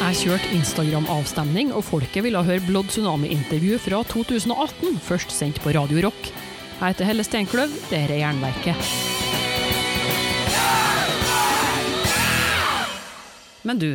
Jeg 0.00 0.16
kjørte 0.16 0.54
Instagram-avstemning, 0.56 1.74
og 1.76 1.82
folket 1.84 2.24
ville 2.24 2.40
høre 2.40 2.62
Blood 2.64 2.88
Tsunami-intervju 2.88 3.76
fra 3.84 3.98
2018, 4.08 4.94
først 5.04 5.34
sendt 5.36 5.60
på 5.60 5.74
Radio 5.76 6.00
Rock. 6.06 6.30
Jeg 6.78 6.94
heter 6.94 7.04
Helle 7.04 7.26
Steinkløv, 7.26 7.74
dette 7.90 7.98
er 8.08 8.22
Jernverket. 8.22 8.80
Men 13.68 13.82
du, 13.82 13.90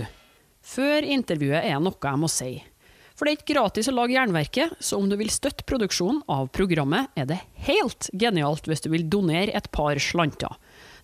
før 0.61 1.09
intervjuet 1.09 1.65
er 1.65 1.81
noe 1.81 1.97
jeg 1.97 2.21
må 2.21 2.29
si. 2.29 2.51
For 3.17 3.25
det 3.25 3.33
er 3.33 3.39
ikke 3.39 3.55
gratis 3.55 3.89
å 3.89 3.97
lage 3.97 4.13
Jernverket, 4.13 4.77
så 4.77 5.01
om 5.01 5.09
du 5.09 5.17
vil 5.17 5.33
støtte 5.33 5.65
produksjonen 5.65 6.21
av 6.29 6.53
programmet, 6.53 7.09
er 7.17 7.25
det 7.33 7.41
helt 7.65 8.11
genialt 8.13 8.69
hvis 8.69 8.85
du 8.85 8.91
vil 8.93 9.09
donere 9.09 9.57
et 9.57 9.73
par 9.73 9.97
slanter. 9.97 10.53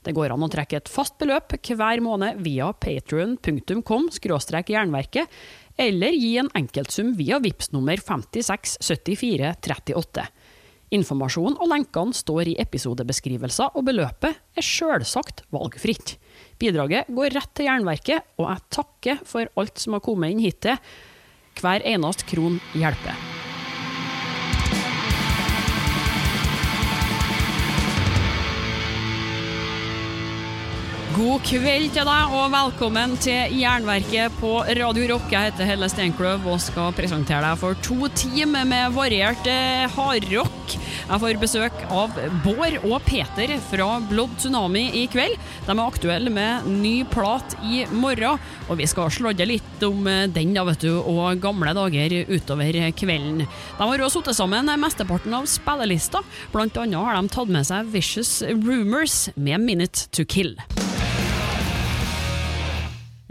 Det 0.01 0.15
går 0.17 0.33
an 0.33 0.45
å 0.45 0.49
trekke 0.49 0.77
et 0.79 0.89
fast 0.89 1.19
beløp 1.21 1.53
hver 1.77 2.01
måned 2.01 2.39
via 2.41 2.71
patrion.com 2.73 4.09
jernverket, 4.11 5.27
eller 5.77 6.11
gi 6.13 6.37
en 6.41 6.49
enkeltsum 6.57 7.13
via 7.17 7.39
VIPS 7.41 7.71
nummer 7.75 7.97
567438. 7.97 10.25
Informasjon 10.91 11.53
og 11.55 11.69
lenkene 11.71 12.17
står 12.17 12.49
i 12.51 12.57
episodebeskrivelser, 12.59 13.77
og 13.79 13.85
beløpet 13.87 14.59
er 14.59 14.65
sjølsagt 14.65 15.45
valgfritt. 15.55 16.17
Bidraget 16.59 17.07
går 17.07 17.31
rett 17.37 17.53
til 17.55 17.69
Jernverket, 17.69 18.19
og 18.41 18.49
jeg 18.49 18.65
takker 18.75 19.23
for 19.27 19.47
alt 19.55 19.79
som 19.79 19.95
har 19.95 20.03
kommet 20.03 20.35
inn 20.35 20.43
hittil. 20.43 20.75
Hver 21.61 21.87
eneste 21.87 22.27
kron 22.27 22.59
hjelper. 22.75 23.40
God 31.11 31.41
kveld 31.43 31.89
til 31.91 32.05
deg, 32.07 32.33
og 32.37 32.53
velkommen 32.53 33.17
til 33.19 33.51
Jernverket 33.59 34.31
på 34.39 34.51
Radio 34.77 35.09
Rock. 35.09 35.25
Jeg 35.33 35.49
heter 35.49 35.67
Helle 35.67 35.89
Steinkløv 35.91 36.45
og 36.47 36.59
skal 36.63 36.93
presentere 36.95 37.41
deg 37.43 37.59
for 37.59 37.75
to 37.83 38.07
timer 38.15 38.63
med 38.69 38.93
variert 38.95 39.47
eh, 39.49 39.91
hardrock. 39.91 40.75
Jeg 41.09 41.21
får 41.23 41.39
besøk 41.41 41.81
av 41.91 42.15
Bård 42.45 42.77
og 42.85 43.03
Peter 43.03 43.51
fra 43.67 43.87
Blood 44.07 44.37
Tsunami 44.39 44.85
i 45.01 45.03
kveld. 45.11 45.35
De 45.65 45.73
er 45.73 45.81
aktuelle 45.83 46.31
med 46.31 46.69
ny 46.79 46.93
plat 47.11 47.57
i 47.59 47.81
morgen, 47.91 48.39
og 48.69 48.79
vi 48.79 48.87
skal 48.87 49.11
slådde 49.11 49.49
litt 49.49 49.83
om 49.87 50.07
eh, 50.07 50.29
den 50.31 50.55
da, 50.55 50.63
vet 50.69 50.85
du, 50.85 50.93
og 51.01 51.41
gamle 51.43 51.75
dager 51.75 52.15
utover 52.31 52.79
kvelden. 52.95 53.43
De 53.43 53.89
har 53.89 54.05
også 54.07 54.23
satt 54.23 54.39
sammen 54.39 54.71
mesteparten 54.79 55.35
av 55.35 55.49
spillelista. 55.51 56.23
Blant 56.55 56.79
annet 56.79 57.03
har 57.03 57.19
de 57.19 57.35
tatt 57.35 57.51
med 57.51 57.67
seg 57.67 57.91
Vicious 57.91 58.37
Rumors 58.47 59.25
med 59.35 59.59
Minute 59.67 60.07
to 60.15 60.23
Kill. 60.23 60.55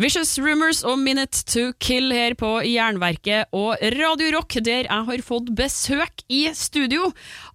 Vicious 0.01 0.39
Rumors 0.41 0.79
og 0.89 0.97
Minute 0.97 1.43
to 1.45 1.75
Kill 1.77 2.09
her 2.17 2.33
på 2.39 2.49
Jernverket 2.65 3.51
og 3.53 3.75
Radio 3.99 4.31
Rock, 4.33 4.55
der 4.65 4.87
jeg 4.87 5.05
har 5.09 5.23
fått 5.27 5.51
besøk 5.53 6.23
i 6.33 6.47
studio 6.57 7.11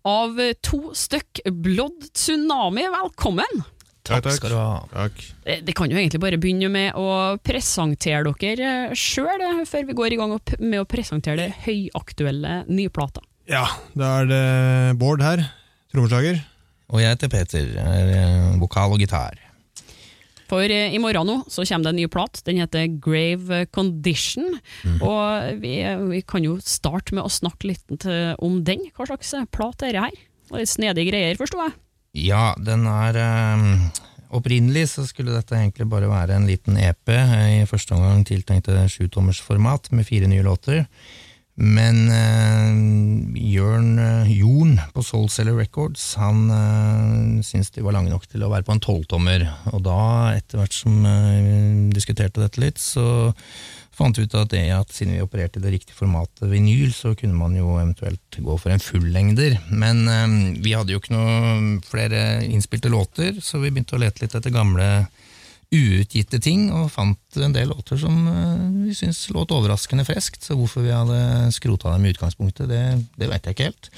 av 0.05 0.37
to 0.61 0.91
stykk 0.93 1.41
Blood 1.65 2.05
Tsunami. 2.11 2.83
Velkommen! 2.93 3.63
Takk, 4.05 4.27
takk. 4.27 4.35
skal 4.37 4.53
du 4.53 4.57
ha. 4.59 4.83
Takk. 4.91 5.23
Det, 5.47 5.55
det 5.65 5.73
kan 5.79 5.89
jo 5.89 5.97
egentlig 5.97 6.21
bare 6.21 6.37
begynne 6.37 6.69
med 6.69 6.93
å 6.93 7.07
presentere 7.41 8.35
dere 8.37 8.75
sjøl, 8.93 9.41
før 9.65 9.89
vi 9.89 9.97
går 9.97 10.13
i 10.13 10.21
gang 10.21 10.37
med 10.59 10.83
å 10.83 10.85
presentere 10.85 11.47
det 11.47 11.63
høyaktuelle 11.65 12.59
nyplata. 12.69 13.25
Ja, 13.49 13.65
da 13.97 14.19
er 14.19 14.29
det 14.29 14.43
Bård 15.01 15.25
her, 15.25 15.47
trommeslager. 15.89 16.43
Og 16.93 17.01
jeg 17.01 17.09
heter 17.09 17.33
Peter, 17.33 17.73
er 17.81 18.15
eh, 18.19 18.53
vokal 18.61 18.93
og 18.93 19.01
gitar. 19.01 19.41
For 20.49 20.69
eh, 20.69 20.93
i 20.93 21.01
morgen 21.01 21.29
nå 21.29 21.37
så 21.51 21.65
kommer 21.65 21.89
det 21.89 21.93
en 21.95 22.01
ny 22.03 22.07
plat. 22.11 22.41
Den 22.47 22.61
heter 22.61 22.87
Grave 23.01 23.65
Condition. 23.73 24.57
Mm. 24.85 24.99
Og 25.01 25.61
vi, 25.63 25.75
vi, 26.11 26.21
kan 26.27 26.45
jo 26.45 26.59
starte 26.63 27.15
med 27.17 27.25
å 27.25 27.33
snakke 27.33 27.71
litt 27.71 28.07
om 28.43 28.61
den. 28.67 28.87
Hva 28.95 29.09
slags 29.09 29.33
eh, 29.37 29.47
plat 29.49 29.85
er 29.85 29.95
det 29.95 30.05
her? 30.07 30.23
Det 30.51 30.61
er 30.61 30.69
Snedige 30.69 31.09
greier, 31.09 31.39
forsto 31.39 31.61
jeg? 31.63 31.77
Ja, 32.29 32.53
den 32.61 32.85
er 32.87 33.17
um, 33.57 33.65
Opprinnelig 34.35 34.87
så 34.93 35.03
skulle 35.07 35.33
dette 35.35 35.57
egentlig 35.57 35.87
bare 35.89 36.09
være 36.11 36.37
en 36.37 36.47
liten 36.47 36.77
EP. 36.81 37.11
I 37.11 37.67
første 37.69 37.95
omgang 37.95 38.23
tiltenkt 38.27 38.69
sjutommersformat 38.91 39.91
med 39.95 40.07
fire 40.07 40.27
nye 40.31 40.43
låter. 40.43 40.85
Men 41.55 42.01
uh, 42.11 42.71
Jørn 43.39 43.93
uh, 43.95 44.27
Jorn 44.27 44.75
på 44.91 45.03
Soulseller 45.07 45.55
Records 45.55 46.03
han 46.19 46.49
uh, 46.51 47.39
syntes 47.47 47.71
de 47.71 47.83
var 47.85 47.95
lange 47.95 48.11
nok 48.11 48.27
til 48.27 48.43
å 48.43 48.49
være 48.51 48.67
på 48.67 48.75
en 48.75 48.83
tolvtommer. 48.83 49.47
Og 49.71 49.85
da, 49.85 50.01
etter 50.35 50.59
hvert 50.59 50.75
som 50.75 50.99
vi 51.05 51.55
diskuterte 51.95 52.43
dette 52.43 52.59
litt, 52.59 52.81
så 52.81 53.31
fant 53.95 54.17
vi 54.19 54.25
ut 54.27 54.35
at, 54.35 54.51
det, 54.51 54.65
at 54.75 54.91
siden 54.91 55.15
vi 55.15 55.23
opererte 55.23 55.61
i 55.61 55.63
det 55.63 55.71
riktige 55.77 55.95
formatet 55.95 56.49
vinyl, 56.51 56.91
så 56.91 57.13
kunne 57.15 57.39
man 57.39 57.55
jo 57.55 57.77
eventuelt 57.77 58.39
gå 58.43 58.57
for 58.59 58.75
en 58.75 58.83
fullengder. 58.83 59.55
Men 59.71 60.03
vi 60.59 60.75
hadde 60.75 60.91
jo 60.91 60.99
ikke 60.99 61.15
noe 61.15 61.79
flere 61.87 62.25
innspilte 62.43 62.91
låter, 62.91 63.39
så 63.39 63.63
vi 63.63 63.71
begynte 63.71 63.95
å 63.95 64.03
lete 64.03 64.25
litt 64.25 64.35
etter 64.35 64.51
gamle 64.51 64.89
uutgitte 65.75 66.39
ting, 66.43 66.67
og 66.73 66.91
fant 66.93 67.39
en 67.43 67.53
del 67.55 67.69
låter 67.71 67.99
som 67.99 68.15
uh, 68.27 68.65
vi 68.85 68.95
syntes 68.95 69.27
låt 69.35 69.53
overraskende 69.55 70.05
freskt. 70.07 70.45
Så 70.47 70.57
hvorfor 70.57 70.85
vi 70.85 70.93
hadde 70.93 71.51
skrota 71.55 71.93
dem 71.93 72.07
i 72.07 72.13
utgangspunktet, 72.15 72.69
det, 72.71 72.83
det 73.19 73.29
vet 73.31 73.45
jeg 73.45 73.57
ikke 73.57 73.69
helt. 73.69 73.89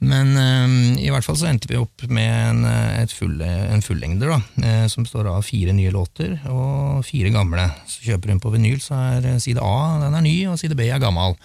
Men 0.00 0.32
um, 0.34 0.76
i 0.98 1.10
hvert 1.12 1.26
fall 1.26 1.38
så 1.40 1.50
endte 1.50 1.70
vi 1.70 1.80
opp 1.80 2.06
med 2.08 2.30
en, 2.30 2.64
et 3.02 3.12
full, 3.14 3.36
en 3.44 3.84
fullengder, 3.84 4.32
da, 4.32 4.86
som 4.92 5.06
står 5.08 5.28
av 5.30 5.44
fire 5.46 5.74
nye 5.76 5.92
låter 5.94 6.38
og 6.50 7.04
fire 7.06 7.32
gamle. 7.34 7.68
Så 7.90 8.06
kjøper 8.08 8.34
hun 8.34 8.42
på 8.42 8.54
vinyl, 8.54 8.80
så 8.82 8.98
er 9.18 9.28
side 9.42 9.62
A 9.64 10.00
den 10.04 10.16
er 10.16 10.24
ny, 10.24 10.36
og 10.50 10.58
side 10.60 10.78
B 10.78 10.88
er 10.88 11.02
gammel. 11.02 11.36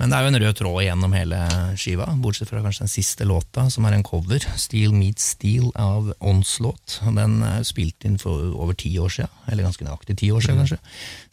Men 0.00 0.08
det 0.08 0.16
er 0.16 0.24
jo 0.24 0.30
en 0.30 0.40
rød 0.40 0.56
tråd 0.56 0.78
gjennom 0.86 1.12
hele 1.12 1.38
skiva, 1.76 2.06
bortsett 2.22 2.48
fra 2.48 2.62
kanskje 2.64 2.86
den 2.86 2.92
siste 2.92 3.26
låta, 3.28 3.66
som 3.68 3.84
er 3.84 3.98
en 3.98 4.04
cover, 4.06 4.40
Steel 4.56 4.94
Meets 4.96 5.34
Steel 5.34 5.68
av 5.76 6.08
Onslaught. 6.24 7.02
Den 7.18 7.42
er 7.44 7.66
spilt 7.68 8.06
inn 8.08 8.16
for 8.20 8.54
over 8.56 8.78
ti 8.80 8.94
år 8.96 9.12
siden, 9.12 9.44
eller 9.44 9.68
ganske 9.68 9.84
nøyaktig 9.84 10.16
ti 10.22 10.30
år 10.32 10.40
siden, 10.46 10.56
mm. 10.56 10.62
kanskje. 10.64 10.80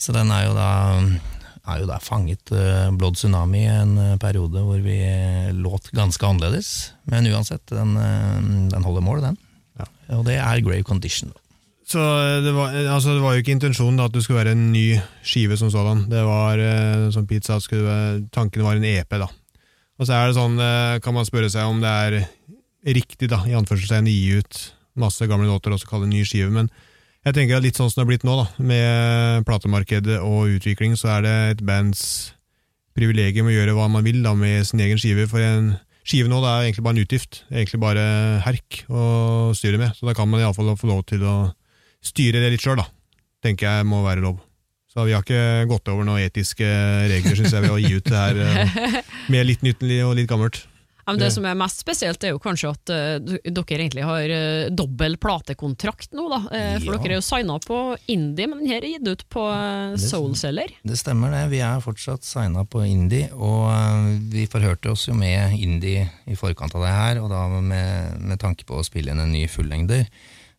Så 0.04 0.16
den 0.18 0.36
er 0.36 0.50
jo 0.50 0.58
da 0.58 0.70
er 1.68 1.82
jo 1.82 1.88
da 1.88 1.98
fanget 2.00 2.52
uh, 2.56 2.92
Blood 2.96 3.18
Tsunami 3.20 3.64
i 3.66 3.72
en 3.72 3.98
uh, 4.00 4.20
periode 4.20 4.62
hvor 4.64 4.84
vi 4.84 5.00
låt 5.56 5.90
ganske 5.96 6.28
annerledes. 6.28 6.76
Men 7.12 7.28
uansett, 7.32 7.64
den, 7.72 7.96
den 8.72 8.88
holder 8.88 9.04
mål, 9.04 9.24
den. 9.30 9.40
Ja. 9.80 9.88
Og 10.20 10.28
det 10.28 10.40
er 10.44 10.64
Grave 10.64 10.88
Condition. 10.88 11.32
da. 11.32 11.47
Så 11.88 12.04
det 12.44 12.52
var, 12.52 12.74
altså 12.92 13.14
det 13.16 13.24
var, 13.24 13.36
jo 13.36 13.44
ikke 13.44 13.54
intensjonen 13.56 14.00
da, 14.00 14.10
at 14.10 14.16
det 14.16 14.26
skulle 14.26 14.42
være 14.42 14.58
en 14.58 14.72
ny 14.74 14.98
skive 15.24 15.56
som 15.56 15.70
sådan. 15.72 16.04
Det 16.12 16.24
var, 16.28 16.60
eh, 16.60 17.06
som 17.16 17.28
Pete 17.28 17.48
sa, 17.48 17.60
tanken 18.36 18.66
var 18.66 18.76
en 18.76 18.84
EP. 18.84 19.10
da. 19.10 19.30
Og 19.98 20.06
så 20.06 20.14
er 20.14 20.28
det 20.28 20.36
sånn, 20.36 20.60
eh, 20.60 21.00
kan 21.00 21.16
man 21.16 21.26
spørre 21.26 21.50
seg 21.50 21.64
om 21.64 21.80
det 21.82 21.88
er 21.90 22.28
riktig 22.92 23.30
da, 23.32 23.40
i 23.48 23.56
anførselstegn 23.56 24.10
å 24.10 24.14
gi 24.14 24.42
ut 24.42 24.60
masse 25.00 25.28
gamle 25.30 25.48
låter 25.48 25.72
og 25.72 25.80
så 25.80 25.88
kalle 25.88 26.06
det 26.06 26.12
en 26.12 26.18
ny 26.20 26.26
skive, 26.28 26.52
men 26.52 26.70
jeg 27.26 27.36
tenker 27.36 27.58
at 27.58 27.66
litt 27.66 27.78
sånn 27.78 27.90
som 27.92 28.02
det 28.02 28.06
har 28.06 28.12
blitt 28.12 28.28
nå, 28.28 28.36
da, 28.40 28.46
med 28.64 29.48
platemarkedet 29.48 30.20
og 30.24 30.54
utvikling, 30.58 30.96
så 31.00 31.18
er 31.18 31.26
det 31.26 31.36
et 31.52 31.66
bands 31.68 32.34
privilegium 32.98 33.50
å 33.50 33.54
gjøre 33.54 33.76
hva 33.78 33.90
man 33.92 34.06
vil 34.06 34.22
da, 34.24 34.34
med 34.38 34.66
sin 34.68 34.82
egen 34.84 35.00
skive. 35.02 35.28
For 35.30 35.44
en 35.44 35.76
skive 36.08 36.32
nå 36.32 36.40
det 36.44 36.52
er 36.52 36.68
egentlig 36.68 36.86
bare 36.88 36.98
en 36.98 37.04
utgift, 37.04 37.42
egentlig 37.52 37.82
bare 37.84 38.06
herk 38.46 38.84
å 38.88 39.04
styre 39.58 39.82
med, 39.82 39.98
så 39.98 40.08
da 40.08 40.16
kan 40.18 40.30
man 40.32 40.42
iallfall 40.42 40.72
få 40.80 40.90
lov 40.90 41.04
til 41.10 41.26
å 41.28 41.36
styre 42.08 42.44
det 42.44 42.54
litt 42.56 42.64
sjøl, 42.64 42.80
da. 42.80 42.88
Tenker 43.46 43.70
jeg 43.70 43.90
må 43.90 44.02
være 44.06 44.24
lov. 44.26 44.40
Så 44.88 45.04
vi 45.06 45.14
har 45.14 45.22
ikke 45.22 45.68
gått 45.70 45.92
over 45.94 46.08
noen 46.08 46.24
etiske 46.24 46.66
regler, 47.12 47.38
syns 47.38 47.54
jeg, 47.54 47.68
ved 47.68 47.76
å 47.76 47.78
gi 47.78 48.00
ut 48.00 48.08
det 48.08 48.18
her 48.18 48.40
uh, 48.42 48.98
med 49.34 49.46
litt 49.46 49.62
nytt 49.68 49.84
og 50.08 50.16
litt 50.18 50.30
gammelt. 50.32 50.64
Ja, 51.08 51.14
det 51.16 51.30
som 51.32 51.46
er 51.48 51.56
mest 51.56 51.80
spesielt, 51.80 52.24
er 52.26 52.34
jo 52.34 52.40
kanskje 52.44 52.72
at 52.74 52.92
uh, 52.92 53.36
dere 53.46 53.78
egentlig 53.78 54.04
har 54.04 54.28
uh, 54.28 54.72
dobbel 54.76 55.16
platekontrakt 55.22 56.12
nå. 56.18 56.26
da. 56.34 56.40
Uh, 56.50 56.74
for 56.84 56.98
ja. 56.98 57.00
dere 57.00 57.16
er 57.16 57.22
jo 57.22 57.24
signa 57.24 57.56
på 57.64 57.78
Indie, 58.12 58.50
men 58.50 58.60
den 58.60 58.74
her 58.74 58.84
er 58.84 58.98
gitt 58.98 59.08
ut 59.08 59.24
på 59.32 59.46
uh, 59.48 59.96
Soulceller. 60.02 60.74
Det 60.84 60.98
stemmer 61.00 61.32
det, 61.32 61.46
vi 61.54 61.62
er 61.64 61.84
fortsatt 61.84 62.28
signa 62.28 62.66
på 62.68 62.84
Indie, 62.84 63.30
og 63.32 63.70
vi 64.34 64.50
forhørte 64.52 64.92
oss 64.92 65.08
jo 65.08 65.16
med 65.16 65.56
Indie 65.56 66.10
i 66.28 66.36
forkant 66.36 66.76
av 66.76 66.84
det 66.84 66.92
her, 66.98 67.22
og 67.24 67.32
da 67.32 67.46
med, 67.56 68.20
med 68.28 68.44
tanke 68.44 68.68
på 68.68 68.82
å 68.82 68.84
spille 68.88 69.16
inn 69.16 69.24
en 69.24 69.32
ny 69.32 69.46
fullengder. 69.52 70.10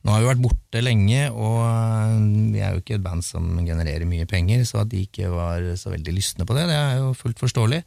Nå 0.06 0.14
har 0.14 0.22
vi 0.22 0.28
vært 0.30 0.44
borte 0.44 0.80
lenge, 0.84 1.24
og 1.34 1.58
eh, 1.64 2.14
vi 2.54 2.62
er 2.62 2.74
jo 2.74 2.84
ikke 2.84 2.98
et 2.98 3.04
band 3.04 3.24
som 3.26 3.50
genererer 3.66 4.06
mye 4.08 4.28
penger, 4.30 4.62
så 4.68 4.84
at 4.84 4.92
de 4.92 5.02
ikke 5.08 5.32
var 5.32 5.64
så 5.80 5.90
veldig 5.94 6.14
lystne 6.14 6.46
på 6.46 6.54
det, 6.56 6.68
det 6.70 6.78
er 6.78 7.00
jo 7.02 7.12
fullt 7.18 7.42
forståelig. 7.42 7.82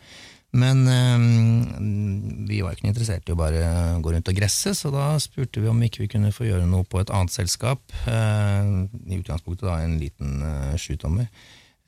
Men 0.52 0.84
øh, 0.88 2.48
vi 2.50 2.60
var 2.60 2.76
ikke 2.76 2.90
interessert 2.90 3.30
i 3.30 3.34
å 3.34 3.40
bare 3.40 3.62
gå 4.04 4.12
rundt 4.12 4.28
og 4.28 4.36
gresse, 4.36 4.74
så 4.76 4.92
da 4.92 5.14
spurte 5.24 5.64
vi 5.64 5.70
om 5.72 5.80
ikke 5.86 6.04
vi 6.04 6.10
kunne 6.12 6.34
få 6.36 6.50
gjøre 6.50 6.68
noe 6.68 6.84
på 6.84 7.00
et 7.00 7.14
annet 7.16 7.32
selskap. 7.32 7.80
Øh, 8.04 8.92
I 9.08 9.22
utgangspunktet 9.22 9.70
da 9.70 9.80
en 9.80 9.96
liten 10.02 10.44
øh, 10.44 10.76
sjutommer. 10.80 11.32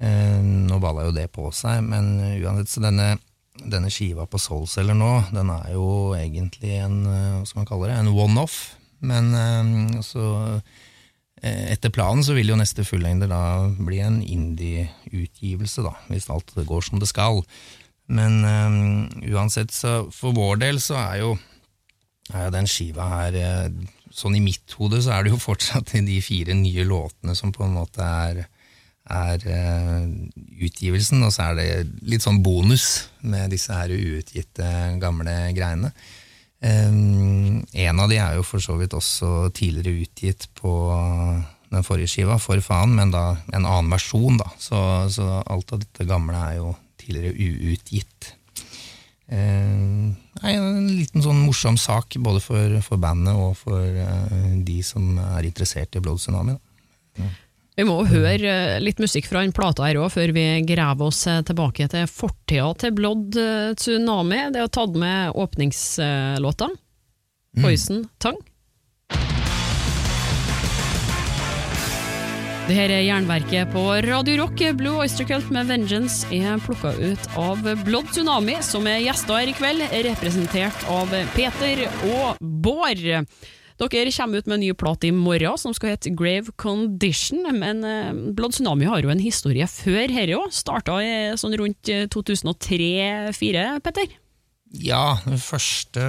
Uh, 0.03 0.41
nå 0.41 0.79
balla 0.83 1.05
jo 1.05 1.13
det 1.15 1.29
på 1.31 1.45
seg, 1.55 1.83
men 1.85 2.17
uansett, 2.41 2.67
så 2.73 2.81
denne, 2.83 3.13
denne 3.61 3.91
skiva 3.93 4.25
på 4.27 4.39
Soulceller 4.41 4.97
nå, 4.97 5.11
den 5.31 5.51
er 5.53 5.69
jo 5.77 5.85
egentlig 6.17 6.73
en, 6.81 6.97
hva 7.05 7.45
skal 7.47 7.61
man 7.61 7.69
kalle 7.69 7.91
det, 7.91 7.99
en 8.01 8.09
one-off. 8.11 8.57
Men 9.03 9.31
ehm, 9.35 10.01
så 10.05 10.25
eh, 11.41 11.71
etter 11.73 11.93
planen 11.93 12.23
så 12.25 12.35
vil 12.37 12.53
jo 12.53 12.59
neste 12.59 12.85
fullengder 12.87 13.31
da 13.31 13.43
bli 13.77 14.01
en 14.03 14.21
indie-utgivelse, 14.23 15.85
da, 15.85 15.95
hvis 16.09 16.29
alt 16.33 16.55
går 16.55 16.87
som 16.87 17.01
det 17.03 17.11
skal. 17.11 17.43
Men 18.13 18.41
um, 18.43 18.77
uansett, 19.31 19.71
så 19.71 20.03
for 20.11 20.35
vår 20.35 20.59
del 20.63 20.81
så 20.83 20.97
er 20.99 21.19
jo, 21.21 21.35
er 22.33 22.51
den 22.53 22.67
skiva 22.69 23.09
her 23.17 23.37
Sånn 24.13 24.35
i 24.37 24.43
mitt 24.43 24.75
hode 24.77 24.99
så 25.01 25.15
er 25.15 25.23
det 25.25 25.31
jo 25.31 25.39
fortsatt 25.41 25.95
de 26.05 26.19
fire 26.21 26.53
nye 26.53 26.83
låtene 26.85 27.33
som 27.35 27.53
på 27.55 27.63
en 27.65 27.73
måte 27.79 28.03
er 28.03 28.43
er 29.11 29.41
uh, 29.51 30.05
utgivelsen, 30.63 31.23
og 31.27 31.33
så 31.35 31.49
er 31.49 31.57
det 31.57 32.03
litt 32.07 32.23
sånn 32.23 32.39
bonus 32.43 33.09
med 33.19 33.51
disse 33.51 33.75
her 33.75 33.91
uutgitte 33.91 34.67
gamle 35.01 35.33
greiene. 35.55 35.91
Um, 36.63 37.65
en 37.75 37.99
av 37.99 38.07
de 38.07 38.19
er 38.23 38.37
jo 38.37 38.45
for 38.47 38.63
så 38.63 38.77
vidt 38.79 38.95
også 38.95 39.49
tidligere 39.55 40.05
utgitt 40.05 40.47
på 40.55 40.71
den 41.73 41.83
forrige 41.83 42.11
skiva, 42.13 42.37
For 42.39 42.61
faen, 42.63 42.93
men 42.95 43.11
da 43.11 43.33
en 43.51 43.65
annen 43.65 43.91
versjon, 43.91 44.37
da. 44.39 44.47
Så, 44.61 44.77
så 45.11 45.41
alt 45.41 45.73
av 45.75 45.81
dette 45.83 46.07
gamle 46.07 46.39
er 46.39 46.61
jo 46.61 46.71
tidligere 47.01 47.33
uutgitt. 47.35 48.33
Uh, 49.33 50.13
en 50.43 50.89
liten 50.93 51.23
sånn 51.23 51.41
morsom 51.47 51.79
sak 51.79 52.15
både 52.21 52.43
for, 52.43 52.77
for 52.85 53.01
bandet 53.01 53.39
og 53.39 53.55
for 53.57 53.81
uh, 53.81 54.53
de 54.63 54.79
som 54.85 55.17
er 55.17 55.49
interessert 55.49 55.97
i 55.97 56.03
Blood 56.03 56.21
Tsunami. 56.21 56.55
Da. 57.17 57.29
Vi 57.73 57.85
må 57.87 57.95
høre 58.05 58.49
eh, 58.51 58.79
litt 58.83 59.01
musikk 59.01 59.25
fra 59.31 59.41
den 59.41 59.53
plata 59.55 59.87
her 59.87 59.97
òg, 59.97 60.11
før 60.13 60.33
vi 60.35 60.45
graver 60.69 61.09
oss 61.09 61.25
eh, 61.29 61.41
tilbake 61.45 61.87
til 61.89 62.05
fortida 62.09 62.69
til 62.77 62.93
Blood 62.93 63.37
eh, 63.41 63.73
Tsunami. 63.79 64.43
Det 64.53 64.61
er 64.61 64.73
tatt 64.73 64.97
med 64.99 65.33
åpningslåta. 65.41 66.69
Mm. 66.69 67.63
Poison 67.63 68.03
Tang. 68.21 68.37
Det 72.63 72.77
her 72.77 72.93
er 72.95 73.01
Jernverket 73.03 73.73
på 73.73 73.81
Radio 74.05 74.37
Rock. 74.39 74.61
Blue 74.77 75.01
Oyster 75.03 75.27
Cult 75.27 75.49
med 75.51 75.67
Vengeance 75.67 76.29
er 76.31 76.61
plukka 76.63 76.93
ut 76.93 77.25
av 77.41 77.65
Blood 77.83 78.13
Tsunami, 78.13 78.59
som 78.63 78.85
er 78.87 79.01
gjester 79.03 79.41
her 79.41 79.49
i 79.49 79.57
kveld, 79.57 79.83
representert 80.05 80.85
av 80.93 81.11
Peter 81.33 81.83
og 82.13 82.37
Bård. 82.39 83.03
Dere 83.81 84.11
kommer 84.13 84.39
ut 84.39 84.47
med 84.47 84.55
en 84.57 84.63
ny 84.63 84.71
plate 84.77 85.09
i 85.09 85.13
morgen 85.15 85.59
som 85.59 85.73
skal 85.75 85.93
hete 85.93 86.13
Grave 86.15 86.53
Condition, 86.61 87.43
men 87.57 87.83
uh, 87.83 88.11
Blood 88.35 88.55
Tsunami 88.55 88.87
har 88.89 89.03
jo 89.03 89.11
en 89.13 89.21
historie 89.21 89.67
før 89.69 90.07
dette 90.07 90.37
òg. 90.37 90.51
Starta 90.53 90.99
sånn 91.39 91.55
rundt 91.59 91.89
2003-2004, 92.13 93.63
eh, 93.63 93.79
Petter? 93.83 94.19
Ja, 94.73 95.19
den 95.25 95.41
første 95.41 96.03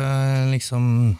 liksom 0.52 1.16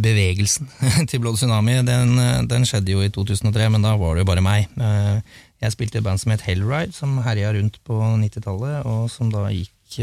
bevegelsen 0.00 0.70
til 1.10 1.22
Blood 1.22 1.40
Tsunami, 1.40 1.80
den, 1.86 2.14
den, 2.48 2.66
skjedde 2.68 2.94
jo 2.94 3.02
i 3.04 3.10
2003, 3.12 3.68
men 3.74 3.84
da 3.84 3.96
var 4.00 4.14
det 4.14 4.24
jo 4.24 4.30
bare 4.30 4.44
meg. 4.44 4.70
Eh, 4.78 5.40
jeg 5.64 5.74
spilte 5.74 6.00
i 6.00 6.04
band 6.06 6.22
som 6.22 6.34
het 6.34 6.44
Hellride, 6.46 6.94
som 6.94 7.18
herja 7.24 7.52
rundt 7.56 7.80
på 7.86 7.98
90-tallet, 7.98 8.86
og 8.86 9.08
som 9.12 9.30
da 9.32 9.48
gikk, 9.50 9.98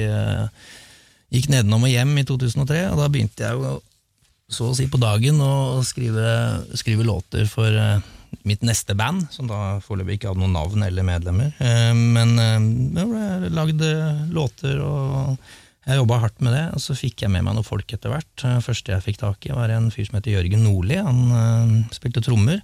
gikk 1.32 1.50
nedenom 1.52 1.86
og 1.86 1.92
hjem 1.92 2.16
i 2.18 2.26
2003, 2.28 2.84
og 2.92 3.02
da 3.02 3.10
begynte 3.14 3.46
jeg 3.46 3.60
jo 3.60 3.80
så 4.51 4.69
å 4.69 4.75
si 4.75 4.88
på 4.92 5.00
dagen 5.01 5.39
og 5.44 5.86
skrive, 5.88 6.25
skrive 6.77 7.06
låter 7.07 7.48
for 7.50 7.71
uh, 7.71 8.03
mitt 8.48 8.63
neste 8.68 8.95
band, 8.98 9.25
som 9.31 9.48
da 9.50 9.80
foreløpig 9.83 10.19
ikke 10.19 10.31
hadde 10.31 10.44
noen 10.44 10.56
navn 10.57 10.86
eller 10.86 11.07
medlemmer. 11.07 11.53
Uh, 11.62 11.92
men 11.95 12.36
uh, 12.36 13.01
jeg 13.01 13.53
lagde 13.56 13.92
låter, 14.36 14.81
og 14.83 15.38
jeg 15.88 16.01
jobba 16.01 16.19
hardt 16.25 16.44
med 16.44 16.56
det. 16.57 16.65
Og 16.75 16.83
så 16.83 16.98
fikk 16.98 17.25
jeg 17.25 17.33
med 17.33 17.48
meg 17.48 17.57
noen 17.57 17.68
folk 17.68 17.95
etter 17.95 18.13
hvert. 18.13 18.45
Første 18.65 18.94
jeg 18.94 19.07
fikk 19.07 19.21
tak 19.24 19.48
i, 19.48 19.56
var 19.56 19.74
en 19.74 19.89
fyr 19.94 20.09
som 20.09 20.19
heter 20.19 20.36
Jørgen 20.36 20.68
Nordli. 20.68 21.00
Han 21.01 21.88
spilte 21.95 22.21
trommer. 22.24 22.62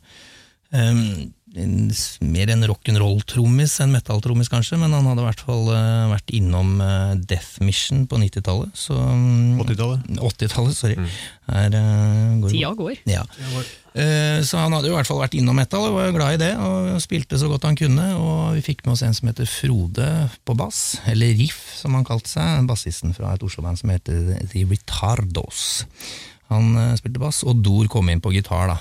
En, 1.57 1.89
mer 2.21 2.51
en 2.53 2.65
rock'n'roll-trommis 2.69 3.77
enn 3.83 3.93
metal-trommis, 3.95 4.49
kanskje, 4.51 4.77
men 4.79 4.93
han 4.93 5.07
hadde 5.09 5.23
i 5.23 5.27
hvert 5.27 5.41
fall 5.47 5.71
uh, 5.71 6.11
vært 6.11 6.31
innom 6.37 6.75
uh, 6.79 7.15
Death 7.17 7.63
Mission 7.65 8.05
på 8.09 8.19
90-tallet. 8.21 8.77
80-tallet? 8.77 10.05
80-tallet, 10.21 10.77
sorry. 10.77 10.95
Mm. 10.99 11.09
Her, 11.47 11.75
uh, 11.75 12.37
går 12.43 12.53
Tida 12.53 12.71
går. 12.77 13.03
Ja. 13.09 13.25
så 14.45 14.59
han 14.61 14.75
hadde 14.75 14.91
jo 14.91 14.93
i 14.93 14.97
hvert 14.99 15.09
fall 15.09 15.23
vært 15.23 15.37
innom 15.39 15.57
metal 15.57 15.87
og 15.87 15.95
var 15.97 16.13
glad 16.13 16.37
i 16.37 16.41
det, 16.43 16.51
og 16.61 17.01
spilte 17.01 17.39
så 17.41 17.49
godt 17.49 17.65
han 17.65 17.79
kunne. 17.79 18.07
Og 18.21 18.57
vi 18.59 18.65
fikk 18.69 18.85
med 18.85 18.93
oss 18.93 19.05
en 19.07 19.17
som 19.17 19.31
heter 19.31 19.49
Frode 19.49 20.07
på 20.45 20.57
bass, 20.59 20.99
eller 21.09 21.33
Riff, 21.39 21.61
som 21.79 21.97
han 21.97 22.05
kalte 22.07 22.29
seg. 22.29 22.67
Bassisten 22.69 23.17
fra 23.17 23.33
et 23.33 23.45
Oslo-band 23.47 23.81
som 23.81 23.93
heter 23.95 24.35
The 24.53 24.67
Retardos. 24.69 25.81
Han 26.51 26.75
uh, 26.77 26.95
spilte 26.99 27.21
bass, 27.21 27.43
og 27.47 27.59
Dor 27.63 27.89
kom 27.91 28.09
inn 28.11 28.21
på 28.23 28.31
gitar. 28.35 28.71
da. 28.71 28.77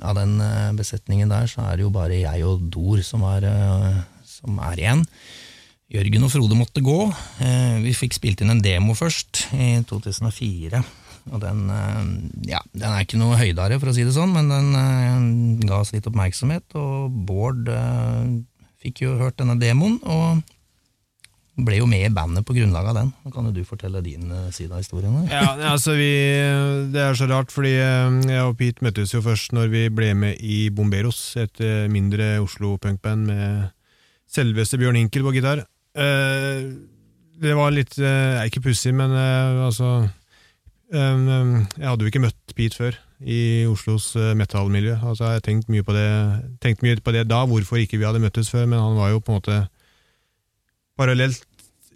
Av 0.00 0.16
den 0.16 0.36
uh, 0.40 0.74
besetningen 0.76 1.32
der 1.32 1.48
så 1.50 1.66
er 1.66 1.76
det 1.76 1.86
jo 1.86 1.92
bare 1.94 2.22
jeg 2.22 2.46
og 2.48 2.68
Dor 2.72 3.02
som 3.04 3.24
er, 3.28 3.48
uh, 3.48 3.98
som 4.26 4.60
er 4.70 4.80
igjen. 4.80 5.04
Jørgen 5.92 6.26
og 6.26 6.32
Frode 6.32 6.56
måtte 6.58 6.82
gå. 6.82 6.98
vi 7.84 7.92
fikk 7.94 8.16
spilt 8.16 8.40
inn 8.42 8.50
en 8.50 8.62
demo 8.62 8.90
først, 8.98 9.44
i 9.54 9.76
2004. 9.86 10.80
Og 11.30 11.38
den, 11.42 11.60
ja, 12.42 12.58
den 12.74 12.88
er 12.88 13.04
ikke 13.04 13.20
noe 13.20 13.38
høydere, 13.38 13.78
for 13.78 13.92
å 13.92 13.94
si 13.94 14.02
det 14.02 14.16
sånn, 14.16 14.34
men 14.34 14.50
den 14.50 15.62
ga 15.62 15.78
oss 15.78 15.94
litt 15.94 16.08
oppmerksomhet. 16.10 16.74
Og 16.74 17.14
Bård 17.28 17.70
fikk 18.82 19.04
jo 19.04 19.14
hørt 19.22 19.38
denne 19.38 19.54
demoen, 19.62 20.00
og 20.02 20.42
ble 21.56 21.78
jo 21.78 21.86
med 21.88 22.04
i 22.04 22.12
bandet 22.12 22.44
på 22.44 22.54
grunnlag 22.56 22.90
av 22.90 22.98
den. 22.98 23.12
Nå 23.24 23.32
kan 23.32 23.46
jo 23.48 23.54
du 23.56 23.62
fortelle 23.64 24.02
din 24.04 24.28
uh, 24.28 24.48
side 24.52 24.74
av 24.74 24.82
historien? 24.82 25.14
ja, 25.30 25.54
altså 25.70 25.94
vi, 25.96 26.10
Det 26.92 27.00
er 27.00 27.16
så 27.16 27.28
rart, 27.30 27.52
fordi 27.54 27.72
uh, 27.80 28.18
jeg 28.28 28.42
og 28.44 28.58
Pete 28.58 28.84
møttes 28.84 29.14
jo 29.14 29.22
først 29.24 29.54
når 29.56 29.72
vi 29.72 29.86
ble 29.88 30.12
med 30.18 30.42
i 30.44 30.66
Bomberos, 30.68 31.20
et 31.40 31.62
mindre 31.92 32.36
Oslo-punkband 32.44 33.30
med 33.30 33.64
selveste 34.28 34.76
Bjørn 34.80 35.00
Inkel 35.00 35.24
på 35.24 35.32
gitar. 35.36 35.64
det 35.96 37.52
var 37.56 37.70
litt 37.72 37.94
Ikke 37.96 38.60
pussig, 38.60 38.92
men 38.92 39.12
altså 39.14 40.08
Jeg 40.92 41.86
hadde 41.88 42.04
jo 42.04 42.10
ikke 42.10 42.24
møtt 42.26 42.54
Pete 42.56 42.76
før 42.76 42.98
i 43.20 43.64
Oslos 43.70 44.10
metallmiljø. 44.36 44.98
Altså, 44.98 45.24
jeg 45.24 45.38
har 45.38 45.46
tenkt 45.46 45.70
mye, 45.72 45.82
på 45.82 45.94
det, 45.96 46.08
tenkt 46.60 46.82
mye 46.84 47.00
på 47.00 47.14
det 47.14 47.24
da, 47.30 47.46
hvorfor 47.48 47.80
ikke 47.80 47.96
vi 47.96 48.04
hadde 48.04 48.20
møttes 48.20 48.50
før, 48.52 48.66
men 48.66 48.82
han 48.82 48.98
var 48.98 49.14
jo 49.14 49.22
på 49.22 49.32
en 49.32 49.40
måte 49.40 49.62
parallelt 50.96 51.45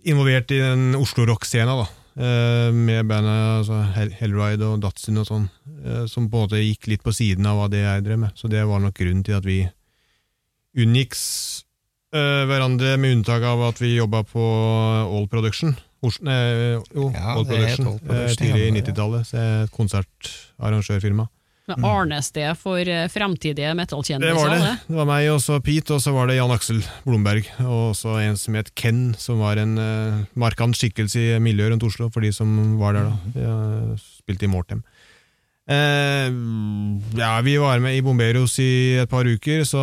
involvert 0.08 0.52
i 0.55 0.61
den 0.62 0.94
Oslo 0.99 1.26
rock-scena, 1.29 1.76
da. 1.82 1.88
Eh, 2.20 2.69
med 2.75 3.06
bandet 3.06 3.61
altså 3.61 3.81
Hellride 4.19 4.67
og 4.67 4.81
Datsun 4.82 5.20
og 5.23 5.29
sånn, 5.29 5.44
eh, 5.85 6.06
som 6.11 6.26
på 6.29 6.41
en 6.41 6.49
måte 6.49 6.62
gikk 6.62 6.88
litt 6.91 7.05
på 7.06 7.14
siden 7.14 7.47
av 7.47 7.61
hva 7.61 7.69
det 7.73 7.85
jeg 7.85 8.06
drev 8.06 8.25
med. 8.25 8.35
Så 8.37 8.50
det 8.50 8.64
var 8.67 8.82
nok 8.82 8.99
grunnen 8.99 9.23
til 9.26 9.38
at 9.38 9.47
vi 9.47 9.62
unngikk 10.81 11.17
uh, 12.14 12.47
hverandre, 12.47 12.94
med 13.00 13.17
unntak 13.17 13.43
av 13.43 13.62
at 13.66 13.80
vi 13.83 13.97
jobba 13.97 14.23
på 14.26 14.42
All 15.02 15.26
Production. 15.30 15.75
Oslo, 16.07 16.28
nei, 16.28 16.38
jo, 16.95 17.09
ja, 17.11 17.35
All 17.35 17.47
Production, 17.49 17.97
tidlig 18.38 18.69
i 18.69 18.75
90-tallet. 18.78 19.33
Et 19.35 19.75
konsertarrangørfirma. 19.75 21.26
Mm. 21.79 21.87
Arnested 21.87 22.59
for 22.59 22.81
eh, 22.81 23.07
fremtidige 23.12 23.73
metallkjendiser? 23.79 24.33
Det 24.33 24.39
var 24.39 24.55
det. 24.55 24.73
Det 24.89 24.97
var 24.99 25.09
meg 25.09 25.29
og 25.33 25.41
så 25.45 25.59
Pete, 25.65 25.97
og 25.97 26.03
så 26.03 26.15
var 26.15 26.31
det 26.31 26.39
Jan 26.39 26.55
Aksel 26.55 26.81
Blomberg. 27.07 27.49
Og 27.65 27.93
så 27.99 28.17
en 28.23 28.39
som 28.41 28.57
het 28.59 28.73
Ken, 28.79 29.11
som 29.21 29.43
var 29.45 29.61
en 29.61 29.77
uh, 29.79 30.23
markant 30.39 30.77
skikkelse 30.77 31.23
i 31.37 31.43
miljøet 31.43 31.75
rundt 31.75 31.87
Oslo, 31.87 32.11
for 32.12 32.25
de 32.25 32.33
som 32.35 32.49
var 32.81 32.97
der 32.97 33.11
da. 33.11 33.35
De 33.37 33.47
uh, 33.47 34.09
spilte 34.23 34.49
i 34.49 34.53
Mortem. 34.53 34.83
Uh, 35.71 36.31
ja, 37.19 37.37
vi 37.47 37.59
var 37.62 37.83
med 37.85 37.99
i 37.99 38.03
Bomberos 38.03 38.59
i 38.62 38.99
et 39.03 39.11
par 39.11 39.29
uker, 39.29 39.62
så 39.69 39.83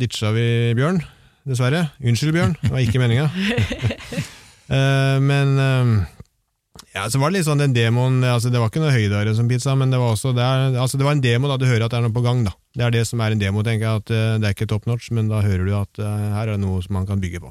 ditcha 0.00 0.34
vi 0.34 0.48
Bjørn. 0.78 1.02
Dessverre. 1.44 1.86
Unnskyld, 2.00 2.34
Bjørn, 2.34 2.58
det 2.62 2.72
var 2.72 2.82
ikke 2.82 3.02
meninga. 3.02 3.28
uh, 4.74 5.20
men 5.22 5.58
ja, 6.94 7.08
så 7.10 7.18
var 7.18 7.32
det 7.32 7.40
litt 7.40 7.48
sånn 7.48 7.58
den 7.58 7.74
demoen 7.74 8.20
altså 8.22 8.52
Det 8.52 8.60
var 8.62 8.70
ikke 8.70 8.82
noe 8.84 8.94
høydere 8.94 9.32
som 9.34 9.48
pizza, 9.50 9.72
men 9.78 9.90
det 9.90 9.98
var 9.98 10.14
også 10.14 10.30
det, 10.36 10.44
er, 10.44 10.76
altså 10.78 11.00
det 11.00 11.06
var 11.06 11.16
en 11.16 11.24
demo 11.24 11.50
da 11.50 11.56
du 11.58 11.66
hører 11.66 11.88
at 11.88 11.94
det 11.94 11.98
er 11.98 12.04
noe 12.06 12.14
på 12.14 12.22
gang. 12.22 12.44
da. 12.46 12.54
Det 12.74 12.86
er 12.86 12.94
det 12.94 13.02
som 13.08 13.22
er 13.24 13.34
en 13.34 13.40
demo. 13.40 13.64
tenker 13.66 13.88
jeg, 13.88 14.02
at 14.04 14.12
uh, 14.14 14.36
Det 14.38 14.46
er 14.46 14.54
ikke 14.54 14.70
top 14.70 14.86
notch, 14.86 15.10
men 15.10 15.26
da 15.30 15.42
hører 15.42 15.66
du 15.66 15.74
at 15.74 15.98
uh, 15.98 16.06
her 16.38 16.46
er 16.46 16.54
det 16.54 16.62
noe 16.62 16.78
som 16.84 16.94
man 16.94 17.08
kan 17.08 17.22
bygge 17.22 17.42
på. 17.42 17.50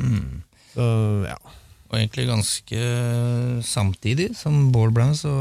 Mm. 0.00 0.40
Så, 0.72 0.88
ja. 1.28 1.36
Og 1.92 1.98
egentlig 2.00 2.24
ganske 2.26 2.86
samtidig 3.68 4.30
som 4.34 4.72
Bård 4.74 4.96
ble 4.96 5.10
så 5.14 5.34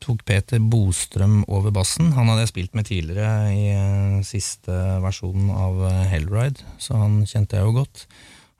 tok 0.00 0.22
Peter 0.24 0.62
Bostrøm 0.62 1.42
over 1.50 1.74
bassen. 1.74 2.14
Han 2.14 2.30
hadde 2.30 2.46
jeg 2.46 2.54
spilt 2.54 2.78
med 2.78 2.86
tidligere 2.88 3.50
i 3.50 3.66
uh, 3.74 4.20
siste 4.24 4.78
versjonen 5.02 5.50
av 5.50 5.82
Hellride, 6.14 6.62
så 6.78 7.02
han 7.02 7.24
kjente 7.26 7.58
jeg 7.58 7.66
jo 7.66 7.80
godt. 7.82 8.06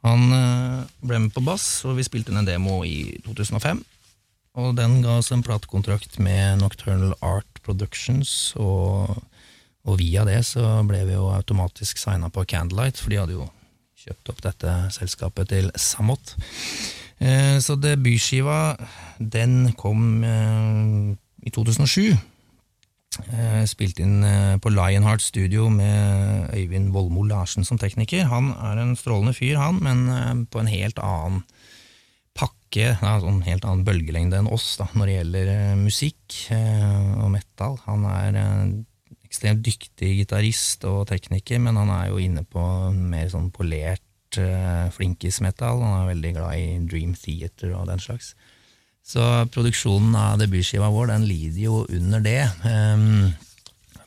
Han 0.06 0.32
eh, 0.32 0.84
ble 1.04 1.24
med 1.26 1.34
på 1.34 1.42
bass, 1.44 1.82
og 1.84 1.98
vi 1.98 2.06
spilte 2.06 2.32
inn 2.32 2.40
en 2.40 2.48
demo 2.48 2.80
i 2.86 3.20
2005. 3.26 3.82
Og 4.60 4.72
den 4.78 4.98
ga 5.04 5.18
oss 5.20 5.30
en 5.34 5.44
platekontrakt 5.46 6.18
med 6.22 6.60
Nocturnal 6.62 7.14
Art 7.22 7.60
Productions, 7.64 8.52
og, 8.58 9.12
og, 9.84 9.94
via 10.00 10.24
det 10.26 10.40
så 10.48 10.80
ble 10.88 11.04
vi 11.06 11.14
jo 11.14 11.30
automatisk 11.34 12.00
signa 12.00 12.32
på 12.32 12.46
Candlelight, 12.50 12.98
for 12.98 13.12
de 13.12 13.20
hadde 13.20 13.36
jo 13.36 13.46
kjøpt 14.00 14.32
opp 14.32 14.42
dette 14.48 14.74
selskapet 14.96 15.52
til 15.52 15.70
Samot. 15.78 16.34
Eh, 17.20 17.60
så 17.60 17.76
debutskiva, 17.76 18.74
den 19.20 19.74
kom 19.78 20.24
eh, 20.24 21.16
i 21.44 21.52
2007. 21.52 22.16
Eh, 23.30 23.64
Spilte 23.68 24.02
inn 24.04 24.24
eh, 24.26 24.56
på 24.62 24.72
Lionheart 24.72 25.22
Studio 25.22 25.68
med 25.72 26.50
Øyvind 26.56 26.90
Vollmo 26.94 27.22
Larsen 27.28 27.66
som 27.66 27.78
tekniker. 27.78 28.26
Han 28.30 28.52
er 28.56 28.80
en 28.80 28.96
strålende 28.98 29.34
fyr, 29.36 29.58
han, 29.60 29.78
men 29.84 30.06
eh, 30.10 30.32
på 30.50 30.62
en 30.62 30.70
helt 30.70 30.98
annen 31.04 31.44
pakke, 32.38 32.94
en 32.96 33.24
sånn 33.24 33.42
helt 33.46 33.66
annen 33.66 33.86
bølgelengde 33.86 34.40
enn 34.40 34.50
oss 34.50 34.72
da, 34.80 34.88
når 34.94 35.08
det 35.08 35.16
gjelder 35.16 35.50
musikk 35.80 36.36
og 36.54 37.26
metal. 37.34 37.74
Han 37.88 38.06
er 38.08 38.38
ekstremt 39.26 39.64
dyktig 39.66 40.12
gitarist 40.20 40.86
og 40.88 41.08
tekniker, 41.10 41.58
men 41.62 41.78
han 41.78 41.90
er 41.92 42.12
jo 42.12 42.22
inne 42.22 42.46
på 42.46 42.62
mer 42.94 43.26
sånn 43.32 43.50
polert 43.54 44.38
flinkis-metal. 44.94 45.82
Han 45.82 45.98
er 45.98 46.12
veldig 46.12 46.32
glad 46.38 46.62
i 46.62 46.78
Dream 46.86 47.18
Theater 47.18 47.74
og 47.74 47.90
den 47.90 48.02
slags. 48.02 48.32
Så 49.06 49.22
produksjonen 49.50 50.14
av 50.14 50.40
debutskiva 50.40 50.90
vår 50.92 51.14
den 51.14 51.28
lider 51.28 51.62
jo 51.64 51.84
under 51.88 52.22
det. 52.22 52.42
Um, 52.64 53.32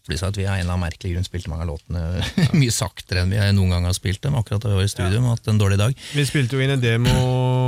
Pluss 0.04 0.24
at 0.28 0.36
vi 0.36 0.44
av 0.44 0.58
en 0.58 0.66
eller 0.66 0.74
annen 0.74 0.84
merkelig 0.84 1.14
grunn 1.14 1.24
spilte 1.24 1.48
mange 1.48 1.64
av 1.64 1.70
låtene 1.70 2.02
mye 2.60 2.72
saktere 2.76 3.22
enn 3.24 3.32
vi 3.32 3.40
noen 3.56 3.72
gang 3.72 3.86
har 3.88 3.96
spilt 3.96 4.20
dem. 4.26 4.36
Akkurat 4.36 4.66
da 4.66 4.74
vi 4.74 4.82
var 4.82 4.88
i 4.88 4.92
studio, 4.92 5.22
ja. 5.22 5.30
hatt 5.32 5.48
en 5.48 5.62
dårlig 5.62 5.78
dag. 5.80 5.96
Vi 6.12 6.26
spilte 6.28 6.58
jo 6.58 6.66
inn 6.66 6.74
en 6.76 6.84
demo 6.84 7.14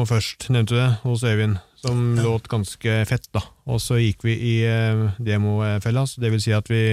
først, 0.10 0.50
nevnte 0.51 0.75
du 0.75 0.82
det, 0.82 0.89
hos 1.05 1.24
Øyvind, 1.24 1.62
som 1.79 2.01
låt 2.20 2.50
ganske 2.51 2.98
fett, 3.08 3.29
da. 3.36 3.46
Og 3.72 3.79
så 3.79 4.01
gikk 4.01 4.27
vi 4.27 4.36
i 4.36 4.55
eh, 4.67 5.05
demofella, 5.24 6.03
så 6.12 6.24
det 6.24 6.34
vil 6.34 6.44
si 6.44 6.51
at 6.55 6.67
vi 6.72 6.84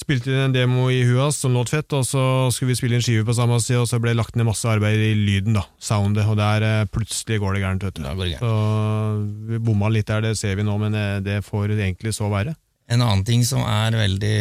spilte 0.00 0.30
inn 0.32 0.46
en 0.46 0.54
demo 0.54 0.86
i 0.92 1.02
huet 1.04 1.34
som 1.36 1.52
låt 1.54 1.72
fett, 1.74 1.92
og 1.96 2.06
så 2.08 2.22
skulle 2.54 2.72
vi 2.72 2.78
spille 2.78 2.96
inn 2.98 3.04
skive 3.04 3.26
på 3.28 3.34
samme 3.36 3.58
side, 3.62 3.82
og 3.82 3.88
så 3.90 4.00
ble 4.00 4.14
det 4.14 4.20
lagt 4.20 4.38
ned 4.38 4.48
masse 4.48 4.68
arbeid 4.68 5.02
i 5.04 5.12
lyden, 5.18 5.58
da, 5.58 5.66
soundet, 5.82 6.24
og 6.30 6.38
der 6.40 6.64
eh, 6.66 6.88
plutselig 6.92 7.40
går 7.42 7.56
det 7.56 7.62
gærent, 7.64 7.86
vet 7.86 8.00
du. 8.00 8.08
Gærent. 8.08 8.40
Så 8.40 9.50
vi 9.50 9.60
bomma 9.70 9.90
litt 9.92 10.08
der, 10.10 10.24
det 10.24 10.34
ser 10.40 10.56
vi 10.58 10.66
nå, 10.66 10.74
men 10.80 10.96
eh, 10.96 11.20
det 11.24 11.40
får 11.46 11.76
egentlig 11.76 12.14
så 12.16 12.30
være. 12.32 12.56
En 12.90 13.04
annen 13.06 13.22
ting 13.22 13.44
som 13.46 13.62
er 13.62 13.94
veldig, 13.94 14.36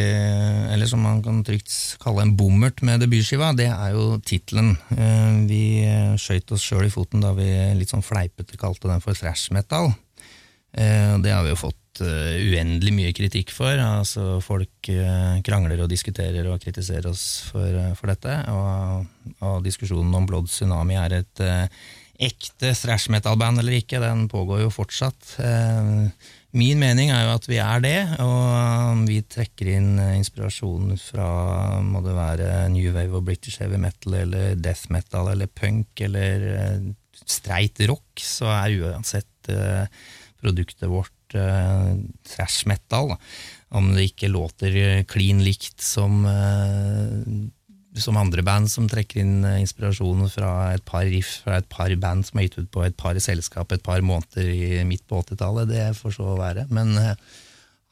eller 0.74 0.89
som 0.89 1.04
man 1.06 1.20
kan 1.22 1.44
trygt 1.46 1.74
kalle 2.01 2.24
en 2.25 2.32
bommert 2.39 2.82
med 2.82 3.04
debutskiva, 3.04 3.51
det 3.58 3.68
er 3.70 3.94
jo 3.94 4.16
tittelen. 4.25 4.74
Eh, 4.96 5.44
Vi 5.50 5.63
skøyt 6.18 6.56
oss 6.56 6.66
sjøl 6.66 6.88
i 6.88 6.94
foten 6.94 7.22
da 7.22 7.36
vi 7.38 7.50
litt 7.78 7.94
sånn 7.94 8.06
fleipete 8.06 8.58
kalte 8.58 8.89
den 8.89 9.04
for 9.06 9.13
thrash 9.18 9.54
metal. 9.54 9.92
Det 10.70 11.32
har 11.34 11.42
vi 11.42 11.50
jo 11.50 11.58
fått 11.58 11.88
eh, 12.06 12.39
uendelig 12.50 12.94
mye 12.96 13.13
kritikk 13.15 13.53
for. 13.56 13.79
Altså 13.79 14.39
Folk 14.44 14.89
eh, 14.91 15.39
krangler 15.46 15.84
og 15.84 15.91
diskuterer 15.91 16.48
og 16.50 16.62
kritiserer 16.63 17.10
oss 17.12 17.25
for, 17.50 17.68
eh, 17.68 17.96
for 18.00 18.12
dette. 18.12 18.36
Og, 18.53 19.34
og 19.46 19.63
diskusjonen 19.65 20.13
om 20.15 20.27
Blood 20.29 20.50
Tsunami 20.51 21.00
er 21.00 21.20
et 21.22 21.44
ekte 22.20 22.74
thrash 22.75 23.08
metal-band 23.13 23.62
eller 23.62 23.77
ikke, 23.77 24.01
den 24.03 24.25
pågår 24.27 24.65
jo 24.65 24.72
fortsatt. 24.75 25.38
Min 26.51 26.82
mening 26.82 27.13
er 27.15 27.22
jo 27.24 27.36
at 27.38 27.46
vi 27.48 27.60
er 27.63 27.84
det, 27.86 28.00
og 28.20 29.06
vi 29.08 29.22
trekker 29.24 29.70
inn 29.77 29.94
inspirasjon 30.18 30.98
fra 31.00 31.29
må 31.86 32.01
det 32.03 32.18
være 32.18 32.50
new 32.74 32.91
wave 32.91 33.22
og 33.22 33.24
British 33.29 33.63
heavy 33.63 33.79
metal 33.79 34.18
eller 34.25 34.60
death 34.60 34.91
metal 34.91 35.32
eller 35.32 35.48
punk 35.48 36.03
eller 36.10 36.44
streit 37.24 37.79
rock, 37.88 38.20
så 38.20 38.51
er 38.51 38.75
uansett 38.82 39.53
produktet 40.41 40.91
vårt 40.91 41.15
eh, 41.38 41.93
thrash 42.27 42.67
metal. 42.69 43.13
Da. 43.13 43.19
Om 43.79 43.93
det 43.95 44.09
ikke 44.12 44.31
låter 44.31 44.75
eh, 44.75 45.05
klin 45.09 45.43
likt 45.45 45.81
som 45.86 46.24
uh, 46.25 47.50
som 48.00 48.17
andre 48.21 48.43
band 48.45 48.69
som 48.71 48.88
trekker 48.89 49.21
inn 49.24 49.43
inspirasjonen 49.43 50.24
inspirasjon 50.24 50.29
fra 50.31 50.74
et 50.75 50.83
par 50.88 51.07
riff 51.09 51.39
fra 51.43 51.57
et 51.59 51.69
par 51.71 51.93
band 52.00 52.25
som 52.25 52.39
har 52.39 52.48
gitt 52.48 52.59
ut 52.62 52.71
på 52.71 52.83
et 52.86 52.95
par 52.98 53.17
selskap 53.19 53.71
et 53.74 53.83
par 53.83 54.01
måneder 54.05 54.45
i, 54.45 54.83
midt 54.88 55.07
på 55.09 55.21
80-tallet. 55.24 55.71
Det 55.71 55.86
får 55.98 56.15
så 56.19 56.36
være. 56.39 56.67
Men 56.74 56.93
eh, 57.01 57.15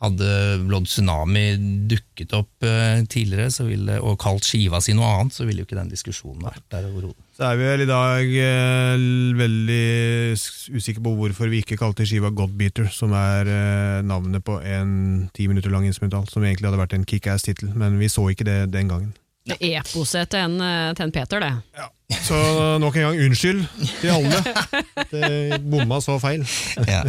hadde 0.03 0.31
Lodd 0.69 0.85
Tsunami 0.85 1.45
dukket 1.89 2.33
opp 2.37 2.65
eh, 2.65 3.01
tidligere 3.09 3.49
så 3.53 3.65
ville, 3.65 3.97
og 3.97 4.19
kalt 4.21 4.45
skiva 4.45 4.81
si 4.83 4.93
noe 4.97 5.09
annet, 5.09 5.33
så 5.33 5.47
ville 5.47 5.63
jo 5.63 5.67
ikke 5.67 5.79
den 5.79 5.89
diskusjonen 5.89 6.45
vært 6.45 6.65
der 6.73 6.85
overhodet. 6.89 7.17
Så 7.37 7.45
er 7.45 7.57
vi 7.57 7.65
vel 7.69 7.83
i 7.83 7.89
dag 7.89 8.35
eh, 8.43 9.07
veldig 9.41 10.77
usikre 10.77 11.03
på 11.05 11.15
hvorfor 11.17 11.49
vi 11.53 11.63
ikke 11.63 11.79
kalte 11.81 12.05
skiva 12.09 12.31
Godbeater, 12.33 12.91
som 12.93 13.13
er 13.17 13.49
eh, 13.49 13.99
navnet 14.05 14.45
på 14.45 14.59
en 14.61 14.91
ti 15.37 15.49
minutter 15.49 15.73
lang 15.73 15.85
instrumental, 15.89 16.29
som 16.29 16.45
egentlig 16.45 16.69
hadde 16.69 16.83
vært 16.83 16.97
en 16.97 17.07
kickass-tittel, 17.07 17.73
men 17.77 17.97
vi 18.01 18.11
så 18.13 18.29
ikke 18.33 18.45
det 18.47 18.59
den 18.73 18.93
gangen. 18.93 19.15
Det 19.47 19.57
er 19.63 19.79
eposet 19.79 20.29
til 20.29 20.43
en, 20.43 20.61
eh, 20.61 20.93
til 20.93 21.07
en 21.07 21.15
Peter, 21.15 21.41
det. 21.41 21.83
Så 22.23 22.37
nok 22.79 22.95
en 22.95 23.09
gang 23.09 23.21
unnskyld 23.25 23.65
til 23.99 24.13
alle. 24.13 24.41
Det 25.11 25.61
bomma 25.63 25.99
så 26.03 26.17
feil. 26.19 26.43
Ja. 26.87 27.03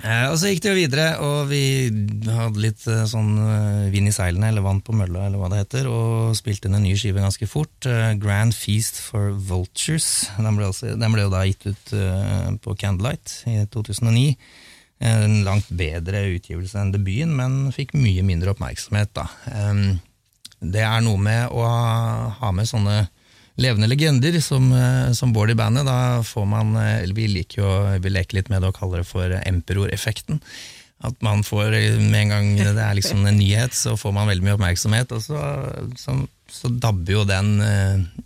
Eh, 0.00 0.26
og 0.30 0.36
så 0.40 0.48
gikk 0.48 0.62
det 0.64 0.70
jo 0.70 0.78
videre, 0.78 1.06
og 1.20 1.50
vi 1.50 1.62
hadde 2.24 2.62
litt 2.62 2.86
eh, 2.88 3.02
sånn 3.08 3.34
eh, 3.44 3.90
vind 3.92 4.08
i 4.08 4.14
seilene, 4.14 4.48
eller 4.48 4.64
vann 4.64 4.80
på 4.84 4.94
mølla, 4.96 5.26
eller 5.26 5.40
hva 5.40 5.50
det 5.52 5.60
heter, 5.60 5.90
og 5.92 6.32
spilte 6.38 6.70
inn 6.70 6.78
en 6.78 6.86
ny 6.86 6.94
skive 6.98 7.20
ganske 7.20 7.48
fort. 7.50 7.88
Grand 8.22 8.56
Feast 8.56 9.02
for 9.04 9.34
Vultures. 9.50 10.30
Den 10.38 10.56
ble, 10.56 10.70
også, 10.72 10.94
den 10.96 11.16
ble 11.16 11.26
jo 11.26 11.34
da 11.34 11.44
gitt 11.48 11.68
ut 11.68 11.94
på 12.64 12.76
Candlelight 12.80 13.42
i 13.50 13.60
2009. 13.72 14.34
En 15.10 15.38
langt 15.46 15.68
bedre 15.72 16.26
utgivelse 16.34 16.80
enn 16.80 16.92
debuten, 16.92 17.32
men 17.36 17.70
fikk 17.72 17.94
mye 17.96 18.24
mindre 18.24 18.54
oppmerksomhet, 18.54 19.12
da. 19.16 19.28
Em, 19.52 20.00
det 20.60 20.84
er 20.84 21.00
noe 21.04 21.20
med 21.20 21.52
å 21.56 21.64
ha 22.40 22.50
med 22.52 22.68
sånne 22.68 23.06
levende 23.60 23.88
legender 23.90 24.40
som, 24.40 24.72
eh, 24.72 25.12
som 25.12 25.32
Bård 25.32 25.50
i 25.50 25.54
bandet. 25.58 25.86
Da 25.86 26.22
får 26.26 26.46
man 26.46 26.76
eh, 26.76 27.02
eller 27.02 27.14
Vi 27.14 27.28
liker 27.28 27.62
jo 27.62 27.70
vi 28.00 28.12
leker 28.12 28.40
litt 28.40 28.50
med 28.52 28.62
det 28.62 28.72
og 28.72 28.78
kaller 28.78 29.02
det 29.02 29.10
for 29.10 29.36
emperor-effekten. 29.40 30.40
At 31.04 31.16
man 31.24 31.44
får 31.46 31.76
eh, 31.76 31.98
med 32.00 32.22
en 32.22 32.34
gang 32.34 32.50
det 32.60 32.84
er 32.84 32.96
liksom 32.98 33.24
en 33.26 33.38
nyhet, 33.40 33.76
så 33.76 33.96
får 34.00 34.16
man 34.16 34.28
veldig 34.30 34.46
mye 34.46 34.56
oppmerksomhet. 34.58 35.12
Og 35.16 35.24
så, 35.24 35.44
så, 36.00 36.16
så 36.50 36.72
dabber 36.72 37.20
jo 37.20 37.24
den, 37.28 37.56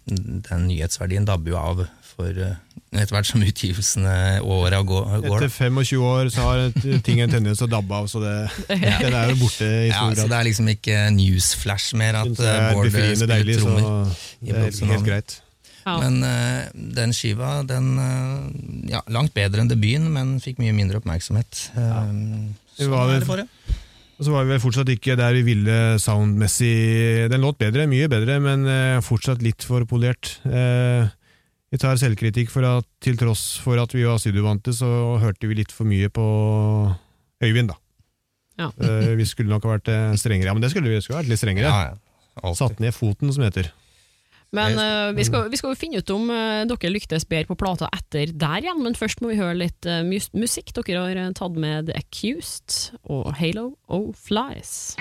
den 0.06 0.66
nyhetsverdien 0.70 1.28
dabber 1.28 1.54
jo 1.54 1.60
av 1.60 1.84
for 2.14 2.30
eh, 2.30 2.56
etter 2.94 3.16
hvert 3.16 3.28
som 3.28 3.42
utgivelsene 3.44 4.16
og 4.44 4.66
åra 4.68 4.80
går. 4.86 5.14
går 5.24 5.46
Etter 5.46 5.54
25 5.70 6.04
år 6.06 6.30
så 6.34 6.48
har 6.48 6.64
ting 7.06 7.22
en 7.24 7.32
tendens 7.32 7.60
til 7.60 7.68
å 7.68 7.72
dabbe 7.74 8.00
av, 8.00 8.10
så 8.10 8.22
det, 8.22 8.34
den 8.70 9.16
er 9.18 9.32
jo 9.32 9.38
borte 9.42 9.66
i 9.66 9.90
stor 9.90 9.90
ja, 9.90 10.02
stor 10.12 10.20
så 10.22 10.28
det 10.30 10.38
er 10.38 10.48
liksom 10.50 10.70
ikke 10.74 11.00
newsflash 11.16 11.96
mer 12.00 12.20
at 12.22 12.44
eh, 12.44 12.66
Bård 12.74 12.92
spiller 12.94 13.32
deilig, 13.34 13.58
så 13.60 13.70
trommer. 13.70 14.20
det 14.40 14.60
er 14.60 14.92
helt 14.94 15.08
greit. 15.08 15.38
Ja. 15.84 15.98
Men 16.00 16.22
uh, 16.24 16.84
den 16.96 17.10
skiva, 17.12 17.58
den 17.68 17.90
uh, 18.00 18.46
ja, 18.88 19.02
langt 19.12 19.34
bedre 19.36 19.60
enn 19.60 19.68
debuten, 19.68 20.06
men 20.14 20.38
fikk 20.40 20.62
mye 20.62 20.72
mindre 20.72 21.02
oppmerksomhet. 21.02 21.66
Uh, 21.76 22.48
Det 22.78 22.88
var 22.88 23.12
det. 23.20 23.50
Og 24.14 24.26
så 24.26 24.30
var 24.30 24.46
vi 24.46 24.54
vel 24.54 24.62
fortsatt 24.62 24.90
ikke 24.94 25.16
der 25.18 25.34
vi 25.34 25.42
ville 25.42 25.76
soundmessig. 26.02 27.26
Den 27.32 27.42
låt 27.42 27.58
bedre, 27.58 27.88
mye 27.90 28.08
bedre, 28.10 28.38
men 28.42 28.64
uh, 28.68 29.02
fortsatt 29.04 29.42
litt 29.42 29.66
for 29.66 29.84
polert. 29.90 30.36
Eh, 30.46 31.10
vi 31.74 31.80
tar 31.82 31.98
selvkritikk 31.98 32.52
for 32.54 32.66
at 32.68 32.86
til 33.02 33.16
tross 33.18 33.56
for 33.58 33.80
at 33.82 33.90
vi 33.96 34.04
var 34.06 34.20
studiovante, 34.22 34.70
så 34.76 34.86
hørte 35.18 35.50
vi 35.50 35.58
litt 35.58 35.74
for 35.74 35.88
mye 35.90 36.06
på 36.12 36.26
Øyvind, 37.42 37.72
da. 37.72 37.80
Ja. 38.54 38.68
Eh, 38.86 39.16
vi 39.18 39.24
skulle 39.26 39.50
nok 39.50 39.64
ha 39.66 39.72
vært 39.74 39.90
eh, 39.90 40.12
strengere. 40.14 40.52
Ja, 40.52 40.54
men 40.54 40.62
det 40.62 40.70
skulle 40.70 40.86
vi. 40.86 41.00
Vi 41.00 41.02
skulle 41.02 41.24
vært 41.24 41.32
litt 41.32 41.42
strengere. 41.42 41.66
Ja, 41.66 41.96
ja. 42.38 42.52
Satt 42.54 42.78
ned 42.82 42.94
foten, 42.94 43.32
som 43.34 43.42
heter. 43.42 43.72
Men 44.54 44.78
uh, 44.78 45.10
vi, 45.16 45.24
skal, 45.26 45.48
vi 45.50 45.58
skal 45.58 45.72
jo 45.72 45.78
finne 45.78 45.98
ut 45.98 46.10
om 46.14 46.28
uh, 46.30 46.62
dere 46.70 46.92
lyktes 46.92 47.26
bedre 47.26 47.50
på 47.50 47.58
plata 47.58 47.88
etter 47.96 48.30
der 48.30 48.62
igjen, 48.62 48.84
men 48.86 48.94
først 48.94 49.18
må 49.24 49.32
vi 49.32 49.40
høre 49.40 49.56
litt 49.64 49.88
uh, 49.90 50.04
mus 50.06 50.30
musikk. 50.36 50.70
Dere 50.78 51.02
har 51.02 51.34
tatt 51.34 51.58
med 51.58 51.90
The 51.90 51.98
Accused 51.98 52.94
og 53.02 53.32
Halo 53.40 53.72
O 53.90 54.04
Flies. 54.14 54.94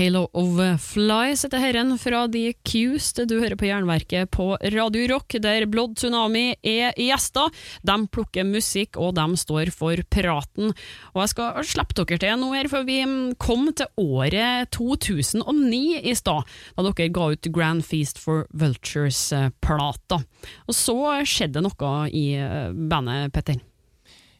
Halo 0.00 0.30
of 0.32 0.80
Flies 0.80 1.42
heter 1.44 1.60
herren 1.60 1.98
fra 2.00 2.22
The 2.32 2.54
Accused. 2.54 3.18
Du 3.28 3.34
hører 3.36 3.58
på 3.60 3.66
Jernverket 3.68 4.30
på 4.32 4.54
Radio 4.72 5.02
Rock, 5.10 5.34
der 5.44 5.66
Blood 5.68 5.98
Tsunami 6.00 6.54
er 6.64 6.94
gjester. 6.96 7.52
De 7.84 7.96
plukker 8.08 8.46
musikk, 8.48 8.96
og 8.96 9.18
de 9.18 9.26
står 9.36 9.68
for 9.76 10.00
praten. 10.08 10.72
Og 11.12 11.20
jeg 11.20 11.32
skal 11.34 11.68
slippe 11.68 11.98
dere 11.98 12.20
til 12.22 12.40
nå 12.40 12.48
her, 12.54 12.70
for 12.72 12.88
vi 12.88 12.96
mm, 13.04 13.34
kom 13.44 13.68
til 13.76 13.92
året 14.00 14.72
2009 14.72 15.82
i 16.00 16.16
stad, 16.16 16.48
da 16.78 16.86
dere 16.88 17.12
ga 17.12 17.28
ut 17.34 17.50
Grand 17.52 17.84
Feast 17.84 18.22
for 18.24 18.48
Vultures-plata. 18.56 20.22
Og 20.64 20.78
så 20.80 20.96
skjedde 21.28 21.60
det 21.60 21.66
noe 21.68 21.92
i 22.08 22.30
eh, 22.40 22.72
bandet, 22.72 23.34
Petter. 23.36 23.60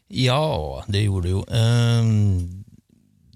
Ja, 0.09 0.81
det 0.89 1.05
gjorde 1.05 1.29
det 1.29 1.37
jo. 1.37 1.45
Ehm, 1.53 2.60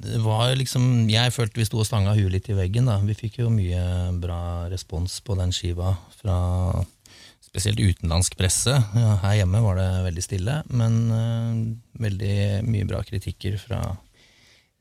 det 0.05 0.21
var 0.23 0.53
liksom 0.57 1.07
Jeg 1.11 1.33
følte 1.33 1.59
vi 1.59 1.65
sto 1.67 1.81
og 1.81 1.87
stanga 1.87 2.15
huet 2.17 2.33
litt 2.33 2.49
i 2.51 2.57
veggen. 2.57 2.89
da. 2.89 2.99
Vi 3.03 3.17
fikk 3.17 3.39
jo 3.43 3.51
mye 3.53 4.11
bra 4.21 4.67
respons 4.71 5.19
på 5.25 5.37
den 5.39 5.53
skiva 5.55 5.95
fra 6.19 6.37
spesielt 7.45 7.79
utenlandsk 7.79 8.35
presse. 8.39 8.73
Ja, 8.75 9.15
her 9.23 9.39
hjemme 9.39 9.63
var 9.63 9.79
det 9.79 9.89
veldig 10.09 10.23
stille, 10.23 10.57
men 10.75 10.97
uh, 11.07 12.01
veldig 12.03 12.39
mye 12.67 12.87
bra 12.89 12.99
kritikker 13.07 13.55
fra 13.61 13.79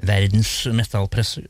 verdens 0.02 0.64
metallpresse. 0.74 1.44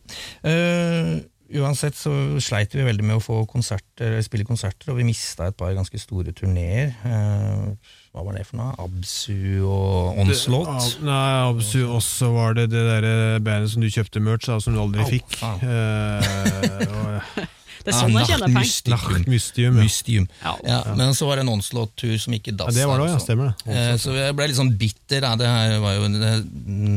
Uh, 0.44 1.24
uansett 1.54 1.96
så 1.96 2.12
sleit 2.44 2.74
vi 2.76 2.84
veldig 2.84 3.06
med 3.06 3.18
å 3.18 3.24
få 3.24 3.42
konserter, 3.48 4.18
spille 4.26 4.46
konserter, 4.48 4.92
og 4.92 5.00
vi 5.00 5.08
mista 5.08 5.48
et 5.48 5.56
par 5.56 5.72
ganske 5.76 6.00
store 6.00 6.32
turneer. 6.36 6.94
Eh, 7.06 7.92
hva 8.14 8.22
var 8.28 8.36
det 8.38 8.44
for 8.46 8.60
noe? 8.60 8.70
Absu 8.78 9.64
og 9.66 10.20
Onslaught? 10.22 10.70
Det, 11.00 11.02
nei, 11.08 11.24
Absu 11.48 11.80
også 11.96 12.28
var 12.36 12.54
det 12.54 12.68
det 12.70 12.84
der 12.86 13.08
bandet 13.42 13.72
som 13.74 13.82
du 13.82 13.88
kjøpte 13.90 14.22
merch 14.22 14.46
av, 14.54 14.62
som 14.62 14.76
du 14.76 14.80
aldri 14.84 15.02
Au, 15.02 15.10
fikk. 15.10 15.36
Uh, 15.64 16.32
Eh, 16.64 17.44
Det 17.84 17.92
er 17.92 17.98
sånn 17.98 18.14
jeg 18.16 18.28
kjenner. 18.30 18.52
Nacht 18.94 19.26
Mystium. 19.28 19.74
Ja. 19.76 19.82
Mystium. 19.84 20.26
Ja. 20.40 20.52
Ja, 20.64 20.76
men 20.96 21.10
så 21.12 21.26
var 21.28 21.36
det 21.36 21.42
en 21.44 21.50
Onslaught-tur 21.52 22.14
som 22.22 22.32
gikk 22.32 22.46
i 22.48 22.54
dass. 22.56 22.70
Ja, 22.72 22.78
det 22.78 22.86
var 22.88 23.02
det, 23.02 23.08
ja. 23.12 23.18
Stemmer 23.20 23.50
det. 23.50 23.74
Eh, 23.74 23.90
Så 24.00 24.14
jeg 24.16 24.32
ble 24.38 24.46
litt 24.48 24.56
sånn 24.56 24.70
bitter. 24.80 25.26
Det 25.36 25.50
her 25.50 25.74
var 25.82 25.98
jo, 25.98 26.06
det, 26.14 26.30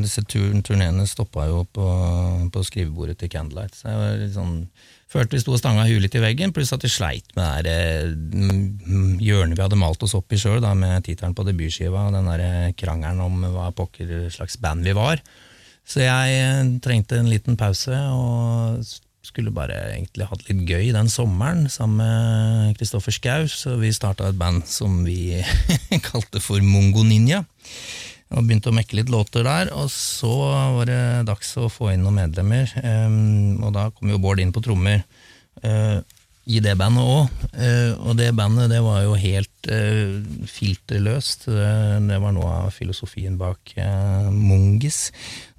disse 0.06 0.24
tur- 0.32 0.56
turneene 0.64 1.04
stoppa 1.12 1.50
jo 1.50 1.66
på, 1.76 1.88
på 2.56 2.64
skrivebordet 2.70 3.18
til 3.20 3.34
Candlelight. 3.34 3.76
Så 3.76 3.90
jeg 3.92 4.00
var 4.00 4.16
litt 4.22 4.32
sånn, 4.38 4.54
følte 5.12 5.38
vi 5.38 5.42
sto 5.42 5.56
og 5.56 5.62
stanga 5.62 5.88
huet 5.88 6.04
litt 6.04 6.18
i 6.20 6.24
veggen, 6.24 6.54
pluss 6.56 6.74
at 6.76 6.84
vi 6.84 6.92
sleit 6.92 7.30
med 7.38 7.66
det 7.68 7.74
der, 7.74 8.06
eh, 8.06 8.12
mm, 8.12 9.18
hjørnet 9.24 9.58
vi 9.58 9.64
hadde 9.64 9.80
malt 9.80 10.04
oss 10.04 10.16
opp 10.18 10.34
i 10.36 10.40
sjøl, 10.42 10.64
med 10.76 11.06
tittelen 11.08 11.36
på 11.38 11.46
debutskiva, 11.48 12.08
og 12.08 12.16
den 12.18 12.30
der 12.32 12.76
krangelen 12.80 13.24
om 13.24 13.44
hva 13.56 13.72
pokker 13.76 14.28
slags 14.34 14.60
band 14.62 14.88
vi 14.88 14.96
var. 14.98 15.24
Så 15.88 16.04
jeg 16.04 16.40
eh, 16.42 16.72
trengte 16.84 17.22
en 17.22 17.32
liten 17.32 17.60
pause, 17.60 17.96
og 17.96 18.84
skulle 19.28 19.52
bare 19.52 19.76
egentlig 19.92 20.28
hatt 20.30 20.44
litt 20.48 20.64
gøy 20.68 20.92
den 20.96 21.10
sommeren 21.12 21.66
sammen 21.72 22.00
med 22.00 22.78
Kristoffer 22.80 23.16
Schou, 23.16 23.48
så 23.52 23.76
vi 23.80 23.92
starta 23.96 24.30
et 24.30 24.40
band 24.40 24.64
som 24.72 25.02
vi 25.08 25.40
kalte 26.10 26.44
for 26.44 26.64
Mongo 26.64 27.04
Ninja. 27.08 27.44
Og 28.36 28.44
begynte 28.44 28.74
å 28.74 28.76
mekke 28.76 29.00
litt 29.00 29.12
låter 29.14 29.46
der, 29.48 29.72
og 29.72 29.88
så 29.94 30.34
var 30.76 30.90
det 30.90 31.02
dags 31.30 31.54
å 31.60 31.70
få 31.72 31.94
inn 31.94 32.04
noen 32.04 32.20
medlemmer. 32.26 32.74
um, 32.84 33.64
og 33.64 33.74
da 33.78 33.88
kom 33.96 34.12
jo 34.12 34.20
Bård 34.22 34.44
inn 34.44 34.56
på 34.56 34.64
trommer 34.66 35.04
Uh, 35.58 36.04
i 36.48 36.60
det 36.64 36.76
bandet 36.80 37.04
òg. 37.04 37.32
og 38.08 38.14
det 38.16 38.28
bandet 38.38 38.70
det 38.72 38.78
var 38.86 39.02
jo 39.04 39.16
helt 39.20 39.68
uh, 39.68 40.22
filterløst. 40.48 41.48
Det, 41.50 42.20
var 42.24 42.36
noe 42.36 42.52
av 42.62 42.70
filosofien 42.72 43.36
bak 43.40 43.74
eh, 43.76 44.30
Mungis. 44.32 45.10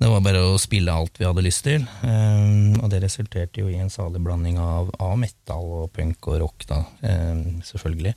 Det 0.00 0.08
var 0.08 0.22
bare 0.24 0.40
å 0.48 0.54
spille 0.60 0.94
alt 0.94 1.20
vi 1.20 1.26
hadde 1.28 1.44
lyst 1.44 1.66
til. 1.66 1.84
eh, 2.06 2.78
og 2.78 2.88
det 2.92 3.02
resulterte 3.04 3.60
jo 3.60 3.68
i 3.68 3.76
en 3.82 3.92
salig 3.92 4.22
blanding 4.24 4.56
av, 4.62 4.94
av 5.02 5.18
metal 5.20 5.66
og 5.82 5.90
punk 5.92 6.30
og 6.30 6.40
rock, 6.44 6.68
da, 6.70 6.80
eh, 7.02 7.42
selvfølgelig. 7.68 8.14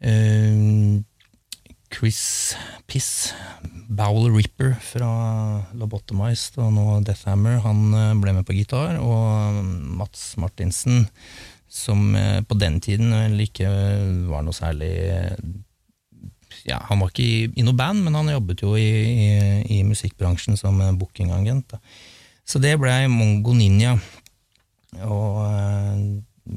Eh, 0.00 0.96
Chris 1.96 2.56
Piss, 2.86 3.32
Bowel 3.88 4.28
Ripper 4.34 4.74
fra 4.84 5.08
Lobotomized 5.78 6.58
og 6.60 6.74
nå 6.76 6.84
Deathhammer, 7.06 7.62
han 7.64 7.94
eh, 7.96 8.16
ble 8.20 8.34
med 8.36 8.44
på 8.46 8.56
gitar, 8.56 8.98
og 9.00 9.62
Mats 9.96 10.34
Martinsen, 10.40 11.06
som 11.72 12.10
eh, 12.18 12.42
på 12.44 12.58
den 12.60 12.78
tiden 12.84 13.14
vel 13.14 13.40
ikke 13.46 13.70
var 14.28 14.44
noe 14.44 14.56
særlig 14.56 14.92
eh, 15.08 15.32
ja, 16.66 16.80
Han 16.88 17.00
var 17.00 17.12
ikke 17.12 17.24
i, 17.24 17.40
i 17.60 17.64
noe 17.64 17.76
band, 17.78 18.04
men 18.04 18.16
han 18.18 18.32
jobbet 18.32 18.64
jo 18.64 18.74
i, 18.76 18.86
i, 18.90 19.26
i 19.78 19.82
musikkbransjen 19.86 20.58
som 20.58 20.80
bookingagent. 20.98 21.76
Så 22.46 22.58
det 22.62 22.72
ble 22.80 22.94
Mongo 23.12 23.54
Ninja. 23.54 23.92
Og 25.06 25.38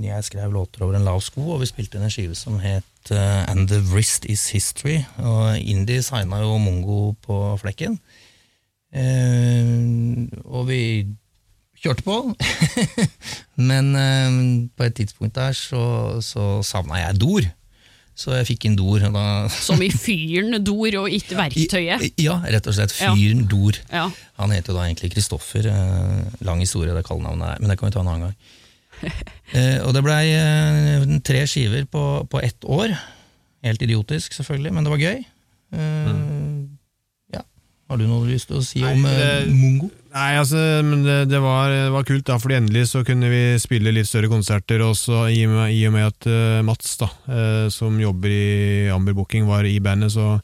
jeg 0.03 0.23
skrev 0.27 0.51
låter 0.53 0.83
over 0.85 0.95
en 0.99 1.03
lav 1.07 1.21
sko, 1.25 1.41
og 1.55 1.61
vi 1.63 1.67
spilte 1.69 1.97
inn 1.97 2.05
en 2.05 2.13
skive 2.13 2.35
som 2.37 2.59
het 2.61 3.11
uh, 3.11 3.49
And 3.49 3.67
the 3.71 3.79
Wrist 3.91 4.25
Is 4.29 4.49
History. 4.53 4.99
Og 5.17 5.57
Indie 5.59 6.01
signa 6.05 6.41
jo 6.43 6.57
Mongo 6.61 7.13
på 7.25 7.39
flekken. 7.61 7.99
Uh, 8.93 10.27
og 10.49 10.67
vi 10.69 10.81
kjørte 11.79 12.03
på. 12.05 12.17
Men 13.69 13.93
uh, 13.95 14.67
på 14.77 14.87
et 14.89 14.97
tidspunkt 14.99 15.35
der 15.37 15.55
så, 15.57 16.19
så 16.25 16.59
savna 16.65 17.01
jeg 17.03 17.19
Dor. 17.21 17.47
Så 18.19 18.33
jeg 18.35 18.49
fikk 18.49 18.65
inn 18.67 18.75
Dor. 18.75 18.99
Som 19.67 19.81
i 19.85 19.89
fyren 19.93 20.57
Dor 20.67 20.97
og 21.03 21.09
ikke 21.15 21.37
verktøyet. 21.39 22.03
I- 22.09 22.25
Ja, 22.25 22.39
rett 22.45 22.67
og 22.67 22.75
slett. 22.75 22.95
Ja. 22.99 23.13
Fyren 23.15 23.45
Dor. 23.51 23.79
Ja. 23.93 24.09
Han 24.41 24.51
heter 24.55 24.73
jo 24.73 24.79
da 24.81 24.87
egentlig 24.89 25.13
Kristoffer. 25.15 25.69
Lang 26.45 26.59
historie, 26.63 26.93
det 26.97 27.05
kallenavnet 27.07 27.53
er, 27.55 27.61
men 27.63 27.71
det 27.71 27.79
kan 27.79 27.87
vi 27.89 27.95
ta 27.95 28.03
en 28.03 28.11
annen 28.11 28.27
gang. 28.29 28.55
Eh, 29.49 29.79
og 29.81 29.95
det 29.95 30.03
blei 30.05 30.27
eh, 30.37 31.05
tre 31.25 31.39
skiver 31.49 31.87
på, 31.89 32.01
på 32.29 32.37
ett 32.45 32.61
år. 32.69 32.91
Helt 33.65 33.81
idiotisk, 33.81 34.35
selvfølgelig, 34.37 34.73
men 34.75 34.85
det 34.85 34.91
var 34.93 35.01
gøy. 35.01 35.23
Eh, 35.73 36.11
Ja. 37.33 37.41
Har 37.89 37.97
du 37.97 38.05
noe 38.05 38.27
lyst 38.29 38.49
til 38.51 38.59
å 38.59 38.63
si 38.65 38.83
Nei, 38.83 38.91
om 38.93 39.05
eh, 39.09 39.17
det- 39.17 39.49
Mongo? 39.57 39.89
Nei, 40.13 40.29
altså, 40.41 40.57
men 40.85 41.01
det, 41.05 41.17
det, 41.29 41.39
var, 41.41 41.69
det 41.69 41.91
var 41.93 42.05
kult, 42.05 42.23
da, 42.29 42.37
fordi 42.41 42.55
endelig 42.57 42.87
så 42.89 43.03
kunne 43.05 43.29
vi 43.29 43.41
spille 43.61 43.91
litt 43.93 44.07
større 44.09 44.29
konserter, 44.31 44.81
også 44.85 45.27
i, 45.33 45.43
og 45.45 45.51
med- 45.57 45.73
i 45.73 45.83
og 45.89 45.93
med 45.93 46.07
at 46.07 46.29
uh, 46.29 46.61
Mats, 46.65 46.95
da, 47.01 47.09
uh, 47.29 47.67
som 47.73 47.97
jobber 48.01 48.29
i 48.33 48.87
Amber 48.93 49.13
Booking, 49.17 49.45
var 49.49 49.65
i 49.69 49.75
bandet, 49.81 50.13
så 50.13 50.39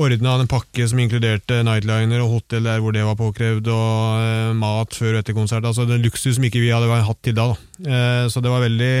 ordna 0.00 0.36
en 0.40 0.50
pakke 0.50 0.86
som 0.88 1.00
inkluderte 1.02 1.60
nightliner 1.66 2.22
og 2.24 2.36
hotell 2.36 2.68
der 2.68 2.82
hvor 2.82 2.94
det 2.94 3.04
var 3.04 3.18
påkrevd, 3.18 3.68
og 3.68 4.20
eh, 4.24 4.52
mat 4.56 4.96
før 4.96 5.16
og 5.16 5.22
etter 5.22 5.36
konsert. 5.36 5.66
Altså 5.66 5.86
det 5.88 6.00
luksus 6.04 6.36
som 6.38 6.46
ikke 6.46 6.62
vi 6.62 6.72
hadde 6.72 6.88
hatt 6.90 7.22
til 7.24 7.36
da. 7.36 7.50
da. 7.52 7.86
Eh, 7.86 8.28
så 8.32 8.42
det 8.42 8.52
var 8.52 8.64
veldig 8.64 8.94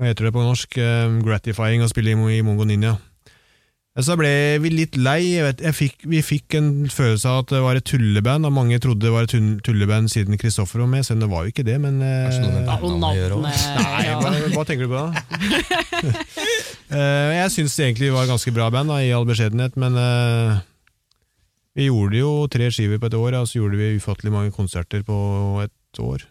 Hva 0.00 0.08
heter 0.08 0.28
det 0.28 0.34
på 0.34 0.44
norsk? 0.44 0.80
Eh, 0.80 1.20
gratifying 1.24 1.84
å 1.84 1.90
spille 1.92 2.16
i, 2.16 2.38
i 2.38 2.42
Mongo 2.44 2.64
Ninja. 2.68 2.96
Så 3.98 4.14
ble 4.16 4.30
vi 4.62 4.70
litt 4.70 4.94
lei. 4.96 5.34
Jeg 5.34 5.44
vet, 5.44 5.62
jeg 5.66 5.74
fikk, 5.76 6.04
vi 6.08 6.20
fikk 6.22 6.54
en 6.60 6.68
følelse 6.92 7.26
av 7.26 7.40
at 7.42 7.50
det 7.52 7.62
var 7.64 7.76
et 7.76 7.86
tulleband. 7.90 8.46
Og 8.46 8.54
mange 8.54 8.78
trodde 8.82 9.02
det 9.02 9.10
var 9.12 9.26
et 9.26 9.34
tulleband 9.66 10.08
siden 10.12 10.38
Kristoffer 10.40 10.84
var 10.84 10.90
med, 10.92 11.04
selv 11.04 11.18
om 11.18 11.24
det 11.26 11.30
var 11.32 11.44
jo 11.44 11.52
ikke 11.52 11.66
det. 11.66 11.76
Men 11.82 11.98
eh, 11.98 12.28
Kanskje 12.28 12.44
noe 12.44 12.54
med 12.54 12.68
Navnet 12.70 13.08
å 13.10 13.12
gjøre 13.18 13.40
Nei, 13.42 13.54
ja. 14.06 14.20
hva, 14.22 14.32
hva 14.54 14.66
tenker 14.68 14.86
du 14.86 14.94
på 14.94 15.02
da? 15.02 15.10
Eh, 16.90 17.30
jeg 17.36 17.54
syns 17.54 17.76
det 17.78 17.86
egentlig 17.86 18.10
var 18.14 18.26
ganske 18.30 18.52
bra 18.54 18.66
band, 18.74 18.90
da, 18.90 18.98
i 19.04 19.12
all 19.14 19.28
beskjedenhet, 19.28 19.76
men 19.78 19.94
eh, 20.00 20.58
vi 21.78 21.86
gjorde 21.86 22.18
jo 22.18 22.32
tre 22.50 22.66
skiver 22.74 22.98
på 22.98 23.10
et 23.10 23.16
år, 23.18 23.38
og 23.38 23.48
så 23.48 23.60
gjorde 23.60 23.78
vi 23.78 23.94
ufattelig 24.00 24.34
mange 24.34 24.54
konserter 24.54 25.04
på 25.06 25.16
et 25.62 26.02
år. 26.02 26.26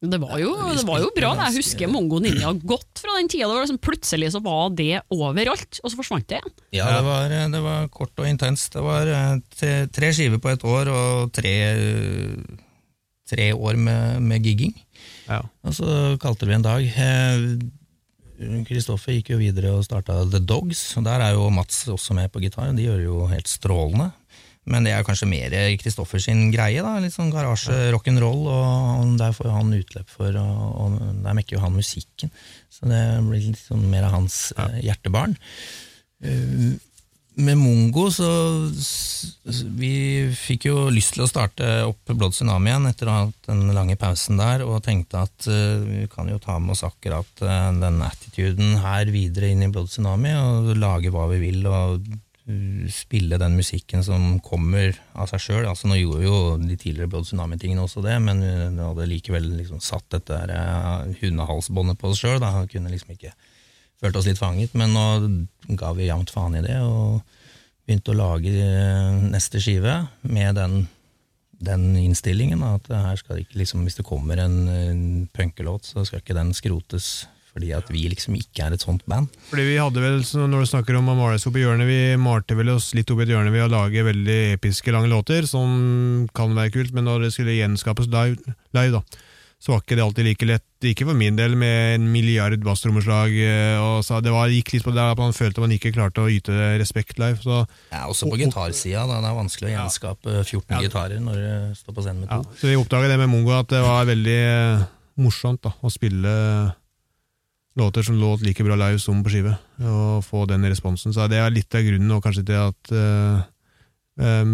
Det 0.00 0.16
var 0.16 0.38
jo, 0.40 0.54
det 0.72 0.84
var 0.88 1.02
jo 1.02 1.10
bra. 1.12 1.34
Jeg 1.42 1.58
husker 1.58 1.90
Mongo 1.92 2.22
Ninja 2.24 2.54
godt 2.56 3.02
fra 3.02 3.18
den 3.18 3.26
tida. 3.28 3.44
Det 3.44 3.52
var 3.52 3.66
liksom 3.66 3.80
plutselig 3.84 4.30
så 4.32 4.40
var 4.40 4.70
det 4.72 5.02
overalt, 5.12 5.80
og 5.82 5.92
så 5.92 5.98
forsvant 5.98 6.24
det 6.30 6.38
igjen. 6.38 6.54
Ja, 6.78 6.86
det 6.94 7.02
var, 7.04 7.34
det 7.52 7.60
var 7.66 7.90
kort 7.92 8.22
og 8.22 8.30
intenst. 8.30 8.72
Det 8.78 8.84
var 8.86 9.10
eh, 9.10 9.34
tre, 9.58 9.74
tre 9.92 10.12
skiver 10.16 10.40
på 10.40 10.54
et 10.54 10.64
år 10.64 10.88
og 10.94 11.34
tre, 11.36 11.52
tre 13.28 13.50
år 13.52 13.76
med, 13.76 14.22
med 14.24 14.48
gigging. 14.48 14.72
Ja. 15.26 15.42
Og 15.68 15.76
så 15.76 15.98
kalte 16.22 16.48
vi 16.48 16.56
en 16.56 16.64
dag. 16.64 16.88
Eh, 18.40 18.62
Kristoffer 18.68 19.18
gikk 19.18 19.34
jo 19.34 19.40
videre 19.40 19.74
og 19.76 19.84
starta 19.86 20.22
The 20.24 20.40
Dogs, 20.40 20.82
og 20.98 21.06
der 21.08 21.26
er 21.26 21.36
jo 21.36 21.50
Mats 21.52 21.84
også 21.92 22.16
med 22.16 22.32
på 22.32 22.42
gitar. 22.42 22.72
De 22.76 22.86
gjør 22.86 22.98
det 23.00 23.08
jo 23.08 23.28
helt 23.30 23.50
strålende. 23.50 24.10
Men 24.70 24.84
det 24.84 24.92
er 24.92 25.04
kanskje 25.06 25.26
mer 25.26 25.54
Kristoffers 25.80 26.28
greie. 26.52 26.82
da, 26.84 26.98
Litt 27.00 27.14
sånn 27.14 27.32
garasje, 27.32 27.90
rock'n'roll, 27.94 28.44
og 28.52 29.14
der 29.18 29.32
får 29.34 29.48
han 29.54 29.72
utløp 29.74 30.10
for, 30.12 30.36
og, 30.36 30.66
og 30.84 30.98
der 31.24 31.36
mekker 31.36 31.56
jo 31.56 31.62
han 31.64 31.74
musikken. 31.74 32.30
Så 32.68 32.90
det 32.90 33.00
blir 33.24 33.48
litt 33.48 33.62
sånn 33.62 33.88
mer 33.90 34.06
av 34.10 34.18
hans 34.18 34.52
ja. 34.52 34.68
hjertebarn. 34.90 35.34
Eh, 36.20 36.76
med 37.34 37.58
Mongo 37.58 38.08
så 38.12 38.28
Vi 39.78 39.92
fikk 40.36 40.66
jo 40.70 40.86
lyst 40.92 41.14
til 41.14 41.24
å 41.24 41.28
starte 41.30 41.66
opp 41.86 42.10
Blood 42.12 42.34
Tsunami 42.34 42.72
igjen 42.72 42.88
etter 42.90 43.08
å 43.08 43.14
ha 43.14 43.26
hatt 43.26 43.50
den 43.50 43.70
lange 43.76 43.96
pausen 44.00 44.40
der, 44.40 44.64
og 44.66 44.82
tenkte 44.86 45.22
at 45.26 45.46
uh, 45.50 45.82
vi 45.84 46.06
kan 46.12 46.30
jo 46.30 46.40
ta 46.42 46.58
med 46.58 46.74
oss 46.74 46.84
akkurat 46.86 47.44
uh, 47.44 47.70
den 47.76 48.00
attituden 48.04 48.80
her 48.82 49.10
videre 49.12 49.52
inn 49.52 49.64
i 49.66 49.70
Blood 49.72 49.90
Tsunami, 49.92 50.34
og 50.38 50.72
lage 50.78 51.12
hva 51.12 51.28
vi 51.32 51.40
vil, 51.42 51.60
og 51.68 52.00
uh, 52.08 52.88
spille 52.92 53.38
den 53.40 53.58
musikken 53.58 54.04
som 54.06 54.40
kommer 54.44 54.96
av 55.14 55.30
seg 55.30 55.44
sjøl. 55.44 55.68
Altså, 55.70 55.90
nå 55.90 56.00
gjorde 56.00 56.26
jo 56.26 56.40
de 56.62 56.76
tidligere 56.76 57.12
Blood 57.12 57.28
Tsunami-tingene 57.28 57.86
også 57.86 58.04
det, 58.06 58.18
men 58.24 58.42
vi 58.42 58.82
hadde 58.82 59.10
likevel 59.12 59.48
liksom 59.60 59.82
satt 59.84 60.08
dette 60.16 60.42
eh, 60.50 61.14
hundehalsbåndet 61.22 62.00
på 62.00 62.10
oss 62.10 62.24
sjøl. 62.24 62.42
Kunne 62.72 62.92
liksom 62.92 63.14
ikke 63.14 63.34
følt 64.00 64.16
oss 64.16 64.28
litt 64.28 64.40
fanget, 64.40 64.74
men 64.78 64.94
nå 64.96 65.06
ga 65.78 65.92
vi 65.96 66.08
jevnt 66.08 66.32
faen 66.34 66.56
i 66.58 66.64
det, 66.64 66.78
og 66.82 67.20
begynte 67.86 68.14
å 68.14 68.18
lage 68.18 68.54
eh, 68.54 69.20
neste 69.32 69.62
skive 69.62 69.96
med 70.22 70.58
den, 70.58 70.84
den 71.58 71.90
innstillingen. 71.98 72.62
At 72.66 72.88
her 72.92 73.18
skal 73.20 73.42
ikke 73.42 73.60
liksom, 73.60 73.84
hvis 73.86 73.98
det 73.98 74.06
kommer 74.08 74.40
en, 74.42 74.62
en 74.70 75.04
punkelåt, 75.34 75.90
så 75.90 76.06
skal 76.06 76.22
ikke 76.22 76.38
den 76.38 76.54
skrotes 76.56 77.28
fordi 77.50 77.72
at 77.74 77.88
vi 77.90 78.04
liksom 78.06 78.36
ikke 78.38 78.68
er 78.68 78.74
et 78.76 78.84
sånt 78.84 79.02
band. 79.10 79.26
Fordi 79.50 79.64
vi 79.66 79.78
hadde 79.80 80.02
vel, 80.02 80.20
Når 80.22 80.62
du 80.62 80.68
snakker 80.70 80.94
om 80.94 81.10
å 81.10 81.16
male 81.18 81.34
oss 81.34 81.48
opp 81.50 81.56
i 81.58 81.64
hjørnet, 81.64 81.88
vi 81.88 82.14
malte 82.20 82.54
vel 82.54 82.70
oss 82.76 82.92
litt 82.94 83.10
opp 83.10 83.22
i 83.22 83.24
et 83.26 83.32
hjørne 83.34 83.50
ved 83.50 83.66
å 83.66 83.72
lage 83.72 84.06
veldig 84.06 84.38
episke, 84.54 84.94
lange 84.94 85.10
låter, 85.10 85.48
som 85.50 86.28
kan 86.36 86.54
være 86.54 86.70
kult, 86.76 86.94
men 86.94 87.08
når 87.10 87.26
det 87.26 87.32
skulle 87.34 87.58
gjenskapes 87.58 88.06
live, 88.12 88.54
live 88.76 89.00
da, 89.00 89.02
så 89.60 89.74
var 89.74 89.82
ikke 89.82 89.96
det 89.98 90.04
alltid 90.06 90.24
like 90.24 90.46
lett. 90.48 90.64
Ikke 90.88 91.04
for 91.04 91.18
min 91.20 91.36
del, 91.36 91.52
med 91.60 91.94
en 91.98 92.06
milliard 92.12 92.56
basstrommeslag. 92.64 93.34
eh, 93.44 93.76
og 93.76 94.00
så 94.06 94.22
Det 94.24 94.32
var, 94.32 94.48
gikk 94.48 94.72
litt 94.72 94.84
på 94.86 94.94
det 94.96 95.04
at 95.04 95.18
man 95.20 95.34
følte 95.36 95.60
man 95.60 95.70
ikke 95.76 95.92
klarte 95.92 96.22
å 96.24 96.30
yte 96.32 96.78
respekt 96.80 97.18
live. 97.20 97.36
Så, 97.44 97.66
Ja, 97.92 98.06
også 98.08 98.30
på 98.30 98.38
gitarsida. 98.40 99.06
da. 99.06 99.20
Det 99.20 99.28
er 99.28 99.36
vanskelig 99.36 99.68
å 99.68 99.72
Ja. 99.72 99.84
gjenskape 99.84 100.44
14 100.48 100.70
Ja. 100.70 100.80
gitarer 100.88 101.20
når 101.20 101.34
du 101.36 101.74
står 101.76 101.92
på 101.94 102.02
scenen 102.02 102.20
med 102.20 102.28
ja. 102.30 102.42
to. 102.42 102.48
så 102.56 102.66
vi 102.72 102.76
oppdaga 102.80 103.08
det 103.08 103.18
med 103.18 103.28
Mongo, 103.28 103.52
at 103.58 103.68
det 103.68 103.82
var 103.82 104.06
veldig 104.06 104.40
eh, 104.80 104.86
morsomt 105.18 105.60
da, 105.60 105.74
å 105.84 105.90
spille 105.92 106.74
låter 107.76 108.02
som 108.02 108.16
låt 108.18 108.40
like 108.42 108.64
bra 108.64 108.74
live 108.76 108.98
som 108.98 109.22
på 109.22 109.30
skive, 109.30 109.58
og 109.80 110.24
få 110.24 110.46
den 110.48 110.62
responsen. 110.64 111.12
Så 111.12 111.28
det 111.28 111.36
er 111.38 111.50
litt 111.50 111.72
av 111.74 111.82
grunnen 111.82 112.10
og 112.16 112.22
kanskje 112.24 112.44
til 112.44 112.56
at 112.56 112.92
uh, 112.92 113.44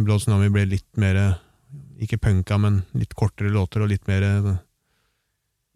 Blå 0.05 0.19
Tsunami 0.19 0.51
ble 0.53 0.67
litt 0.67 0.97
mer 1.01 1.39
ikke 1.99 2.19
punka, 2.21 2.59
men 2.61 2.83
litt 2.95 3.15
kortere 3.15 3.51
låter 3.51 3.83
og 3.83 3.89
litt 3.89 4.07
mer 4.07 4.23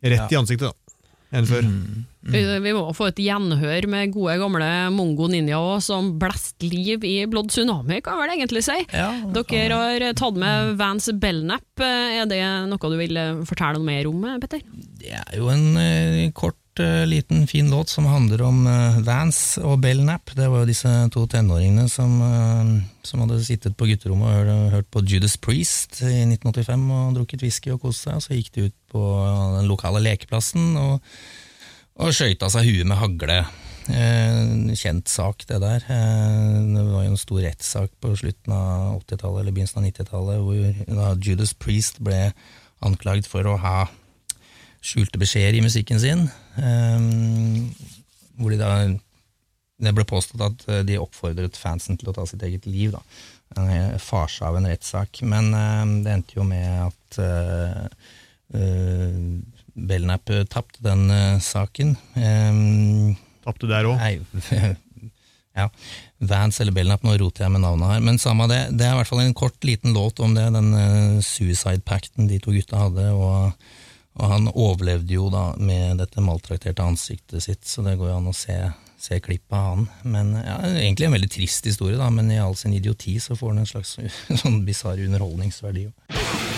rett 0.02 0.32
i 0.32 0.38
ansiktet 0.38 0.70
da, 0.70 0.96
enn 1.38 1.46
før. 1.46 1.62
Mm. 1.66 2.06
Vi, 2.20 2.40
Mm. 2.44 2.62
vi 2.62 2.72
må 2.76 2.82
få 2.92 3.06
et 3.08 3.16
gjenhør 3.24 3.86
med 3.88 4.10
gode 4.12 4.34
gamle 4.42 4.66
Mongo 4.92 5.26
Ninja 5.32 5.56
òg, 5.56 5.80
som 5.80 6.18
blest 6.20 6.60
liv 6.62 7.00
i 7.08 7.24
Blood 7.30 7.48
Tsunami, 7.48 8.02
kan 8.04 8.18
jeg 8.18 8.20
vel 8.28 8.34
egentlig 8.36 8.62
si. 8.66 8.76
Ja, 8.92 9.06
Dere 9.32 9.78
har 9.80 10.04
tatt 10.12 10.36
med 10.36 10.76
Vans 10.76 11.08
Belnap. 11.16 11.64
Er 11.80 12.26
det 12.28 12.42
noe 12.68 12.76
du 12.92 12.96
vil 13.00 13.16
fortelle 13.48 13.78
noe 13.78 13.84
mer 13.88 14.06
om, 14.10 14.20
Petter? 14.42 14.60
Det 15.00 15.14
er 15.16 15.38
jo 15.38 15.48
en 15.48 15.64
uh, 15.80 16.30
kort, 16.36 16.58
eh, 16.82 17.06
liten, 17.06 17.46
fin 17.46 17.70
låt 17.70 17.88
som 17.92 18.08
handler 18.10 18.42
om 18.48 18.64
Vance 19.06 19.20
Vans 19.30 19.58
og 19.62 19.78
Belknap. 19.82 20.32
Det 20.34 20.48
var 20.50 20.62
jo 20.62 20.68
disse 20.68 20.90
to 21.14 21.26
tenåringene 21.30 21.86
som, 21.88 22.20
eh, 22.24 22.82
som 23.06 23.20
hadde 23.20 23.44
sittet 23.44 23.76
på 23.76 23.86
gutterommet 23.86 24.26
og 24.26 24.34
hørt, 24.34 24.72
hørt 24.72 24.90
på 24.90 25.04
Judas 25.06 25.36
Priest 25.36 26.02
i 26.02 26.24
1985 26.26 26.90
og 26.90 27.14
drukket 27.14 27.42
whisky 27.42 27.70
og 27.70 27.80
kost 27.80 28.04
seg. 28.04 28.16
Og 28.16 28.22
så 28.24 28.34
gikk 28.34 28.52
de 28.54 28.66
ut 28.68 28.76
på 28.90 29.02
den 29.58 29.68
lokale 29.70 30.02
lekeplassen 30.02 30.76
og, 30.76 31.00
og 32.00 32.14
skøyta 32.16 32.50
seg 32.50 32.66
huet 32.66 32.88
med 32.88 32.98
hagle. 32.98 33.44
Eh, 33.90 34.74
kjent 34.74 35.08
sak, 35.08 35.46
det 35.46 35.60
der. 35.62 35.84
Eh, 35.86 36.58
det 36.74 36.84
var 36.90 37.04
jo 37.04 37.12
en 37.12 37.20
stor 37.20 37.40
rettssak 37.44 37.94
på 38.00 38.16
slutten 38.16 38.52
av 38.54 39.00
80-tallet 39.02 39.44
eller 39.44 39.54
begynnelsen 39.54 39.82
av 39.82 39.88
90-tallet 39.88 40.42
hvor 40.42 40.98
da 41.00 41.14
Judas 41.22 41.54
Priest 41.54 42.02
ble 42.02 42.32
anklagd 42.80 43.28
for 43.28 43.46
å 43.46 43.58
ha 43.60 43.88
skjulte 44.80 45.20
beskjeder 45.20 45.58
i 45.58 45.64
musikken 45.64 46.00
sin. 46.02 46.26
eh, 46.56 46.98
hvor 48.40 48.50
de 48.50 48.58
da 48.60 48.72
Det 49.80 49.94
ble 49.96 50.04
påstått 50.04 50.42
at 50.44 50.66
eh, 50.68 50.82
de 50.84 50.98
oppfordret 51.00 51.56
fansen 51.56 51.96
til 51.96 52.10
å 52.10 52.16
ta 52.16 52.26
sitt 52.28 52.42
eget 52.44 52.66
liv. 52.66 52.92
da. 52.92 53.00
En 53.56 53.98
farse 53.98 54.44
av 54.44 54.58
en 54.58 54.68
rettssak. 54.68 55.22
Men 55.22 55.54
eh, 55.54 55.86
det 56.04 56.12
endte 56.12 56.36
jo 56.36 56.44
med 56.44 56.90
at 56.90 57.20
uh, 57.20 57.88
Belnap 59.74 60.30
tapte 60.50 60.82
den 60.84 61.10
eh, 61.10 61.40
saken. 61.40 61.96
Um, 62.14 63.16
Tapte 63.44 63.70
der 63.70 63.88
òg. 63.88 63.98
Ja. 65.50 65.64
Vans 66.22 66.60
eller 66.62 66.72
Belnap, 66.72 67.02
nå 67.02 67.16
roter 67.18 67.42
jeg 67.42 67.52
med 67.52 67.64
navnet 67.64 67.90
her. 67.90 68.02
Men 68.06 68.20
samme 68.22 68.46
det, 68.48 68.60
det 68.78 68.84
er 68.86 68.94
i 68.94 68.98
hvert 69.00 69.08
fall 69.10 69.20
en 69.24 69.34
kort, 69.36 69.58
liten 69.66 69.92
låt 69.92 70.22
om 70.22 70.32
det, 70.36 70.44
den 70.54 70.70
uh, 70.72 71.18
suicide-pacten 71.26 72.28
de 72.30 72.38
to 72.40 72.54
gutta 72.54 72.84
hadde. 72.84 73.08
Og, 73.18 73.72
og 74.18 74.30
han 74.32 74.50
overlevde 74.50 75.14
jo 75.14 75.28
da 75.32 75.50
med 75.56 76.00
dette 76.02 76.22
maltrakterte 76.24 76.84
ansiktet 76.84 77.44
sitt, 77.44 77.66
så 77.66 77.84
det 77.86 77.96
går 78.00 78.10
jo 78.10 78.18
an 78.18 78.30
å 78.32 78.36
se, 78.36 78.56
se 79.00 79.20
klipp 79.22 79.54
av 79.54 79.68
han. 79.68 79.88
Men 80.02 80.34
ja, 80.40 80.58
Egentlig 80.72 81.06
en 81.08 81.16
veldig 81.18 81.32
trist 81.32 81.70
historie, 81.70 81.98
da, 82.00 82.10
men 82.10 82.30
i 82.34 82.40
all 82.42 82.58
sin 82.58 82.74
idioti 82.76 83.18
så 83.22 83.38
får 83.38 83.54
den 83.54 83.64
en 83.64 83.70
slags 83.70 83.96
sånn 84.42 84.62
bisarr 84.66 85.06
underholdningsverdi. 85.06 85.88
jo. 85.88 86.49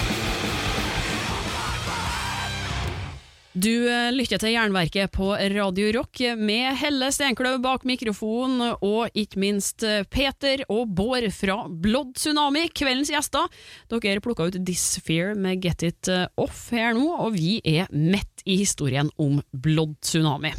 Du 3.53 3.85
eh, 3.85 4.09
lytter 4.17 4.41
til 4.41 4.55
Jernverket 4.55 5.13
på 5.13 5.27
Radio 5.37 5.91
Rock 5.99 6.23
med 6.41 6.73
Helle 6.81 7.11
Steinkløv 7.13 7.59
bak 7.61 7.83
mikrofonen, 7.85 8.79
og 8.81 9.13
ikke 9.13 9.43
minst 9.43 9.85
eh, 9.85 10.07
Peter 10.09 10.63
og 10.73 10.95
Bård 10.97 11.27
fra 11.37 11.59
Blood 11.69 12.15
Tsunami, 12.17 12.63
kveldens 12.73 13.11
gjester. 13.13 13.51
Dere 13.93 14.23
plukka 14.25 14.47
ut 14.49 14.57
Disfear 14.65 15.37
med 15.37 15.61
Get 15.61 15.85
It 15.85 16.09
eh, 16.09 16.25
Off 16.41 16.71
her 16.73 16.97
nå, 16.97 17.11
og 17.13 17.37
vi 17.37 17.59
er 17.61 17.93
midt 17.93 18.41
i 18.49 18.57
historien 18.63 19.13
om 19.21 19.43
Blood 19.53 19.99
Tsunami. 20.01 20.55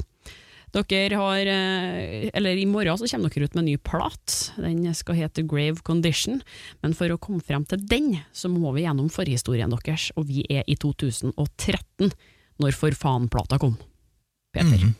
Dere 0.73 1.17
har, 1.17 1.49
eller 1.49 2.61
I 2.61 2.69
morgen 2.69 2.97
så 2.97 3.09
kommer 3.09 3.33
dere 3.33 3.49
ut 3.49 3.57
med 3.57 3.61
en 3.61 3.67
ny 3.71 3.75
plat. 3.77 4.37
Den 4.57 4.85
skal 4.97 5.17
hete 5.17 5.45
Grave 5.45 5.81
Condition. 5.85 6.41
Men 6.81 6.93
for 6.97 7.13
å 7.13 7.19
komme 7.21 7.45
frem 7.45 7.65
til 7.69 7.81
den, 7.89 8.07
så 8.33 8.49
må 8.49 8.73
vi 8.73 8.85
gjennom 8.85 9.09
forhistorien 9.13 9.73
deres, 9.73 10.11
og 10.17 10.29
vi 10.29 10.45
er 10.49 10.65
i 10.65 10.77
2013 10.81 12.13
når 12.61 12.75
For 12.77 12.97
faen-plata 12.97 13.57
kom. 13.61 13.77
Peter. 14.53 14.77
Mm. 14.77 14.93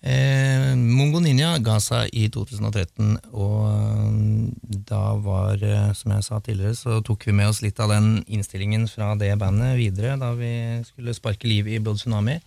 Eh, 0.00 0.70
Mongo 0.80 1.20
Ninja 1.20 1.58
ga 1.60 1.74
seg 1.82 2.08
i 2.16 2.30
2013, 2.32 3.18
og 3.36 3.66
eh, 3.68 4.78
da 4.88 5.02
var, 5.20 5.60
eh, 5.60 5.90
som 5.96 6.14
jeg 6.14 6.24
sa 6.24 6.38
tidligere, 6.40 6.78
så 6.78 7.00
tok 7.04 7.26
vi 7.28 7.34
med 7.36 7.50
oss 7.50 7.60
litt 7.60 7.80
av 7.84 7.92
den 7.92 8.22
innstillingen 8.24 8.86
fra 8.88 9.12
det 9.20 9.34
bandet 9.42 9.76
videre 9.76 10.16
da 10.20 10.32
vi 10.38 10.80
skulle 10.88 11.16
sparke 11.16 11.50
liv 11.50 11.68
i 11.68 11.82
Blood 11.84 12.00
Tsunami. 12.00 12.38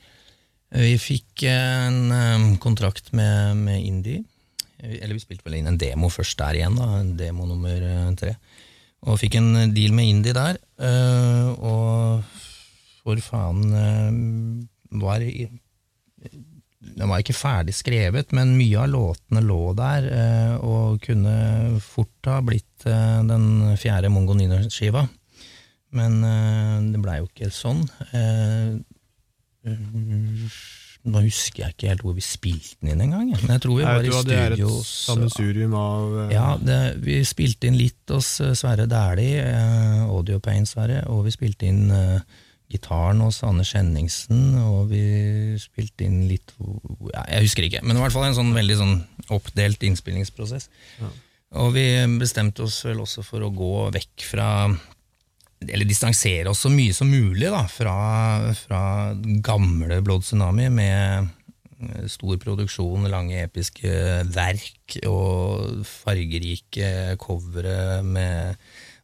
Vi 0.74 0.96
fikk 0.98 1.46
en 1.52 2.10
eh, 2.16 2.48
kontrakt 2.64 3.14
med, 3.14 3.62
med 3.62 3.86
Indie, 3.86 4.24
eller 4.82 5.14
vi 5.14 5.22
spilte 5.22 5.46
vel 5.46 5.60
inn 5.60 5.70
en 5.70 5.78
demo 5.78 6.10
først 6.10 6.40
der 6.42 6.58
igjen, 6.58 6.80
da, 6.80 6.90
en 7.04 7.14
demo 7.20 7.46
nummer 7.46 7.86
eh, 7.86 8.10
tre, 8.18 8.34
og 9.06 9.22
fikk 9.22 9.38
en 9.38 9.76
deal 9.76 9.94
med 9.94 10.10
Indie 10.10 10.34
der, 10.34 10.58
eh, 10.82 11.54
og 11.54 12.26
for 13.04 13.20
faen 13.24 13.64
eh, 13.78 14.10
var 15.04 15.24
den 16.84 17.10
var 17.10 17.22
ikke 17.24 17.36
ferdig 17.36 17.74
skrevet, 17.76 18.34
men 18.36 18.58
mye 18.58 18.82
av 18.84 18.92
låtene 18.92 19.42
lå 19.44 19.62
der, 19.78 20.08
eh, 20.12 20.56
og 20.60 21.00
kunne 21.04 21.80
fort 21.84 22.30
ha 22.30 22.42
blitt 22.46 22.86
eh, 22.90 23.20
den 23.30 23.76
fjerde 23.80 24.12
Mongo 24.12 24.36
Nino-skiva. 24.38 25.06
Men 25.96 26.20
eh, 26.28 26.78
det 26.94 27.02
blei 27.02 27.20
jo 27.22 27.30
ikke 27.30 27.52
sånn. 27.54 27.86
Eh, 28.12 28.76
nå 31.04 31.22
husker 31.26 31.66
jeg 31.66 31.76
ikke 31.76 31.90
helt 31.92 32.04
hvor 32.06 32.16
vi 32.16 32.24
spilte 32.24 32.78
den 32.82 32.94
inn 32.94 33.04
engang, 33.06 33.30
jeg. 33.34 33.42
men 33.44 33.56
jeg 33.56 33.64
tror 33.66 33.78
vi 33.80 33.86
var 33.88 34.08
i 34.08 34.14
studio 34.16 34.70
sammensurium 34.88 35.76
av 35.76 36.18
eh, 36.26 36.34
ja, 36.36 36.48
det, 36.60 36.80
vi 37.04 37.18
spilte 37.28 37.68
inn 37.68 37.80
litt 37.80 38.12
hos 38.12 38.38
eh, 38.44 38.54
Sverre 38.60 38.88
Dæhlie, 38.92 39.44
eh, 39.44 40.02
Audio 40.08 40.40
Pain 40.44 40.68
Sverre, 40.68 41.04
og 41.12 41.26
vi 41.28 41.36
spilte 41.36 41.68
inn 41.68 41.92
eh, 41.92 42.42
gitaren 42.72 43.22
hos 43.22 43.42
Anne 43.46 43.66
Skjenningsen, 43.68 44.56
og 44.62 44.90
vi 44.94 45.04
spilte 45.62 46.08
inn 46.08 46.24
litt 46.30 46.56
ja, 47.12 47.26
Jeg 47.36 47.50
husker 47.50 47.68
ikke, 47.68 47.84
men 47.86 48.00
i 48.00 48.04
hvert 48.04 48.16
fall 48.16 48.30
en 48.30 48.38
sånn 48.38 48.56
veldig 48.56 48.80
sånn 48.80 48.96
oppdelt 49.34 49.84
innspillingsprosess. 49.86 50.70
Og 51.62 51.76
vi 51.76 51.86
bestemte 52.18 52.66
oss 52.66 52.80
vel 52.88 53.04
også 53.04 53.22
for 53.26 53.46
å 53.46 53.54
gå 53.54 53.76
vekk 53.94 54.26
fra 54.26 54.50
eller 55.64 55.88
distansere 55.88 56.52
oss 56.52 56.66
så 56.66 56.72
mye 56.74 56.92
som 56.96 57.08
mulig 57.08 57.48
da, 57.48 57.62
fra, 57.72 57.94
fra 58.58 58.82
gamle 59.46 60.02
Blood 60.04 60.26
Tsunami 60.26 60.68
med 60.74 61.30
stor 62.12 62.38
produksjon, 62.40 63.08
lange 63.12 63.42
episke 63.44 63.92
verk 64.34 64.98
og 65.10 65.84
fargerike 65.88 67.16
covere 67.22 68.02
med 68.06 68.60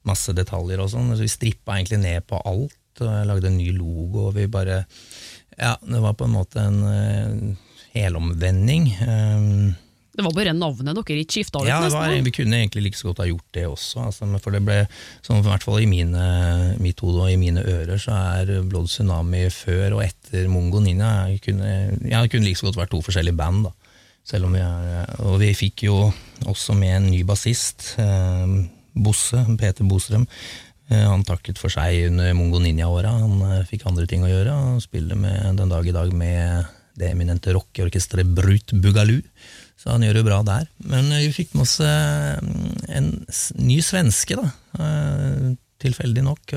masse 0.07 0.33
detaljer 0.35 0.81
og 0.81 0.91
sånn. 0.93 1.13
Så 1.15 1.25
vi 1.25 1.31
strippa 1.31 1.77
egentlig 1.77 2.01
ned 2.03 2.27
på 2.29 2.39
alt, 2.47 2.75
og 3.03 3.11
jeg 3.13 3.27
lagde 3.29 3.51
en 3.51 3.59
ny 3.59 3.69
logo, 3.75 4.29
og 4.29 4.35
vi 4.37 4.47
bare 4.51 4.85
Ja, 5.59 5.75
det 5.83 5.99
var 5.99 6.13
på 6.15 6.23
en 6.27 6.35
måte 6.37 6.61
en 6.63 6.81
uh, 6.83 7.69
helomvending. 7.91 8.85
Um, 9.03 9.75
Det 10.15 10.23
var 10.23 10.33
bare 10.35 10.53
navnet 10.55 10.97
dere 10.97 11.21
ikke 11.21 11.37
skifta 11.37 11.61
ut, 11.61 11.67
ja, 11.67 11.79
det 11.83 11.93
var, 11.93 12.11
vi 12.11 12.31
kunne 12.35 12.57
egentlig 12.57 12.81
like 12.83 12.97
så 12.99 13.07
godt 13.09 13.21
ha 13.23 13.27
gjort 13.29 13.53
det 13.55 13.65
også. 13.67 14.05
Altså, 14.09 14.27
for 14.43 14.51
det 14.55 14.61
ble, 14.67 14.79
sånn, 15.23 15.39
i 15.39 15.47
hvert 15.47 15.63
fall 15.63 15.79
i 15.79 15.87
mine, 15.87 16.23
mitt 16.83 16.99
hode 16.99 17.21
og 17.23 17.31
i 17.31 17.37
mine 17.39 17.63
ører, 17.63 17.95
så 18.01 18.17
er 18.39 18.63
Blood 18.67 18.89
Tsunami 18.91 19.45
før 19.53 19.99
og 19.99 20.03
etter 20.03 20.49
Mongo 20.51 20.81
Ninja 20.83 21.29
jeg 21.29 21.43
kunne, 21.45 21.69
jeg 22.03 22.31
kunne 22.33 22.47
like 22.47 22.59
så 22.59 22.67
godt 22.67 22.81
vært 22.81 22.91
to 22.95 23.03
forskjellige 23.05 23.39
band. 23.39 23.69
da. 23.69 23.71
Selv 24.27 24.49
om 24.49 24.53
vi 24.53 24.59
er, 24.61 25.07
og 25.23 25.39
vi 25.41 25.53
fikk 25.57 25.87
jo 25.87 26.01
også 26.45 26.75
med 26.77 26.97
en 26.97 27.07
ny 27.13 27.23
bassist, 27.25 27.93
eh, 28.01 28.59
Bosse, 28.99 29.39
Peter 29.57 29.87
Bostrøm. 29.87 30.27
Eh, 30.89 31.05
han 31.05 31.25
takket 31.27 31.59
for 31.61 31.71
seg 31.73 32.09
under 32.09 32.33
Mongo 32.37 32.61
Ninja-åra. 32.61 33.13
Han 33.21 33.41
eh, 33.45 33.65
fikk 33.69 33.85
andre 33.89 34.07
ting 34.09 34.25
å 34.25 34.31
gjøre. 34.31 34.55
Han 34.55 34.83
spiller 34.83 35.19
med, 35.19 35.55
den 35.59 35.71
dag 35.71 35.87
i 35.87 35.95
dag 35.95 36.13
med 36.13 36.67
det 36.99 37.13
eminente 37.13 37.53
rockeorkesteret 37.55 38.33
Brut 38.35 38.73
Bugalu. 38.73 39.19
Så 39.79 39.93
han 39.93 40.03
gjør 40.03 40.19
det 40.19 40.25
bra 40.27 40.41
der. 40.47 40.69
Men 40.89 41.11
eh, 41.13 41.27
vi 41.27 41.35
fikk 41.35 41.53
med 41.55 41.67
oss 41.67 41.77
en 41.83 43.11
ny 43.61 43.79
svenske, 43.85 44.39
da. 44.39 44.49
Tilfeldig 45.79 46.25
nok. 46.25 46.55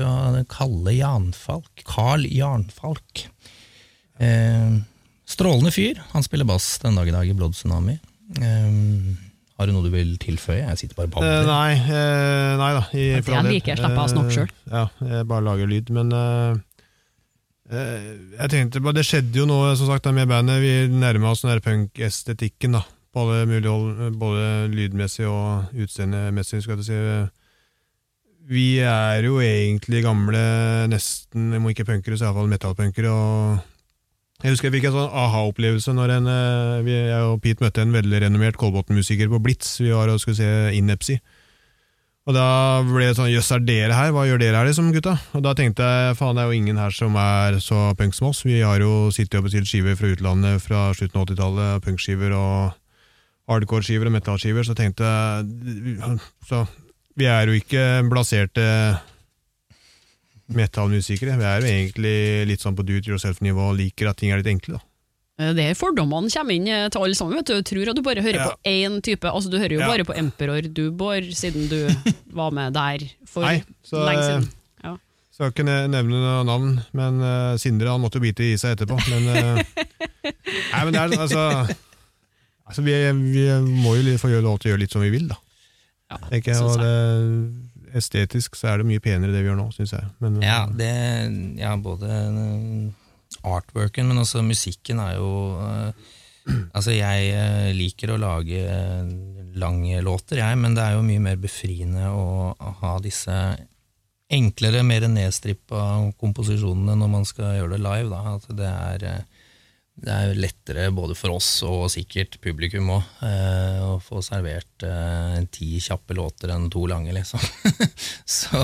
Kalle 0.51 0.95
Janfalk. 0.97 1.85
Carl 1.87 2.25
Jarnfalk. 2.27 3.27
Strålende 5.33 5.71
fyr. 5.71 6.01
Han 6.11 6.25
spiller 6.25 6.49
bass 6.49 6.75
den 6.83 6.99
dag 6.99 7.07
i 7.07 7.15
dag 7.15 7.29
i 7.29 7.37
Blood 7.37 7.55
Tsunami. 7.55 7.95
Eh, 8.41 8.73
Har 9.59 9.67
du 9.69 9.73
noe 9.75 9.83
du 9.85 9.89
vil 9.93 10.15
tilføye? 10.17 10.63
Jeg 10.65 10.77
sitter 10.81 10.95
bare 10.97 11.07
og 11.13 11.23
Eh, 11.23 11.29
babler. 11.29 11.45
nei, 11.47 11.73
eh, 11.73 12.57
nei 12.57 12.71
da. 12.73 12.83
I, 12.93 13.03
Det 13.21 13.29
all 13.37 13.45
liker 13.51 13.75
jeg, 13.75 13.85
av 13.85 14.09
snakk 14.09 14.31
sjøl. 14.33 14.49
Eh. 14.49 14.71
Ja, 14.71 14.85
jeg 15.17 15.27
bare 15.29 15.43
lager 15.45 15.67
lyd, 15.69 15.89
men 15.93 16.11
eh, 16.11 16.61
Eh, 17.71 18.17
Jeg 18.41 18.49
tenkte 18.51 18.81
bare, 18.83 18.93
Det 18.99 19.05
skjedde 19.07 19.33
jo 19.39 19.45
noe 19.47 19.75
som 19.79 19.87
sagt 19.87 20.05
med 20.13 20.27
bandet. 20.27 20.59
Vi 20.61 20.73
nærma 20.91 21.31
oss 21.31 21.41
den 21.41 21.61
punk-estetikken. 21.63 22.73
da, 22.73 22.81
på 23.13 23.21
alle 23.23 23.45
mulige 23.47 23.71
hold, 23.71 24.17
Både 24.19 24.67
lydmessig 24.69 25.25
og 25.25 25.71
utseendemessig. 25.73 26.61
skal 26.61 26.75
jeg 26.77 26.85
si. 26.85 27.29
Vi 28.45 28.79
er 28.83 29.23
jo 29.23 29.37
egentlig 29.39 30.03
gamle, 30.03 30.87
nesten, 30.91 31.53
om 31.55 31.63
ikke 31.71 31.85
punkere, 31.87 32.17
så 32.19 32.27
iallfall 32.27 32.49
metallpunkere. 32.51 33.07
og 33.09 33.59
Jeg 34.43 34.51
husker 34.51 34.67
jeg 34.67 34.75
fikk 34.75 34.89
en 34.89 34.95
sånn 34.97 35.13
aha-opplevelse 35.23 35.93
når 35.95 36.11
en, 36.17 36.25
eh, 36.27 36.87
jeg 36.91 37.27
og 37.29 37.37
Pete 37.43 37.63
møtte 37.63 37.79
en 37.79 37.93
veldig 37.95 38.25
renommert 38.25 38.57
Kolbotn-musiker 38.59 39.29
på 39.31 39.39
Blitz. 39.39 39.77
Vi 39.79 39.93
var 39.95 40.11
og 40.11 40.19
skulle 40.19 40.35
se 40.35 40.49
Inepsy. 40.75 41.15
Og 42.27 42.35
da 42.35 42.83
ble 42.83 43.07
det 43.07 43.15
sånn 43.15 43.31
Jøss, 43.31 43.51
er 43.55 43.63
dere 43.63 43.95
her? 43.95 44.11
Hva 44.15 44.25
gjør 44.27 44.41
dere 44.43 44.59
her, 44.59 44.67
liksom, 44.67 44.91
gutta? 44.95 45.15
Og 45.35 45.43
da 45.43 45.53
tenkte 45.55 45.87
jeg 45.87 46.17
faen, 46.19 46.35
det 46.35 46.43
er 46.43 46.51
jo 46.51 46.59
ingen 46.59 46.79
her 46.79 46.91
som 46.95 47.15
er 47.19 47.59
så 47.63 47.89
punk 47.99 48.15
som 48.15 48.29
oss. 48.33 48.43
Vi 48.43 48.59
har 48.59 48.83
jo 48.83 49.07
sittet 49.15 49.39
og 49.39 49.47
bestilt 49.47 49.67
skiver 49.71 49.95
fra 49.99 50.11
utlandet 50.11 50.63
fra 50.63 50.85
slutten 50.95 51.19
av 51.19 51.27
80-tallet. 51.27 51.83
Punkskiver 51.87 52.35
og 52.35 52.75
hardcore-skiver 53.51 54.11
og 54.11 54.15
metallskiver. 54.15 54.67
Så 54.67 54.75
tenkte 54.75 55.07
jeg 55.07 56.19
Så 56.47 56.65
vi 57.19 57.27
er 57.31 57.47
jo 57.47 57.59
ikke 57.59 58.03
blaserte 58.11 58.67
metallmusikere. 60.57 61.35
Vi 61.39 61.45
er 61.49 61.61
jo 61.61 61.67
egentlig 61.71 62.15
litt 62.49 62.61
sånn 62.63 62.75
på 62.77 62.85
do 62.85 62.95
it 62.99 63.07
yourself-nivå 63.07 63.69
og 63.71 63.77
liker 63.79 64.09
at 64.09 64.17
ting 64.21 64.31
er 64.33 64.41
litt 64.41 64.49
enkle, 64.51 64.79
da. 64.79 64.83
Eh, 65.41 65.53
Det 65.57 65.63
er 65.71 65.73
fordommene 65.79 66.29
kommer 66.29 66.53
inn 66.53 66.67
eh, 66.67 66.89
til 66.93 67.01
alle 67.01 67.15
sammen. 67.17 67.37
vet 67.39 67.47
Du 67.49 67.55
Du 67.57 67.63
tror 67.71 67.89
at 67.89 67.95
du 67.97 68.01
bare 68.05 68.21
hører 68.21 68.37
Ja. 68.37 68.49
på 68.51 68.69
én 68.69 69.01
type. 69.01 69.25
Altså 69.25 69.49
Du 69.49 69.57
hører 69.57 69.73
jo 69.73 69.79
Ja. 69.79 69.87
bare 69.87 70.05
på 70.05 70.13
Emperor, 70.15 70.61
du, 70.61 70.91
Bård, 70.91 71.23
siden 71.33 71.67
du 71.69 71.87
var 72.39 72.51
med 72.51 72.73
der 72.73 72.99
for 73.25 73.41
Nei, 73.41 73.63
så 73.83 74.05
lenge 74.05 74.23
siden. 74.27 74.49
Ja. 74.83 74.97
Skal 75.33 75.49
ikke 75.51 75.65
ne- 75.65 75.87
nevne 75.89 76.21
noe 76.21 76.43
navn, 76.45 76.83
men 76.93 77.19
uh, 77.21 77.57
Sindre 77.57 77.89
han 77.89 78.01
måtte 78.01 78.19
jo 78.21 78.25
bite 78.27 78.43
i 78.45 78.57
seg 78.57 78.77
etterpå. 78.77 78.99
Men, 79.09 79.27
uh, 79.27 79.63
nei, 80.73 80.83
men 80.85 80.93
det 80.93 81.01
er 81.01 81.17
altså, 81.17 81.75
altså 82.69 82.83
vi, 82.85 82.93
vi 83.33 83.47
må 83.81 83.95
jo 83.97 84.17
få 84.21 84.29
gjøre 84.29 84.45
lov 84.45 84.59
til 84.61 84.69
å 84.69 84.73
gjøre 84.75 84.83
litt 84.85 84.91
som 84.93 85.01
vi 85.01 85.09
vil, 85.09 85.27
da. 85.33 85.35
Ja, 86.13 86.17
jeg, 86.29 86.61
og 86.61 86.77
det, 86.77 86.93
estetisk 87.99 88.57
så 88.59 88.71
er 88.73 88.81
det 88.81 88.87
mye 88.89 89.03
penere 89.03 89.33
det 89.33 89.43
vi 89.43 89.49
gjør 89.51 89.59
nå, 89.59 89.69
syns 89.75 89.93
jeg. 89.95 90.09
Men, 90.23 90.39
eh, 90.41 90.47
Ja, 90.47 90.59
det, 90.67 90.91
ja, 91.61 91.75
både 91.77 92.09
eh, 92.09 93.43
artworken, 93.43 94.07
men 94.09 94.21
også 94.23 94.43
musikken 94.45 94.99
er 95.03 95.17
jo 95.19 95.31
eh, 95.61 96.11
Altså, 96.75 96.91
jeg 96.91 97.29
eh, 97.31 97.69
liker 97.71 98.11
å 98.11 98.17
lage 98.19 98.57
eh, 98.67 99.11
lange 99.55 100.01
låter, 100.03 100.41
jeg, 100.41 100.57
men 100.59 100.73
det 100.75 100.83
er 100.83 100.97
jo 100.97 101.05
mye 101.07 101.21
mer 101.23 101.37
befriende 101.39 102.09
å 102.11 102.51
ha 102.81 102.97
disse 102.99 103.37
enklere, 104.33 104.81
mer 104.83 105.05
nedstrippa 105.07 106.11
komposisjonene 106.19 106.97
når 106.99 107.11
man 107.13 107.25
skal 107.29 107.55
gjøre 107.59 107.77
det 107.77 107.83
live. 107.85 108.09
Da. 108.11 108.35
At 108.35 108.49
det 108.59 108.71
er 108.73 109.05
eh, 109.07 109.32
det 109.93 110.09
er 110.09 110.23
jo 110.31 110.41
lettere 110.41 110.87
både 110.91 111.13
for 111.13 111.35
oss 111.35 111.47
og 111.67 111.85
sikkert 111.93 112.39
publikum 112.41 112.87
òg, 112.95 113.09
eh, 113.27 113.77
å 113.85 113.99
få 114.01 114.23
servert 114.25 114.83
eh, 114.87 115.35
ti 115.53 115.77
kjappe 115.83 116.15
låter 116.17 116.49
enn 116.49 116.65
to 116.73 116.87
lange, 116.89 117.13
liksom. 117.13 117.41
Så 118.39 118.61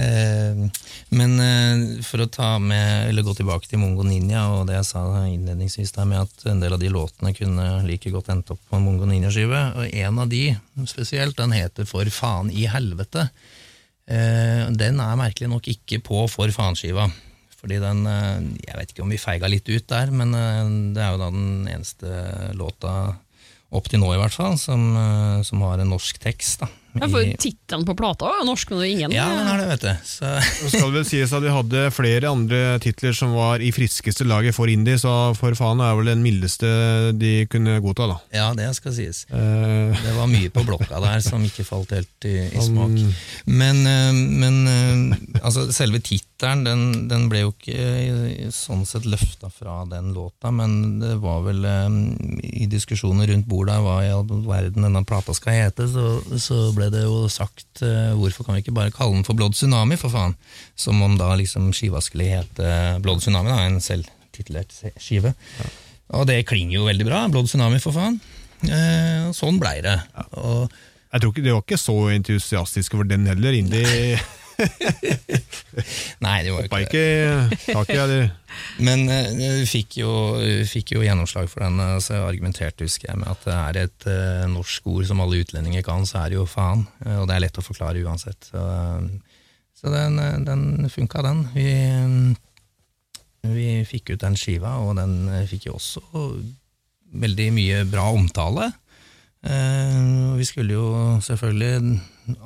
eh, 0.00 0.62
Men 1.12 1.34
for 2.06 2.24
å 2.24 2.30
ta 2.32 2.54
med, 2.62 3.10
eller 3.10 3.26
gå 3.26 3.34
tilbake 3.36 3.68
til 3.68 3.82
Mongo 3.82 4.06
Ninja 4.08 4.46
og 4.54 4.70
det 4.70 4.78
jeg 4.78 4.88
sa 4.88 5.02
innledningsvis 5.28 5.92
der 5.98 6.08
med 6.08 6.24
at 6.24 6.46
en 6.48 6.62
del 6.64 6.78
av 6.78 6.80
de 6.80 6.88
låtene 6.92 7.34
kunne 7.36 7.66
like 7.84 8.12
godt 8.14 8.30
endt 8.32 8.54
opp 8.54 8.62
på 8.70 8.78
en 8.78 8.86
Mongo 8.86 9.08
Ninja-skive, 9.10 9.60
og 9.76 9.98
en 10.00 10.22
av 10.24 10.32
de 10.32 10.46
spesielt, 10.88 11.36
den 11.36 11.52
heter 11.54 11.86
For 11.88 12.08
faen 12.08 12.48
i 12.48 12.64
helvete. 12.72 13.28
Den 14.08 14.98
er 15.00 15.20
merkelig 15.20 15.52
nok 15.52 15.68
ikke 15.70 16.00
på 16.04 16.24
For 16.32 16.50
faen-skiva. 16.52 17.06
Fordi 17.62 17.78
den 17.82 18.06
eh, 18.10 18.38
Jeg 18.66 18.78
vet 18.78 18.94
ikke 18.94 19.06
om 19.06 19.12
vi 19.14 19.22
feiga 19.22 19.50
litt 19.50 19.68
ut 19.70 19.88
der, 19.90 20.10
men 20.14 20.34
eh, 20.34 20.62
det 20.96 21.04
er 21.04 21.14
jo 21.14 21.22
da 21.22 21.32
den 21.34 21.68
eneste 21.70 22.52
låta 22.58 23.14
opp 23.72 23.86
til 23.88 24.02
nå, 24.02 24.10
i 24.12 24.20
hvert 24.20 24.34
fall, 24.36 24.58
som, 24.60 24.90
eh, 24.98 25.42
som 25.48 25.62
har 25.64 25.80
en 25.80 25.92
norsk 25.94 26.18
tekst. 26.20 26.60
da. 26.60 26.68
Ja, 26.92 27.06
for 27.08 27.24
Tittelen 27.40 27.86
på 27.88 27.94
plata 27.96 28.28
er 28.28 28.42
norsk, 28.44 28.68
men 28.68 28.82
det 28.82 28.84
er 28.84 28.90
ingen 28.92 29.14
ja, 29.16 29.24
den 29.32 29.46
har 29.48 29.62
det, 29.62 29.68
vet 29.70 29.84
du. 29.86 29.92
Så, 30.04 30.32
Så 30.58 30.72
skal 30.74 30.90
vel 30.92 31.06
sies 31.08 31.32
at 31.32 31.40
vi 31.40 31.54
hadde 31.54 31.84
flere 31.96 32.28
andre 32.28 32.58
titler 32.84 33.16
som 33.16 33.32
var 33.32 33.64
i 33.64 33.70
friskeste 33.72 34.26
laget 34.28 34.52
for 34.52 34.68
indie, 34.68 34.98
så 35.00 35.32
for 35.38 35.56
faen 35.56 35.80
er 35.80 35.96
vel 35.96 36.10
den 36.12 36.20
mildeste 36.20 36.68
de 37.16 37.46
kunne 37.48 37.78
godta, 37.80 38.10
da. 38.12 38.18
ja, 38.36 38.50
det 38.58 38.68
skal 38.76 38.92
sies. 38.98 39.22
Uh... 39.32 39.88
Det 40.02 40.18
var 40.18 40.28
mye 40.28 40.52
på 40.52 40.66
blokka 40.68 41.00
der 41.00 41.24
som 41.24 41.48
ikke 41.48 41.64
falt 41.64 41.96
helt 41.96 42.28
i, 42.28 42.36
i 42.50 42.66
smak. 42.66 43.00
Men, 43.48 43.80
men 44.36 45.16
altså, 45.40 45.70
selve 45.72 46.02
tittelen 46.02 46.31
den, 46.42 47.08
den 47.08 47.28
ble 47.30 47.44
jo 47.44 47.52
ikke 47.54 48.50
sånn 48.54 48.82
sett 48.88 49.06
løfta 49.08 49.50
fra 49.52 49.82
den 49.88 50.10
låta, 50.16 50.50
men 50.54 50.98
det 51.00 51.14
var 51.22 51.44
vel 51.46 51.64
i 52.42 52.66
diskusjoner 52.70 53.30
rundt 53.30 53.48
bordet 53.50 53.78
hva 53.84 54.00
i 54.04 54.10
all 54.12 54.26
verden 54.46 54.86
denne 54.86 55.04
plata 55.08 55.34
skal 55.36 55.58
hete, 55.60 55.86
så, 55.92 56.06
så 56.42 56.58
ble 56.76 56.90
det 56.92 57.04
jo 57.04 57.24
sagt 57.32 57.84
eh, 57.86 58.12
hvorfor 58.18 58.46
kan 58.48 58.58
vi 58.58 58.64
ikke 58.64 58.76
bare 58.76 58.94
kalle 58.94 59.18
den 59.20 59.26
for 59.28 59.38
Blood 59.38 59.56
Tsunami, 59.56 59.98
for 60.00 60.12
faen? 60.12 60.36
Som 60.74 61.02
om 61.04 61.16
da 61.20 61.32
liksom 61.38 61.70
skiva 61.76 62.02
skulle 62.04 62.30
hete 62.32 62.74
Blood 63.04 63.22
Tsunami, 63.22 63.52
da, 63.52 63.62
en 63.66 63.80
selvtitulert 63.82 64.74
skive. 64.74 64.96
skive. 64.98 65.34
Og 66.12 66.26
det 66.28 66.42
klinger 66.48 66.80
jo 66.80 66.88
veldig 66.88 67.08
bra. 67.08 67.24
Blood 67.32 67.48
Tsunami, 67.48 67.80
for 67.82 67.96
faen. 67.96 68.18
Eh, 68.68 69.30
sånn 69.34 69.58
blei 69.62 69.78
det. 69.84 69.98
Og 70.38 70.68
Jeg 71.12 71.20
tror 71.20 71.32
ikke 71.32 71.42
De 71.44 71.52
var 71.52 71.64
ikke 71.64 71.80
så 71.80 71.96
entusiastiske 72.14 72.96
for 72.96 73.08
den 73.08 73.26
heller. 73.28 73.56
Indie 73.56 74.18
Nei, 76.24 76.36
det 76.44 76.52
var 76.52 76.62
jo 76.62 76.68
ikke 76.68 77.00
det. 77.00 77.58
ikke 77.72 78.30
Men 78.86 79.04
vi 79.08 79.66
fikk 79.68 79.98
jo, 80.02 80.12
fikk 80.68 80.94
jo 80.96 81.04
gjennomslag 81.04 81.48
for 81.50 81.64
den, 81.64 81.80
eh, 81.82 81.98
så 82.04 82.18
jeg 82.18 82.26
argumenterte 82.28 82.86
husker 82.86 83.10
jeg, 83.10 83.20
med 83.22 83.32
at 83.32 83.46
det 83.46 83.56
er 83.56 83.80
et 83.86 84.08
uh, 84.08 84.44
norsk 84.52 84.88
ord 84.92 85.08
som 85.08 85.22
alle 85.24 85.42
utlendinger 85.42 85.84
kan, 85.86 86.06
så 86.08 86.22
er 86.22 86.32
det 86.32 86.40
jo 86.40 86.48
faen. 86.48 86.86
og 87.18 87.26
det 87.28 87.36
er 87.36 87.44
lett 87.46 87.60
å 87.60 87.64
forklare 87.64 88.02
uansett. 88.04 88.50
Så, 88.52 88.62
så 89.78 89.92
den, 89.92 90.20
den 90.46 90.90
funka, 90.92 91.24
den. 91.26 91.44
Vi, 91.56 91.68
vi 93.52 93.68
fikk 93.88 94.14
ut 94.14 94.22
den 94.22 94.38
skiva, 94.38 94.76
og 94.84 94.96
den 95.00 95.26
fikk 95.50 95.70
jo 95.70 95.78
også 95.80 96.04
veldig 97.22 97.48
mye 97.56 97.82
bra 97.88 98.06
omtale. 98.14 98.70
Vi 99.42 100.44
skulle 100.46 100.76
jo 100.76 100.86
selvfølgelig 101.24 101.98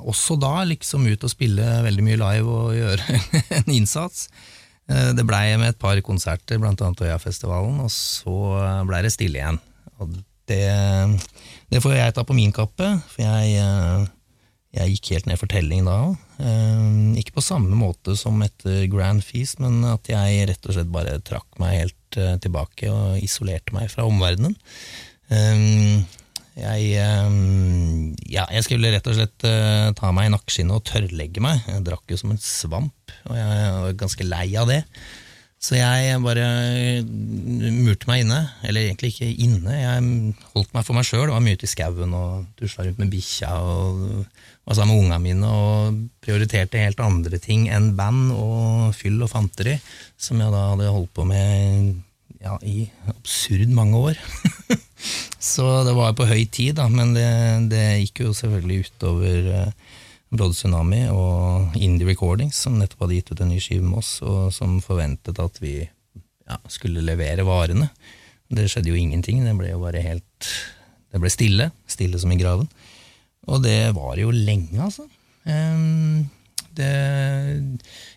også 0.07 0.37
da 0.41 0.63
liksom 0.67 1.07
ut 1.07 1.25
og 1.27 1.33
spille 1.33 1.65
veldig 1.87 2.05
mye 2.07 2.21
live 2.21 2.55
og 2.61 2.77
gjøre 2.77 3.21
en 3.61 3.73
innsats. 3.75 4.27
Eh, 4.89 5.13
Det 5.17 5.27
blei 5.29 5.51
med 5.61 5.75
et 5.75 5.81
par 5.83 6.01
konserter, 6.07 6.61
blant 6.63 6.81
annet 6.81 7.05
Øyafestivalen, 7.09 7.81
og 7.85 7.91
så 7.93 8.37
blei 8.89 9.03
det 9.05 9.13
stille 9.15 9.41
igjen. 9.43 9.61
Og 10.01 10.19
det, 10.47 10.63
det 11.73 11.83
får 11.83 11.97
jeg 11.99 12.15
ta 12.15 12.23
på 12.27 12.37
min 12.37 12.53
kappe, 12.55 12.93
for 13.11 13.25
jeg, 13.25 13.57
eh, 13.59 14.07
jeg 14.79 14.95
gikk 14.95 15.13
helt 15.17 15.31
ned 15.31 15.41
for 15.41 15.51
telling 15.51 15.87
da 15.89 15.97
òg. 16.07 16.17
Ikke 17.17 17.33
på 17.39 17.45
samme 17.45 17.73
måte 17.79 18.13
som 18.21 18.43
etter 18.45 18.85
Grand 18.93 19.25
Feast, 19.25 19.59
men 19.65 19.81
at 19.89 20.09
jeg 20.11 20.51
rett 20.51 20.69
og 20.69 20.77
slett 20.77 20.93
bare 20.93 21.17
trakk 21.25 21.49
meg 21.63 21.79
helt 21.81 22.19
eh, 22.21 22.37
tilbake 22.45 22.91
og 22.93 23.17
isolerte 23.25 23.73
meg 23.77 23.89
fra 23.93 24.05
omverdenen. 24.09 24.55
Eh, 26.57 26.65
Jeg, 26.65 26.97
eh, 26.97 28.17
ja, 28.33 28.47
jeg 28.53 28.65
skulle 28.65 28.93
rett 28.95 29.07
og 29.07 29.19
slett 29.19 29.45
eh, 29.49 29.93
ta 29.99 30.13
meg 30.17 30.31
i 30.31 30.35
nakkeskinnet 30.35 30.79
og 30.79 30.87
tørrlegge 30.89 31.45
meg. 31.45 31.63
Jeg 31.69 31.85
drakk 31.87 32.09
jo 32.11 32.19
som 32.21 32.33
en 32.33 32.41
svamp, 32.43 33.15
og 33.29 33.37
jeg 33.37 33.71
var 33.77 34.01
ganske 34.01 34.27
lei 34.27 34.49
av 34.57 34.73
det. 34.73 34.83
Så 35.67 35.79
jeg 35.79 36.19
bare 36.21 36.47
murte 37.03 38.07
meg 38.11 38.23
inne. 38.23 38.43
Eller 38.63 38.87
egentlig 38.87 39.15
ikke 39.15 39.31
inne, 39.47 39.73
jeg 39.73 40.35
holdt 40.53 40.75
meg 40.77 40.85
for 40.87 40.97
meg 40.99 41.07
sjøl. 41.09 41.31
Var 41.33 41.43
mye 41.43 41.57
ute 41.57 41.67
i 41.67 41.71
skauen 41.73 42.13
og 42.17 42.45
tusla 42.61 42.85
rundt 42.87 43.01
med 43.01 43.13
bikkja 43.15 43.55
og 43.65 44.03
var 44.67 44.77
sammen 44.77 44.93
med 44.97 45.07
ungene 45.07 45.21
mine 45.25 45.51
og 45.51 46.01
prioriterte 46.25 46.83
helt 46.83 47.01
andre 47.03 47.41
ting 47.43 47.69
enn 47.73 47.95
band 47.99 48.35
og 48.37 48.93
fyll 48.99 49.21
og 49.25 49.33
fanteri, 49.33 49.79
som 50.21 50.43
jeg 50.43 50.53
da 50.53 50.67
hadde 50.75 50.93
holdt 50.93 51.15
på 51.17 51.25
med 51.29 51.95
ja, 52.43 52.59
i 52.63 52.91
absurd 53.11 53.73
mange 53.75 54.05
år. 54.11 54.21
Så 55.43 55.67
det 55.87 55.95
var 55.97 56.17
på 56.17 56.27
høy 56.29 56.45
tid, 56.51 56.77
da, 56.81 56.89
men 56.93 57.15
det, 57.17 57.29
det 57.73 57.85
gikk 58.05 58.25
jo 58.27 58.35
selvfølgelig 58.37 58.87
utover 58.89 59.51
uh, 59.53 59.97
Blood 60.33 60.57
Tsunami 60.57 61.05
og 61.13 61.77
Indie 61.79 62.09
Recordings, 62.09 62.59
som 62.65 62.79
nettopp 62.81 63.07
hadde 63.07 63.21
gitt 63.21 63.33
ut 63.33 63.43
en 63.45 63.53
ny 63.53 63.61
skive 63.63 63.85
med 63.87 64.01
oss, 64.01 64.17
og 64.27 64.49
som 64.55 64.79
forventet 64.85 65.39
at 65.43 65.61
vi 65.63 65.79
ja, 65.85 66.59
skulle 66.73 67.05
levere 67.05 67.47
varene. 67.47 67.91
Det 68.49 68.69
skjedde 68.71 68.93
jo 68.93 68.99
ingenting, 68.99 69.43
det 69.45 69.55
ble 69.59 69.73
jo 69.73 69.83
bare 69.83 70.03
helt 70.05 70.51
Det 71.11 71.21
ble 71.23 71.31
stille. 71.33 71.71
Stille 71.89 72.19
som 72.21 72.33
i 72.35 72.39
graven. 72.39 72.67
Og 73.47 73.63
det 73.63 73.95
var 73.97 74.19
jo 74.21 74.33
lenge, 74.35 74.77
altså. 74.83 75.07
Ehm, 75.47 76.27
det, 76.79 76.91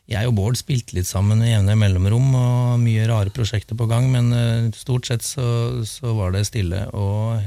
jeg 0.09 0.29
og 0.29 0.35
Bård 0.37 0.57
spilte 0.59 0.97
litt 0.97 1.07
sammen 1.09 1.41
i 1.45 1.53
jevne 1.53 1.77
mellomrom, 1.79 2.29
og 2.35 2.83
mye 2.83 3.07
rare 3.09 3.33
prosjekter 3.33 3.77
på 3.79 3.87
gang, 3.89 4.09
men 4.13 4.29
eh, 4.35 4.69
stort 4.77 5.09
sett 5.09 5.25
så, 5.25 5.47
så 5.87 6.13
var 6.17 6.35
det 6.35 6.45
stille. 6.49 6.85
Og 6.97 7.39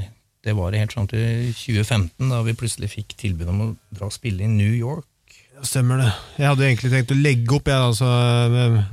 det 0.43 0.55
var 0.57 0.73
det 0.73 0.83
helt 0.83 0.95
fram 0.95 1.07
til 1.07 1.53
2015, 1.55 2.29
da 2.31 2.43
vi 2.43 2.57
plutselig 2.59 2.91
fikk 2.91 3.15
tilbud 3.19 3.49
om 3.53 3.65
å 3.65 3.71
dra 3.95 4.09
og 4.09 4.15
spille 4.15 4.43
i 4.45 4.51
New 4.51 4.73
York. 4.75 5.07
Stemmer 5.63 6.01
det. 6.01 6.09
Jeg 6.41 6.49
hadde 6.49 6.65
egentlig 6.67 6.91
tenkt 6.91 7.13
å 7.13 7.19
legge 7.19 7.55
opp, 7.55 7.69
jeg, 7.71 7.89
altså, 7.91 8.09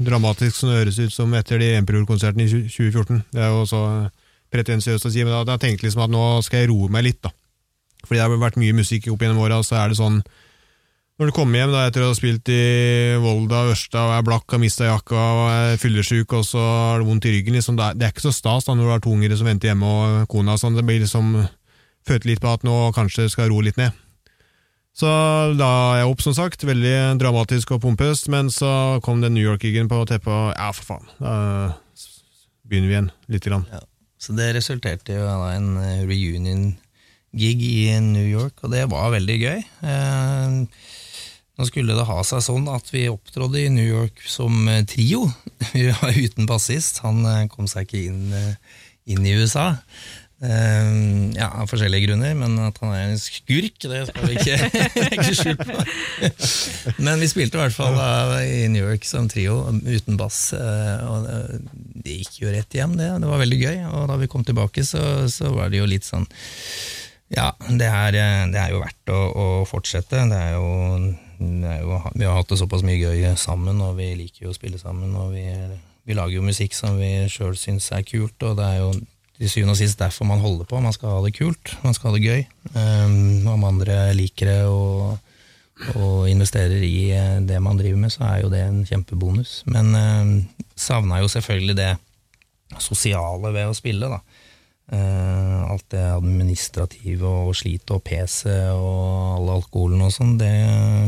dramatisk 0.07 0.55
som 0.55 0.71
det 0.71 0.79
høres 0.83 1.01
ut 1.01 1.15
som 1.15 1.33
etter 1.35 1.59
de 1.59 1.73
Emperor-konsertene 1.81 2.47
i 2.47 2.51
2014. 2.69 3.25
Det 3.35 3.43
er 3.43 3.51
jo 3.51 3.65
så 3.67 3.83
pretensiøst 4.55 5.09
å 5.09 5.11
si, 5.11 5.25
men 5.25 5.35
da 5.49 5.57
tenkte 5.57 5.87
jeg 5.87 5.91
liksom 5.91 6.05
at 6.07 6.13
nå 6.15 6.25
skal 6.47 6.63
jeg 6.63 6.71
roe 6.71 6.91
meg 6.93 7.09
litt. 7.09 7.21
da. 7.25 7.33
Fordi 8.05 8.19
det 8.19 8.25
har 8.25 8.43
vært 8.43 8.61
mye 8.61 8.77
musikk 8.77 9.11
opp 9.13 9.25
gjennom 9.25 9.43
åra, 9.43 9.61
så 9.67 9.81
er 9.81 9.91
det 9.91 9.99
sånn 9.99 10.21
Når 11.21 11.29
du 11.29 11.35
kommer 11.37 11.61
hjem 11.61 11.73
da 11.75 11.83
etter 11.85 12.01
å 12.01 12.07
ha 12.09 12.17
spilt 12.17 12.49
i 12.49 12.63
Volda 13.21 13.67
Ørsta 13.69 14.07
og 14.07 14.15
er 14.17 14.23
blakk, 14.25 14.47
har 14.55 14.61
mista 14.63 14.87
jakka 14.87 15.21
og 15.21 15.41
er 15.53 15.75
fyllesyk 15.77 16.33
og 16.33 16.47
så 16.49 16.61
har 16.65 17.03
du 17.03 17.11
vondt 17.11 17.27
i 17.29 17.35
ryggen 17.35 17.59
liksom, 17.59 17.77
Det 17.77 18.07
er 18.07 18.15
ikke 18.15 18.25
så 18.25 18.33
stas 18.33 18.65
da 18.65 18.73
når 18.73 18.87
du 18.87 18.93
har 18.95 19.03
to 19.05 19.13
unger 19.13 19.35
som 19.37 19.51
venter 19.51 19.69
hjemme 19.69 19.85
og 19.85 20.31
kona 20.33 20.55
sånn. 20.57 20.79
Det 20.79 20.85
blir 20.89 21.03
liksom 21.05 21.35
Følte 22.09 22.31
litt 22.31 22.41
på 22.41 22.49
at 22.49 22.63
nå 22.65 22.75
kanskje 22.97 23.27
skal 23.29 23.51
roe 23.53 23.67
litt 23.67 23.77
ned. 23.77 23.93
Så 24.97 25.11
la 25.53 25.73
jeg 26.01 26.09
opp, 26.09 26.23
som 26.25 26.33
sagt. 26.33 26.65
Veldig 26.65 26.95
dramatisk 27.21 27.75
og 27.77 27.83
pompøst, 27.85 28.31
men 28.33 28.49
så 28.49 28.71
kom 29.05 29.21
den 29.21 29.37
New 29.37 29.45
York-gigen 29.45 29.91
på 29.91 29.99
teppet, 30.09 30.33
og 30.33 30.55
ja, 30.57 30.71
for 30.73 30.89
faen. 30.89 31.11
Da 31.21 31.35
begynner 32.65 32.89
vi 32.89 32.97
igjen, 32.97 33.11
lite 33.29 33.53
grann. 33.53 33.67
Ja. 33.69 33.83
Så 34.17 34.33
det 34.37 34.49
resulterte 34.57 35.13
i 35.13 35.21
en 35.21 35.69
reunion-gig 36.09 37.69
i 37.69 37.85
New 38.09 38.25
York, 38.25 38.65
og 38.65 38.73
det 38.73 38.87
var 38.89 39.13
veldig 39.13 39.39
gøy. 39.45 39.61
Eh, 39.93 40.57
nå 41.61 41.69
skulle 41.69 41.97
det 41.97 42.09
ha 42.09 42.23
seg 42.25 42.41
sånn 42.47 42.69
at 42.73 42.89
vi 42.95 43.11
opptrådde 43.13 43.67
i 43.67 43.73
New 43.75 43.85
York 43.85 44.23
som 44.25 44.65
trio. 44.89 45.27
Vi 45.75 45.91
var 45.93 46.17
uten 46.17 46.49
bassist, 46.49 47.03
han 47.05 47.21
kom 47.53 47.69
seg 47.69 47.85
ikke 47.85 48.01
inn, 48.09 48.57
inn 49.05 49.27
i 49.29 49.37
USA. 49.37 49.75
Ja, 50.41 51.51
Av 51.61 51.69
forskjellige 51.69 52.07
grunner, 52.09 52.33
men 52.39 52.55
at 52.65 52.79
han 52.81 52.95
er 52.97 53.11
en 53.11 53.21
skurk, 53.21 53.77
det 53.85 54.07
skal 54.09 54.25
vi 54.25 54.39
ikke 54.41 54.71
legge 55.11 55.35
skjul 55.37 55.59
på. 55.61 55.83
men 57.05 57.21
vi 57.21 57.29
spilte 57.29 57.59
i 57.59 57.61
hvert 57.61 57.77
fall 57.77 57.99
i 58.41 58.63
New 58.73 58.89
York 58.89 59.05
som 59.05 59.29
trio, 59.29 59.59
uten 59.85 60.17
bass. 60.21 60.55
Og 60.57 61.29
det 62.01 62.23
gikk 62.23 62.41
jo 62.47 62.55
rett 62.55 62.79
hjem, 62.81 62.97
det. 62.97 63.11
Det 63.21 63.29
var 63.29 63.45
veldig 63.45 63.61
gøy. 63.61 63.79
Og 63.91 64.09
da 64.09 64.17
vi 64.23 64.31
kom 64.33 64.47
tilbake, 64.49 64.87
så, 64.89 65.29
så 65.29 65.53
var 65.53 65.69
det 65.69 65.83
jo 65.83 65.91
litt 65.91 66.09
sånn 66.09 66.25
Ja, 67.37 67.53
det 67.69 67.91
er, 67.93 68.17
det 68.51 68.63
er 68.65 68.73
jo 68.73 68.81
verdt 68.81 69.13
å, 69.13 69.21
å 69.29 69.49
fortsette. 69.69 70.25
Det 70.33 70.41
er, 70.41 70.57
jo, 70.57 71.13
jo, 71.41 72.01
Vi 72.15 72.27
har 72.27 72.37
hatt 72.37 72.51
det 72.51 72.59
såpass 72.61 72.85
mye 72.87 73.01
gøy 73.01 73.25
sammen, 73.41 73.81
og 73.81 73.97
vi 73.99 74.13
liker 74.19 74.47
jo 74.47 74.53
å 74.53 74.57
spille 74.57 74.79
sammen. 74.79 75.15
og 75.17 75.33
vi, 75.33 75.47
vi 76.05 76.17
lager 76.17 76.37
jo 76.39 76.45
musikk 76.45 76.77
som 76.77 76.99
vi 77.01 77.29
sjøl 77.33 77.57
syns 77.59 77.91
er 77.97 78.05
kult, 78.07 78.37
og 78.43 78.59
det 78.59 78.67
er 78.67 78.79
jo 78.83 78.93
til 79.41 79.49
syvende 79.49 79.73
og 79.73 79.81
sist 79.81 80.01
derfor 80.01 80.29
man 80.29 80.43
holder 80.43 80.69
på. 80.69 80.81
Man 80.85 80.93
skal 80.93 81.17
ha 81.17 81.25
det 81.25 81.33
kult, 81.39 81.75
man 81.85 81.97
skal 81.97 82.11
ha 82.11 82.19
det 82.19 82.27
gøy. 82.29 82.43
Um, 82.75 83.47
om 83.49 83.65
andre 83.65 84.13
liker 84.17 84.51
det 84.51 84.59
og, 84.69 85.17
og, 85.95 86.29
investerer 86.29 86.85
i 86.85 87.09
det 87.49 87.61
man 87.65 87.81
driver 87.81 88.03
med, 88.03 88.13
så 88.13 88.27
er 88.29 88.43
jo 88.43 88.53
det 88.53 88.61
en 88.67 88.83
kjempebonus. 88.85 89.63
Men 89.71 89.95
um, 89.97 90.35
savna 90.77 91.23
jo 91.23 91.33
selvfølgelig 91.33 91.79
det 91.79 91.91
sosiale 92.79 93.55
ved 93.57 93.71
å 93.71 93.77
spille, 93.77 94.13
da. 94.13 94.21
Uh, 94.91 95.71
alt 95.71 95.85
det 95.95 96.03
administrative 96.03 97.23
og 97.23 97.53
slit 97.55 97.93
og 97.95 98.03
PC 98.03 98.51
og 98.75 99.37
all 99.37 99.53
alkoholen 99.55 100.03
og 100.03 100.11
sånn, 100.11 100.33
det 100.41 100.51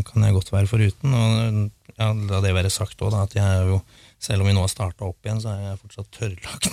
kan 0.07 0.23
jeg 0.23 0.37
godt 0.37 0.53
være 0.55 0.71
foruten. 0.71 1.17
Og 1.19 1.97
ja, 1.97 2.13
la 2.15 2.43
det 2.45 2.55
være 2.55 2.71
sagt 2.71 3.03
òg, 3.03 3.17
at 3.19 3.35
jeg 3.35 3.43
er 3.43 3.73
jo 3.73 3.81
selv 4.23 4.45
om 4.45 4.49
vi 4.49 4.55
nå 4.55 4.63
har 4.63 4.71
starta 4.71 5.07
opp 5.09 5.27
igjen, 5.27 5.41
så 5.43 5.51
er 5.51 5.63
jeg 5.65 5.79
fortsatt 5.81 6.11
tørrlagt. 6.15 6.69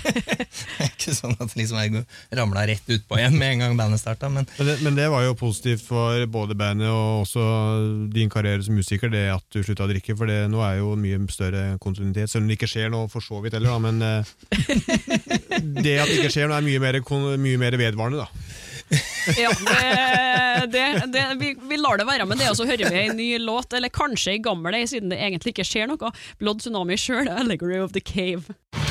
det 0.60 0.84
er 0.84 0.88
ikke 0.88 1.14
sånn 1.14 1.36
at 1.38 1.54
liksom 1.54 1.78
jeg 1.78 2.02
ramla 2.34 2.64
rett 2.66 2.90
utpå 2.96 3.20
igjen 3.20 3.36
med 3.38 3.54
en 3.54 3.62
gang 3.64 3.76
bandet 3.78 4.02
starta. 4.02 4.30
Men. 4.32 4.48
Men, 4.58 4.72
men 4.82 4.98
det 4.98 5.06
var 5.12 5.22
jo 5.22 5.36
positivt 5.38 5.84
for 5.86 6.24
både 6.34 6.56
bandet 6.58 6.90
og 6.90 7.22
også 7.22 7.44
din 8.10 8.32
karriere 8.32 8.66
som 8.66 8.74
musiker, 8.78 9.12
det 9.12 9.28
at 9.36 9.46
du 9.54 9.62
slutta 9.62 9.86
å 9.86 9.92
drikke. 9.92 10.18
For 10.18 10.30
det, 10.30 10.40
nå 10.50 10.64
er 10.66 10.80
jo 10.80 10.96
mye 10.98 11.20
større 11.30 11.76
kontinuitet, 11.82 12.32
selv 12.32 12.44
om 12.44 12.50
det 12.50 12.58
ikke 12.58 12.72
skjer 12.74 12.90
noe 12.90 13.10
for 13.12 13.22
så 13.22 13.38
vidt 13.44 13.54
heller. 13.54 13.70
Da, 13.70 13.78
men 13.86 14.02
eh, 14.02 14.34
det 15.86 15.96
at 16.02 16.10
det 16.10 16.18
ikke 16.18 16.34
skjer 16.34 16.50
noe, 16.50 16.58
er 16.58 16.66
mye 16.66 16.82
mer, 16.82 17.00
mye 17.38 17.62
mer 17.62 17.78
vedvarende. 17.78 18.26
da 18.26 18.68
ja, 19.38 19.50
det, 19.64 20.66
det, 20.72 20.84
det, 21.14 21.24
vi, 21.38 21.54
vi, 21.68 21.76
lar 21.78 22.00
det 22.00 22.08
være 22.08 22.26
med 22.26 22.40
det, 22.42 22.50
og 22.50 22.58
så 22.58 22.66
hører 22.66 22.90
vi 22.90 23.04
en 23.04 23.16
ny 23.16 23.28
låt, 23.38 23.72
eller 23.76 23.92
kanskje 23.94 24.34
ei 24.34 24.42
gammel 24.42 24.74
ei, 24.74 24.86
siden 24.90 25.12
det 25.14 25.20
egentlig 25.22 25.54
ikke 25.54 25.68
skjer 25.68 25.90
noe. 25.92 26.14
Blood 26.42 26.64
Tsunami 26.64 26.98
sjøl, 26.98 27.30
'Allegory 27.30 27.78
of 27.82 27.94
the 27.94 28.02
Cave'. 28.02 28.89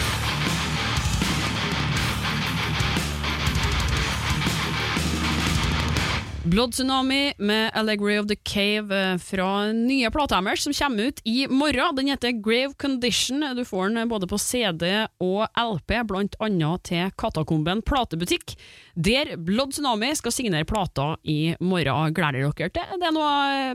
Blood 6.49 6.71
Tsunami 6.73 7.33
med 7.38 7.71
Allegory 7.73 8.17
of 8.17 8.27
the 8.27 8.35
Cave 8.35 9.12
eh, 9.12 9.17
fra 9.17 9.71
nye 9.71 10.12
Platehammers 10.12 10.63
som 10.63 10.73
kommer 10.73 11.03
ut 11.03 11.21
i 11.23 11.47
morgen. 11.47 11.95
Den 11.95 12.07
heter 12.07 12.31
Grave 12.31 12.73
Condition. 12.73 13.55
Du 13.55 13.65
får 13.65 13.89
den 13.89 14.09
både 14.09 14.27
på 14.27 14.38
CD 14.38 15.07
og 15.19 15.45
LP, 15.53 15.93
blant 16.09 16.39
annet 16.41 16.88
til 16.89 17.12
Katakomben 17.17 17.83
platebutikk, 17.85 18.55
der 18.95 19.35
Blood 19.38 19.75
Tsunami 19.75 20.09
skal 20.17 20.33
signere 20.33 20.65
plata 20.65 21.12
i 21.21 21.53
morgen. 21.59 22.17
Gleder 22.17 22.49
dere 22.49 22.73
til 22.73 22.97
det 23.03 23.13
nå, 23.13 23.29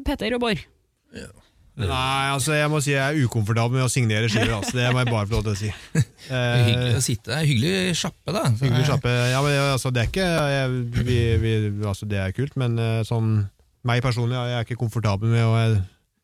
Peter 0.08 0.34
og 0.34 0.42
Bård? 0.42 0.66
Ja. 1.14 1.30
Nei, 1.74 2.30
altså 2.30 2.54
jeg 2.54 2.70
må 2.70 2.78
si 2.84 2.92
jeg 2.92 3.02
er 3.02 3.26
ukomfortabel 3.26 3.80
med 3.80 3.88
å 3.88 3.90
signere 3.90 4.28
skiver. 4.30 4.52
Altså. 4.60 4.76
Det 4.78 4.90
må 4.94 5.02
jeg 5.02 5.10
bare 5.10 5.26
få 5.26 5.34
lov 5.34 5.46
til 5.48 5.54
å 5.54 5.58
si. 5.58 5.70
Det 5.94 6.04
er 6.38 6.60
hyggelig 6.68 6.98
å 7.00 7.02
sitte 7.02 7.32
der. 7.32 7.46
Hyggelig 7.48 7.96
sjappe, 7.98 8.34
da. 8.36 8.42
Hyggelig 8.60 8.84
sjappe. 8.86 9.14
Ja, 9.32 9.40
men 9.42 9.56
altså, 9.72 9.90
det 9.94 10.04
er 10.04 10.12
ikke 10.12 10.28
jeg, 10.54 10.76
vi, 11.00 11.16
vi, 11.42 11.54
altså, 11.82 12.06
Det 12.10 12.20
er 12.22 12.36
kult, 12.36 12.54
men 12.60 12.78
eh, 12.78 13.00
sånn 13.08 13.40
meg 13.84 14.04
personlig, 14.04 14.38
jeg 14.38 14.60
er 14.60 14.68
ikke 14.68 14.78
komfortabel 14.80 15.34
med 15.34 15.42
å 15.44 15.56
eh, 15.58 15.80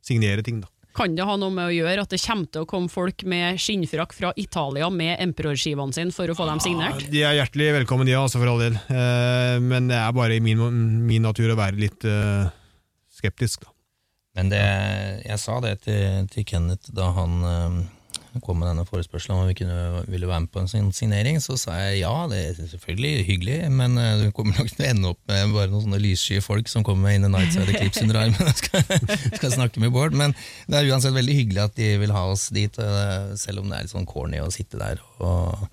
signere 0.06 0.46
ting, 0.46 0.62
da. 0.62 0.70
Kan 0.96 1.14
det 1.18 1.26
ha 1.26 1.34
noe 1.38 1.54
med 1.54 1.68
å 1.68 1.74
gjøre 1.74 2.04
at 2.06 2.14
det 2.14 2.18
kommer 2.22 2.46
til 2.50 2.64
å 2.64 2.68
komme 2.70 2.90
folk 2.90 3.22
med 3.30 3.58
skinnfrakk 3.62 4.14
fra 4.14 4.30
Italia 4.38 4.88
med 4.90 5.18
Emperor-skivene 5.22 5.94
sine 5.94 6.14
for 6.14 6.30
å 6.30 6.38
få 6.38 6.46
dem 6.46 6.62
signert? 6.62 7.02
Ja, 7.06 7.10
de 7.10 7.26
er 7.26 7.36
hjertelig 7.40 7.68
velkommen, 7.80 8.10
de 8.10 8.16
altså, 8.18 8.42
for 8.42 8.50
all 8.50 8.62
del. 8.62 8.78
Men 9.62 9.86
det 9.90 9.98
er 9.98 10.16
bare 10.18 10.38
i 10.38 10.42
min, 10.42 10.58
min 11.06 11.22
natur 11.22 11.54
å 11.54 11.58
være 11.58 11.78
litt 11.78 12.06
skeptisk, 13.20 13.68
da. 13.68 13.69
Men 14.38 14.50
det, 14.52 14.66
jeg 15.26 15.42
sa 15.42 15.58
det 15.64 15.80
til, 15.86 16.28
til 16.30 16.46
Kenneth 16.46 16.92
da 16.94 17.08
han 17.16 17.40
um, 17.42 17.80
kom 18.44 18.60
med 18.60 18.68
denne 18.70 18.84
forespørselen 18.86 19.40
om 19.40 19.48
vi 19.48 19.56
kunne, 19.58 20.04
ville 20.06 20.28
være 20.30 20.44
med 20.44 20.52
på 20.54 20.62
en 20.62 20.92
signering. 20.94 21.40
Så 21.42 21.56
sa 21.58 21.74
jeg 21.80 22.04
ja, 22.04 22.12
det 22.30 22.38
er 22.44 22.70
selvfølgelig 22.70 23.26
hyggelig, 23.26 23.58
men 23.74 23.98
uh, 23.98 24.22
du 24.22 24.30
kommer 24.36 24.54
nok 24.54 24.70
til 24.70 24.86
å 24.86 24.88
ende 24.92 25.10
opp 25.10 25.20
med 25.32 25.56
bare 25.56 25.72
noen 25.72 25.88
sånne 25.88 26.02
lyssky 26.02 26.38
folk 26.44 26.70
som 26.70 26.86
kommer 26.86 27.08
med 27.08 27.18
In 27.18 27.26
the 27.26 27.32
Nightside 27.34 27.74
Eclipse 27.74 28.06
under 28.06 28.22
armen 28.22 28.46
og 28.46 28.56
skal, 28.62 28.86
skal, 29.34 29.54
snakke 29.56 29.82
med 29.82 29.94
Bård. 29.96 30.14
Men 30.14 30.36
det 30.70 30.78
er 30.78 30.92
uansett 30.94 31.16
veldig 31.16 31.38
hyggelig 31.42 31.66
at 31.66 31.78
de 31.80 31.92
vil 32.04 32.14
ha 32.14 32.26
oss 32.30 32.48
dit, 32.54 32.78
uh, 32.78 33.34
selv 33.40 33.64
om 33.64 33.70
det 33.70 33.80
er 33.80 33.88
litt 33.88 33.96
sånn 33.96 34.10
corny 34.10 34.42
å 34.44 34.50
sitte 34.54 34.78
der 34.78 35.02
og, 35.18 35.66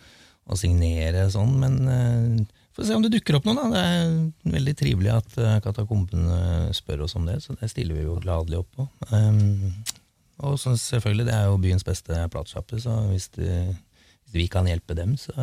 og 0.49 0.59
signere 0.59 1.29
sånn. 1.33 1.59
Men 1.61 2.47
Får 2.77 2.85
se 2.85 2.93
om 2.93 3.01
det 3.01 3.09
dukker 3.15 3.39
opp 3.39 3.47
noen. 3.47 3.57
da. 3.57 3.69
Det 3.73 3.79
er 3.81 4.51
veldig 4.53 4.73
trivelig 4.77 5.09
at 5.15 5.37
uh, 5.41 5.55
Katakombene 5.65 6.67
spør 6.77 7.07
oss 7.07 7.17
om 7.17 7.25
det, 7.25 7.39
så 7.41 7.55
det 7.57 7.71
stiller 7.71 7.97
vi 7.97 8.05
jo 8.05 8.19
gladelig 8.21 8.59
opp 8.59 8.69
på. 8.77 8.85
Um, 9.09 9.71
og 10.45 10.59
så 10.61 10.75
selvfølgelig, 10.77 11.25
det 11.25 11.33
er 11.33 11.47
jo 11.49 11.57
byens 11.63 11.87
beste 11.87 12.19
platesjappe, 12.29 12.77
så 12.83 12.99
hvis, 13.09 13.31
det, 13.33 13.55
hvis, 14.27 14.35
vi 14.35 14.45
kan 14.53 14.69
hjelpe 14.69 14.93
dem, 14.93 15.15
så 15.17 15.33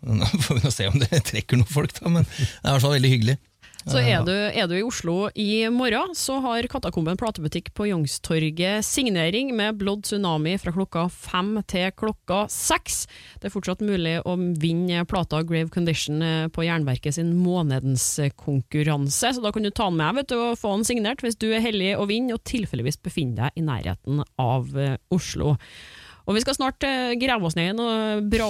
får 0.44 0.58
vi 0.58 0.60
nå 0.60 0.74
se 0.76 0.90
om 0.90 1.00
det 1.00 1.24
trekker 1.30 1.56
noen 1.56 1.72
folk, 1.72 1.96
da. 1.96 2.12
Men 2.18 2.28
det 2.28 2.44
er 2.44 2.68
i 2.68 2.74
hvert 2.74 2.84
fall 2.84 2.96
veldig 2.98 3.14
hyggelig. 3.14 3.38
Så 3.84 4.00
er 4.00 4.22
du, 4.24 4.32
er 4.32 4.68
du, 4.68 4.74
i 4.78 4.84
Oslo 4.84 5.14
i 5.36 5.66
morgen, 5.68 6.14
så 6.16 6.38
har 6.40 6.64
Katakomben 6.72 7.18
platebutikk 7.20 7.68
på 7.76 7.90
Youngstorget 7.90 8.84
signering 8.86 9.50
med 9.56 9.76
Blood 9.80 10.06
Tsunami 10.06 10.54
fra 10.60 10.72
klokka 10.72 11.04
fem 11.12 11.58
til 11.68 11.90
klokka 11.92 12.44
seks. 12.52 13.02
Det 13.42 13.50
er 13.50 13.52
fortsatt 13.52 13.84
mulig 13.84 14.16
å 14.24 14.38
vinne 14.38 15.04
plata 15.10 15.42
Grave 15.44 15.68
Condition 15.74 16.24
eh, 16.24 16.46
på 16.48 16.64
Jernverket 16.64 17.18
sin 17.18 17.34
månedens 17.36 18.06
konkurranse, 18.40 19.34
så 19.36 19.44
da 19.44 19.52
kan 19.52 19.66
du 19.66 19.70
ta 19.70 19.90
den 19.90 20.00
med 20.00 20.22
vet 20.22 20.32
du, 20.32 20.38
og 20.40 20.60
få 20.60 20.78
den 20.78 20.88
signert 20.88 21.24
hvis 21.24 21.36
du 21.36 21.50
er 21.52 21.64
heldig 21.64 21.92
å 22.00 22.08
vinne 22.08 22.38
og 22.38 22.44
tilfeldigvis 22.48 23.02
befinner 23.04 23.44
deg 23.44 23.60
i 23.60 23.66
nærheten 23.68 24.24
av 24.40 24.72
eh, 24.80 24.96
Oslo. 25.12 25.58
Og 26.24 26.38
vi 26.38 26.40
skal 26.40 26.56
snart 26.56 26.84
uh, 26.88 27.12
grave 27.20 27.44
oss 27.44 27.56
ned 27.58 27.74
i 27.74 27.76
noen 27.76 28.28
bra, 28.32 28.48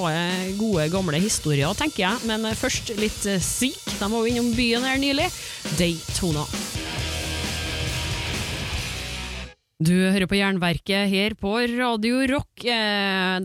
gode, 0.61 0.87
gamle 0.93 1.19
historier, 1.19 1.75
tenker 1.75 2.05
jeg. 2.05 2.27
Men 2.29 2.47
uh, 2.47 2.55
først 2.55 2.95
litt 3.01 3.27
Seek. 3.43 3.81
De 3.99 4.07
var 4.07 4.15
jo 4.15 4.31
innom 4.31 4.53
byen 4.55 4.87
her 4.87 5.01
nylig. 5.03 5.27
Daytona. 5.79 6.47
Du 9.85 9.91
hører 9.91 10.29
på 10.31 10.37
Jernverket 10.39 11.11
her 11.11 11.35
på 11.37 11.57
Radio 11.75 12.21
Rock. 12.31 12.63
Det 12.63 12.71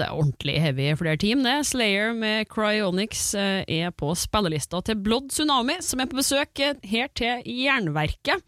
er 0.06 0.14
ordentlig 0.14 0.60
heavy 0.62 0.92
flere 0.96 1.18
team, 1.20 1.42
det. 1.44 1.56
Slayer 1.68 2.14
med 2.16 2.46
Cryonics 2.54 3.34
er 3.34 3.90
på 3.98 4.14
spillelista 4.16 4.80
til 4.86 5.02
Blood 5.04 5.34
Tsunami, 5.34 5.80
som 5.84 6.00
er 6.00 6.08
på 6.12 6.20
besøk 6.22 6.62
her 6.86 7.10
til 7.18 7.42
Jernverket. 7.50 8.46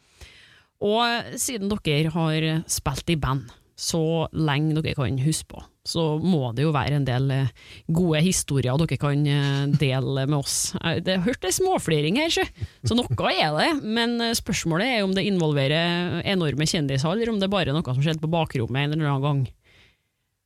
Og 0.85 1.33
siden 1.41 1.73
dere 1.73 2.13
har 2.13 2.47
spilt 2.69 3.11
i 3.11 3.17
band 3.19 3.49
så 3.81 4.29
lenge 4.31 4.77
dere 4.77 4.95
kan 4.97 5.19
huske 5.25 5.49
på, 5.51 5.63
så 5.87 6.03
må 6.21 6.51
det 6.53 6.61
jo 6.67 6.73
være 6.75 6.99
en 6.99 7.05
del 7.07 7.31
eh, 7.33 7.47
gode 7.89 8.19
historier 8.21 8.77
dere 8.77 8.99
kan 9.01 9.23
eh, 9.25 9.63
dele 9.81 10.27
med 10.29 10.37
oss. 10.37 10.73
Jeg 10.77 11.03
det- 11.07 11.15
har 11.17 11.25
hørt 11.25 11.47
en 11.49 11.55
småfliring 11.57 12.19
her, 12.21 12.29
ikke? 12.29 12.67
så 12.85 12.97
noe 12.97 13.31
er 13.33 13.55
det. 13.57 13.71
Men 13.83 14.19
eh, 14.21 14.35
spørsmålet 14.37 14.99
er 14.99 15.07
om 15.07 15.15
det 15.17 15.25
involverer 15.25 16.21
enorme 16.21 16.67
kjendiser, 16.69 17.09
eller 17.15 17.33
om 17.33 17.39
det 17.41 17.49
bare 17.49 17.71
er 17.73 17.77
noe 17.77 17.83
som 17.95 18.03
skjedde 18.03 18.21
på 18.21 18.29
bakrommet 18.29 18.85
en 18.85 18.93
eller 18.99 19.09
annen 19.09 19.25
gang. 19.25 19.41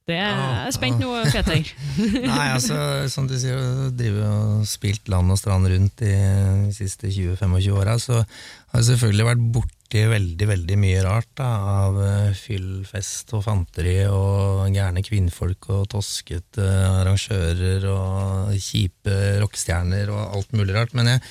Det 0.06 0.20
er 0.22 0.36
jeg 0.68 0.74
spent 0.76 1.00
nå, 1.02 1.10
Peter. 1.34 1.70
Nei, 2.30 2.44
altså, 2.54 2.76
som 3.10 3.26
du 3.26 3.34
sier, 3.42 3.58
å 3.58 3.88
driver 3.90 4.28
og 4.30 4.68
spilt 4.70 5.10
land 5.10 5.34
og 5.34 5.40
strand 5.42 5.66
rundt 5.72 5.98
de 6.04 6.12
siste 6.78 7.10
20-25 7.10 7.72
åra, 7.74 7.96
så 8.00 8.20
har 8.22 8.84
jeg 8.84 8.92
selvfølgelig 8.92 9.26
vært 9.32 9.48
borti 9.58 9.75
veldig, 9.94 10.48
veldig 10.50 10.78
mye 10.82 11.04
rart 11.06 11.30
da, 11.38 11.50
av 11.86 12.00
fyllfest 12.40 13.36
og 13.38 13.44
fanteri 13.46 14.00
og 14.10 14.66
gærne 14.74 15.04
kvinnfolk 15.06 15.70
og 15.76 15.86
toskete 15.94 16.66
arrangører 16.66 17.86
og 17.92 18.56
kjipe 18.58 19.38
rockestjerner 19.44 20.10
og 20.10 20.40
alt 20.40 20.58
mulig 20.58 20.76
rart. 20.76 20.96
Men 20.98 21.14
jeg, 21.16 21.22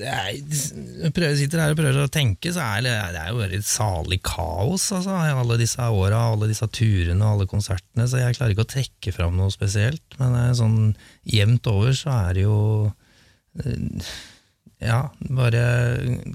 jeg 0.00 1.12
prøver, 1.14 1.36
sitter 1.38 1.62
her 1.62 1.74
og 1.74 1.78
prøver 1.78 2.00
å 2.02 2.10
tenke, 2.10 2.50
så 2.54 2.64
er 2.64 2.84
det, 2.86 2.96
det 3.14 3.20
er 3.20 3.30
jo 3.30 3.40
bare 3.42 3.58
et 3.60 3.68
salig 3.68 4.18
kaos 4.26 4.88
altså, 4.96 5.14
i 5.22 5.34
alle 5.36 5.58
disse 5.60 5.86
åra, 5.86 6.24
alle 6.32 6.50
disse 6.50 6.66
turene 6.74 7.20
og 7.20 7.36
alle 7.36 7.48
konsertene, 7.50 8.08
så 8.10 8.22
jeg 8.22 8.38
klarer 8.38 8.56
ikke 8.56 8.66
å 8.66 8.72
trekke 8.74 9.14
fram 9.14 9.38
noe 9.38 9.54
spesielt. 9.54 10.18
Men 10.18 10.34
er 10.40 10.54
sånn 10.58 10.94
jevnt 11.30 11.70
over 11.70 11.94
så 11.94 12.16
er 12.16 12.38
det 12.38 12.46
jo 12.46 12.58
eh, 13.62 14.14
ja, 14.84 15.00
bare 15.34 15.62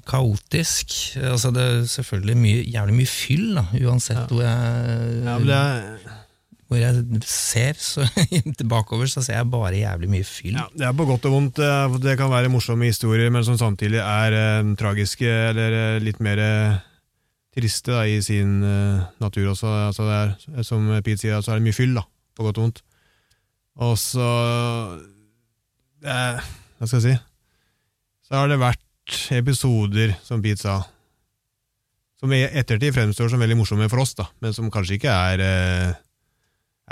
kaotisk. 0.10 0.96
Altså 1.22 1.52
det 1.56 1.64
er 1.68 1.84
selvfølgelig 1.92 2.38
mye, 2.38 2.64
jævlig 2.74 2.96
mye 3.04 3.10
fyll, 3.12 3.52
da, 3.60 3.66
uansett 3.86 4.18
Ja. 4.18 4.26
hvor 4.32 4.42
jeg 4.46 5.24
Ja, 5.26 5.38
det 5.46 6.16
hvor 6.70 6.78
jeg 6.78 7.00
ser, 7.26 7.74
så 7.82 8.04
bakover 8.70 9.08
så 9.10 9.24
ser 9.26 9.40
jeg 9.40 9.48
bare 9.50 9.72
jævlig 9.80 10.10
mye 10.12 10.24
fyll. 10.28 10.54
ja, 10.54 10.68
det 10.78 10.86
er 10.86 10.92
på 10.94 11.06
godt 11.10 11.26
og 11.26 11.32
vondt. 11.34 11.62
Det 12.04 12.14
kan 12.20 12.30
være 12.30 12.52
morsomme 12.54 12.86
historier, 12.86 13.32
men 13.34 13.42
som 13.44 13.58
samtidig 13.58 13.98
er 14.04 14.36
eh, 14.38 14.76
tragiske 14.78 15.26
eller 15.50 15.74
eh, 15.80 15.98
litt 16.06 16.20
mer 16.22 16.38
eh, 16.44 16.78
triste 17.58 17.90
da, 17.96 18.04
i 18.06 18.20
sin 18.22 18.60
eh, 18.62 19.02
natur 19.20 19.50
også. 19.56 19.72
Altså, 19.88 20.06
er, 20.14 20.36
som 20.62 20.86
Pete 21.02 21.18
sier, 21.24 21.42
så 21.42 21.56
er 21.56 21.58
det 21.58 21.66
mye 21.72 21.80
fyll, 21.80 21.98
da, 21.98 22.06
på 22.38 22.46
godt 22.46 22.62
og 22.62 22.68
vondt. 22.68 22.84
Og 23.80 23.98
så 23.98 24.30
Hva 26.04 26.86
skal 26.86 27.00
jeg 27.00 27.06
si? 27.08 27.16
Så 28.30 28.38
har 28.38 28.50
det 28.52 28.60
vært 28.62 29.16
episoder, 29.34 30.14
som 30.26 30.42
Pete 30.44 30.62
sa, 30.62 30.76
som 32.20 32.34
i 32.36 32.44
ettertid 32.46 32.94
fremstår 32.94 33.32
som 33.32 33.42
veldig 33.42 33.58
morsomme 33.58 33.88
for 33.90 34.04
oss, 34.04 34.14
da, 34.20 34.28
men 34.44 34.54
som 34.54 34.70
kanskje 34.74 35.00
ikke 35.00 35.14
er 35.34 35.42
eh, 35.42 35.98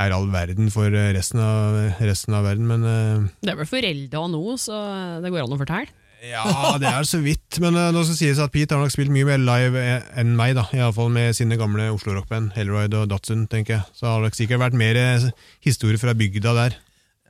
er 0.01 0.13
all 0.15 0.25
verden 0.33 0.71
for 0.73 0.89
eh, 0.93 1.11
resten 1.13 1.41
av, 1.43 1.77
resten 2.01 2.33
av 2.37 2.47
verden, 2.47 2.65
men 2.69 2.85
eh, 2.89 3.29
Det 3.45 3.53
er 3.53 3.59
vel 3.59 3.69
forelda 3.69 4.23
nå, 4.33 4.43
så 4.61 4.81
det 5.23 5.29
går 5.33 5.45
an 5.45 5.53
å 5.57 5.61
fortelle. 5.61 5.93
Ja, 6.25 6.71
det 6.81 6.87
er 6.89 7.05
så 7.05 7.19
vidt. 7.21 7.59
Men 7.61 7.75
eh, 7.77 7.91
nå 7.93 8.01
skal 8.07 8.17
sies 8.17 8.39
at 8.41 8.49
Pete 8.55 8.73
har 8.73 8.81
nok 8.81 8.93
spilt 8.95 9.11
mye 9.13 9.27
mer 9.27 9.37
live 9.43 9.77
eh, 9.83 10.07
enn 10.17 10.31
meg, 10.39 10.55
da. 10.57 10.63
Iallfall 10.73 11.11
med 11.13 11.35
sine 11.37 11.59
gamle 11.61 11.91
Oslo-rockband, 11.93 12.55
Hellroyd 12.57 12.95
og 12.97 13.11
Datsun, 13.11 13.43
tenker 13.51 13.75
jeg. 13.77 13.85
Så 13.99 14.09
har 14.09 14.25
det 14.25 14.31
sikkert 14.39 14.63
vært 14.63 14.79
mer 14.81 14.97
eh, 14.97 15.27
historie 15.67 16.01
fra 16.01 16.15
bygda 16.17 16.55
der. 16.57 16.79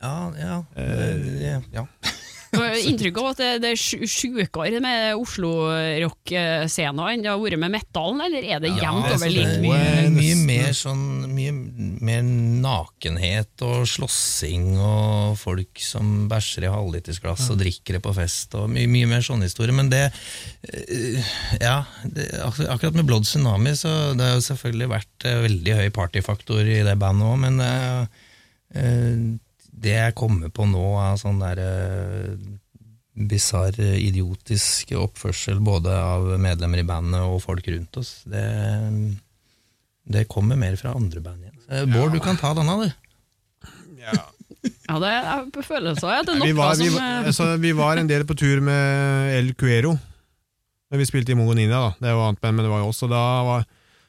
Ja, 0.00 0.14
ja, 0.40 0.56
det- 0.78 1.60
ja. 1.74 1.84
Inntrykk 2.56 3.18
av 3.20 3.26
at 3.32 3.40
det, 3.42 3.48
det 3.60 3.70
er 3.74 3.80
sju- 3.80 4.06
sjukere 4.08 4.80
med 4.80 5.18
Oslo-rock-scena 5.20 7.08
enn 7.12 7.24
det 7.24 7.28
har 7.30 7.40
vært 7.42 7.60
med 7.60 7.74
metallen, 7.74 8.22
eller 8.24 8.46
er 8.46 8.62
det 8.62 8.70
jevnt 8.72 9.08
ja, 9.10 9.16
over 9.16 9.26
det 9.26 9.34
like 9.34 9.58
mye? 9.64 10.08
Mye, 10.14 10.36
mer 10.48 10.72
sånn 10.76 11.04
Mye 11.28 11.52
mer 12.08 12.22
nakenhet 12.24 13.62
og 13.66 13.84
slåssing 13.88 14.70
og 14.80 15.36
folk 15.40 15.80
som 15.82 16.28
bæsjer 16.30 16.66
i 16.68 16.72
halvlitersglass 16.72 17.48
og 17.52 17.60
drikker 17.60 17.98
det 17.98 18.02
på 18.04 18.14
fest 18.16 18.54
og 18.58 18.68
mye, 18.72 18.88
mye 18.90 19.08
mer 19.10 19.24
sånne 19.24 19.48
historier. 19.48 19.74
Men 19.76 19.90
det 19.92 20.04
eh, 20.08 21.32
Ja, 21.60 21.82
det, 22.04 22.30
akkurat 22.44 22.96
med 22.96 23.08
Blood 23.08 23.26
Tsunami 23.28 23.74
så 23.78 23.92
det 24.18 24.24
har 24.24 24.38
jo 24.38 24.46
selvfølgelig 24.48 24.90
vært 24.94 25.28
eh, 25.28 25.42
veldig 25.48 25.76
høy 25.82 25.88
partyfaktor 25.98 26.62
i 26.64 26.80
det 26.86 26.96
bandet 27.00 27.28
òg, 27.28 27.38
men 27.44 27.60
eh, 27.64 28.24
eh, 28.78 29.20
det 29.82 29.94
jeg 29.96 30.14
kommer 30.18 30.50
på 30.54 30.66
nå 30.68 30.84
av 30.98 31.16
sånn 31.20 31.38
derre 31.42 31.68
bisarr, 33.18 33.74
idiotisk 33.98 34.92
oppførsel 34.98 35.58
både 35.64 35.90
av 35.98 36.28
medlemmer 36.38 36.82
i 36.82 36.86
bandet 36.86 37.24
og 37.26 37.40
folk 37.42 37.66
rundt 37.72 37.96
oss, 37.98 38.12
det, 38.30 38.44
det 40.06 40.26
kommer 40.30 40.58
mer 40.60 40.76
fra 40.78 40.92
andre 40.94 41.22
band 41.24 41.42
igjen. 41.46 41.56
Så, 41.66 41.82
Bård, 41.92 42.14
du 42.14 42.20
kan 42.24 42.38
ta 42.40 42.52
denne, 42.56 42.76
du. 42.86 42.90
Ja, 44.88 44.96
det 45.02 45.08
er 45.12 45.48
på 45.52 45.62
av 46.00 46.22
at 46.22 46.28
det 46.30 46.36
er 46.36 46.46
Vi 46.46 46.52
noe 46.54 46.60
var, 46.62 46.78
vi, 46.80 46.88
var- 46.94 47.02
eh, 47.04 47.26
altså, 47.30 47.48
vi 47.60 47.72
var 47.76 47.98
en 48.00 48.08
del 48.10 48.24
på 48.28 48.36
tur 48.38 48.62
med 48.64 49.34
El 49.36 49.50
Cuero. 49.58 49.96
Vi 50.94 51.04
spilte 51.04 51.34
i 51.34 51.36
Mongonina, 51.36 51.82
da. 51.88 51.90
Det 52.00 52.14
var 52.16 52.30
annet 52.30 52.40
band, 52.40 52.56
men 52.56 52.64
det 52.64 52.70
var 52.72 52.80
jo 52.80 52.88
oss. 52.94 53.02
Og 53.04 53.10
da 53.12 53.20
var, 53.44 53.66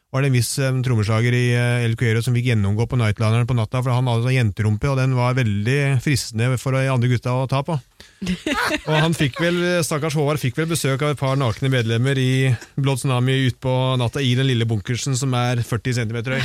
var 0.09 0.23
det 0.23 0.29
en 0.31 0.35
viss 0.39 0.49
um, 0.57 0.79
trommeslager 0.81 1.35
i 1.37 1.43
eh, 1.53 1.83
El 1.85 1.93
Cuero 1.97 2.21
som 2.25 2.33
fikk 2.33 2.47
gjennomgå 2.49 2.87
på 2.89 2.97
Nightlineren 2.97 3.45
på 3.49 3.53
natta, 3.57 3.83
for 3.83 3.93
han 3.93 4.09
hadde 4.09 4.25
sånn 4.25 4.37
jenterumpe, 4.39 4.89
og 4.89 4.97
den 4.97 5.13
var 5.17 5.37
veldig 5.37 5.77
fristende 6.01 6.57
for 6.57 6.73
de 6.73 6.87
andre 6.89 7.11
gutta 7.11 7.35
å 7.37 7.45
ta 7.49 7.61
på. 7.67 7.77
og 8.89 8.95
han 8.95 9.13
fikk 9.17 9.37
vel, 9.43 9.61
stakkars 9.85 10.17
Håvard 10.17 10.41
fikk 10.41 10.57
vel 10.57 10.71
besøk 10.71 11.05
av 11.05 11.13
et 11.13 11.21
par 11.21 11.37
nakne 11.37 11.69
medlemmer 11.69 12.17
i 12.17 12.49
Blood 12.73 13.03
Tsunami 13.03 13.37
utpå 13.51 13.75
natta 14.01 14.23
i 14.25 14.33
den 14.39 14.49
lille 14.49 14.67
bunkersen 14.69 15.17
som 15.19 15.37
er 15.37 15.61
40 15.61 16.01
cm 16.01 16.19
høy. 16.33 16.41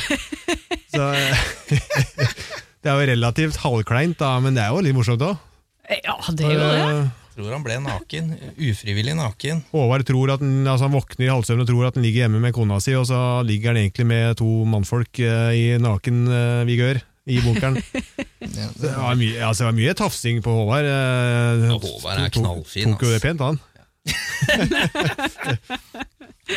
Så 0.92 1.08
eh, 1.16 1.44
det 2.84 2.92
er 2.92 3.00
jo 3.00 3.10
relativt 3.14 3.64
halvkleint, 3.64 4.20
da, 4.20 4.36
men 4.44 4.60
det 4.60 4.66
er 4.68 4.76
jo 4.76 4.84
litt 4.84 4.96
morsomt 4.96 5.24
òg. 5.24 5.40
Ja, 6.04 6.20
det 6.36 6.52
er 6.52 6.52
jo 6.52 6.64
det. 6.68 7.23
Tror 7.34 7.50
han 7.50 7.64
ble 7.66 7.76
naken. 7.82 8.28
Ufrivillig 8.62 9.16
naken. 9.18 9.64
Håvard 9.72 10.04
tror 10.06 10.30
at 10.36 10.40
han, 10.44 10.52
altså 10.70 10.86
han 10.86 10.94
våkner 10.94 11.26
i 11.26 11.32
halvsøvn 11.32 11.64
og 11.64 11.66
tror 11.70 11.88
at 11.88 11.96
han 11.98 12.04
ligger 12.06 12.24
hjemme 12.28 12.38
med 12.44 12.54
kona 12.54 12.76
si, 12.82 12.94
og 12.94 13.08
så 13.10 13.18
ligger 13.46 13.72
han 13.72 13.80
egentlig 13.82 14.06
med 14.06 14.36
to 14.38 14.46
mannfolk 14.70 15.18
eh, 15.18 15.50
i 15.58 15.64
naken 15.82 16.20
eh, 16.30 16.62
vigør 16.68 17.02
i 17.26 17.40
bunkeren. 17.42 17.80
Ja, 18.44 18.66
Det 18.76 18.90
var 18.92 19.14
mye, 19.16 19.38
altså 19.40 19.64
det 19.64 19.68
var 19.70 19.76
mye 19.78 19.94
tafsing 19.96 20.42
på 20.44 20.52
Håvard. 20.52 20.84
eh, 20.84 21.62
Ja, 21.64 21.78
Håvard 21.80 22.18
er 22.20 22.28
tok- 22.28 22.42
knallfin, 22.42 22.92
Tok 22.92 23.02
jo 23.06 23.12
det 23.14 23.22
pent, 23.24 23.40
han. 23.40 23.58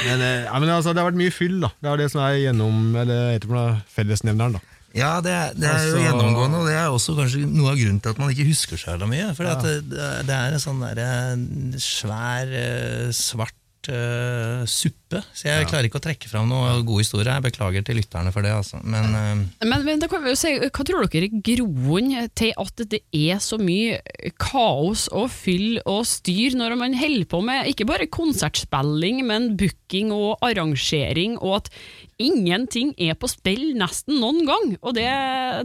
men, 0.05 0.21
eh, 0.21 0.43
ja, 0.45 0.59
men 0.59 0.69
altså, 0.73 0.91
det 0.93 0.99
har 1.01 1.07
vært 1.09 1.19
mye 1.21 1.33
fyll, 1.33 1.59
da. 1.63 1.69
Det 1.79 1.89
er 1.93 2.01
det 2.03 2.09
som 2.11 2.21
er 2.25 2.37
gjennom, 2.43 2.81
eller 3.01 3.39
fellesnevneren. 3.95 4.57
da. 4.59 4.76
Ja, 4.95 5.19
det 5.21 5.31
er, 5.31 5.53
det 5.53 5.67
er 5.67 5.81
jo 5.83 5.97
Altså- 5.97 6.03
gjennomgående, 6.05 6.57
og 6.61 6.67
det 6.67 6.75
er 6.75 6.87
også 6.87 7.15
kanskje 7.17 7.45
noe 7.45 7.71
av 7.71 7.77
grunnen 7.77 7.99
til 8.01 8.09
at 8.09 8.17
man 8.21 8.29
ikke 8.31 8.47
husker 8.47 8.77
så 8.77 8.95
mye. 9.07 9.35
For 9.35 9.43
det, 9.43 9.89
det 9.89 10.33
er 10.33 10.53
en 10.55 10.59
sånn 10.63 10.79
der, 10.81 11.01
eh, 11.03 11.77
svær, 11.77 12.47
eh, 12.47 13.11
eh, 13.91 14.63
suppe. 14.69 15.21
Så 15.33 15.47
jeg 15.47 15.67
klarer 15.69 15.87
ikke 15.87 15.99
å 16.01 16.03
trekke 16.03 16.29
fram 16.29 16.49
noen 16.49 16.83
god 16.87 17.01
historie. 17.03 17.31
Jeg 17.31 17.45
beklager 17.45 17.85
til 17.87 17.99
lytterne 17.99 18.33
for 18.35 18.45
det, 18.45 18.53
altså. 18.55 18.81
Men 18.83 19.13
uh, 19.15 19.43
Men, 19.63 19.85
men 19.85 20.01
da 20.01 20.09
kan 20.11 20.23
vi 20.23 20.33
jo 20.33 20.39
si, 20.39 20.53
hva 20.59 20.85
tror 20.87 21.07
dere 21.07 21.29
er 21.29 21.37
groen 21.47 22.11
til 22.37 22.51
at 22.59 22.83
det 22.91 23.01
er 23.15 23.41
så 23.43 23.59
mye 23.61 23.99
kaos 24.41 25.07
og 25.15 25.29
fyll 25.33 25.79
og 25.85 26.03
styr 26.09 26.57
når 26.59 26.77
man 26.79 26.97
holder 26.97 27.29
på 27.29 27.41
med 27.45 27.71
ikke 27.71 27.87
bare 27.89 28.09
konsertspilling, 28.11 29.23
men 29.27 29.53
booking 29.59 30.11
og 30.15 30.43
arrangering, 30.45 31.37
og 31.39 31.61
at 31.61 31.71
ingenting 32.21 32.93
er 32.97 33.17
på 33.19 33.29
spill 33.31 33.73
nesten 33.77 34.19
noen 34.21 34.43
gang? 34.47 34.73
Og 34.81 34.95
det, 34.97 35.07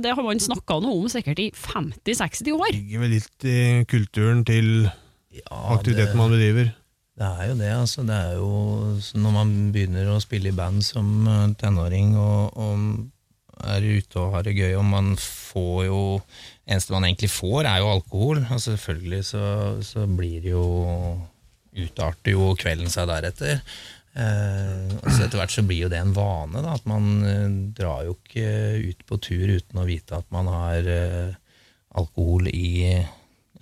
det 0.05 0.14
har 0.14 0.27
man 0.27 0.43
snakka 0.43 0.79
noe 0.85 1.01
om 1.01 1.11
sikkert 1.12 1.41
i 1.43 1.51
50-60 1.57 2.53
år. 2.57 2.70
Ligger 2.77 3.05
vel 3.05 3.16
litt 3.18 3.49
i 3.49 3.59
kulturen 3.91 4.45
til 4.49 4.70
ja, 5.33 5.49
aktiviteten 5.75 6.18
man 6.20 6.33
bedriver. 6.35 6.73
Det 7.19 7.29
er 7.29 7.49
jo 7.51 7.57
det, 7.59 7.73
altså. 7.77 8.05
Det 8.09 8.17
er 8.17 8.37
jo 8.39 8.53
når 9.21 9.35
man 9.35 9.51
begynner 9.75 10.09
å 10.13 10.21
spille 10.23 10.53
i 10.53 10.57
band 10.57 10.85
som 10.87 11.11
eh, 11.29 11.51
tenåring 11.61 12.15
og, 12.17 12.57
og 12.57 13.67
er 13.69 13.85
ute 13.85 14.19
og 14.19 14.33
har 14.35 14.47
det 14.47 14.57
gøy, 14.57 14.73
og 14.79 14.87
man 14.89 15.15
får 15.21 15.85
jo 15.91 16.03
Eneste 16.63 16.95
man 16.95 17.05
egentlig 17.05 17.29
får, 17.33 17.67
er 17.67 17.81
jo 17.83 17.91
alkohol. 17.91 18.39
Og 18.55 18.61
selvfølgelig 18.63 19.25
så, 19.27 19.47
så 19.83 20.07
blir 20.07 20.39
det 20.45 20.53
jo 20.55 20.67
Utarter 21.73 22.35
jo 22.35 22.53
kvelden 22.61 22.91
seg 22.93 23.09
deretter. 23.09 23.59
Eh, 24.13 24.91
altså 25.01 25.25
etter 25.25 25.41
hvert 25.41 25.55
så 25.55 25.65
blir 25.65 25.87
jo 25.87 25.91
det 25.93 26.03
en 26.03 26.13
vane, 26.17 26.61
da. 26.61 26.77
At 26.77 26.85
man 26.89 27.07
eh, 27.25 27.47
drar 27.79 28.05
jo 28.07 28.17
ikke 28.19 28.91
ut 28.91 29.07
på 29.09 29.19
tur 29.25 29.55
uten 29.57 29.81
å 29.81 29.87
vite 29.89 30.19
at 30.19 30.29
man 30.35 30.51
har 30.53 30.89
eh, 30.93 31.33
alkohol 31.97 32.51
i 32.53 33.01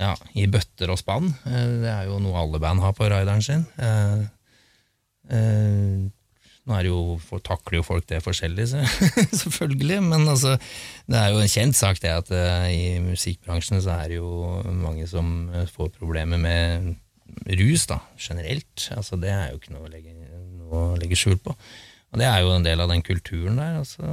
ja, 0.00 0.14
i 0.40 0.46
bøtter 0.50 0.90
og 0.94 0.98
spann. 1.00 1.28
Eh, 1.46 1.66
Det 1.84 1.90
er 1.92 2.06
jo 2.08 2.18
noe 2.24 2.38
alle 2.40 2.58
band 2.62 2.80
har 2.80 2.94
på 2.96 3.08
rideren 3.12 3.42
sin. 3.44 3.66
Eh, 3.78 4.22
eh, 5.36 6.08
Nå 6.68 6.74
er 6.76 6.84
det 6.84 6.90
jo, 6.92 7.16
takler 7.42 7.78
jo 7.80 7.82
folk 7.86 8.04
det 8.06 8.18
forskjellig, 8.22 8.66
så- 8.68 8.84
selvfølgelig, 9.42 9.96
men 10.04 10.28
altså, 10.28 10.52
det 11.08 11.16
er 11.18 11.30
jo 11.32 11.40
en 11.40 11.48
kjent 11.50 11.74
sak 11.74 11.98
det 12.04 12.10
at 12.12 12.28
i 12.70 12.98
musikkbransjen 13.02 13.80
så 13.82 13.94
er 13.96 14.08
det 14.12 14.18
jo 14.20 14.60
mange 14.68 15.06
som 15.10 15.48
får 15.72 15.88
problemer 15.96 16.38
med 16.38 16.92
rus, 17.58 17.86
da, 17.90 17.98
generelt. 18.20 18.86
Altså, 18.94 19.18
det 19.18 19.32
er 19.32 19.48
jo 19.50 19.58
ikke 19.58 19.72
noe 19.72 19.88
å 19.88 19.90
legge, 19.90 20.12
noe 20.60 20.84
å 20.92 20.98
legge 21.00 21.16
skjul 21.18 21.40
på. 21.42 21.56
Og 22.12 22.18
det 22.20 22.28
er 22.28 22.44
jo 22.44 22.52
en 22.54 22.66
del 22.68 22.84
av 22.84 22.92
den 22.92 23.02
kulturen 23.08 23.56
der. 23.58 23.80
Altså, 23.80 24.04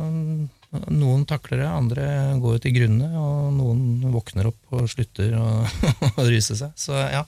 Noen 0.91 1.23
takler 1.29 1.61
det, 1.63 1.67
andre 1.71 2.07
går 2.43 2.57
jo 2.57 2.63
til 2.65 2.73
grunne, 2.75 3.07
og 3.15 3.53
noen 3.55 4.11
våkner 4.11 4.49
opp 4.49 4.75
og 4.75 4.89
slutter 4.91 5.31
å 5.39 5.45
å 6.19 6.27
ruse 6.27 6.57
seg. 6.59 6.75
Så 6.75 6.91
ja, 6.97 7.23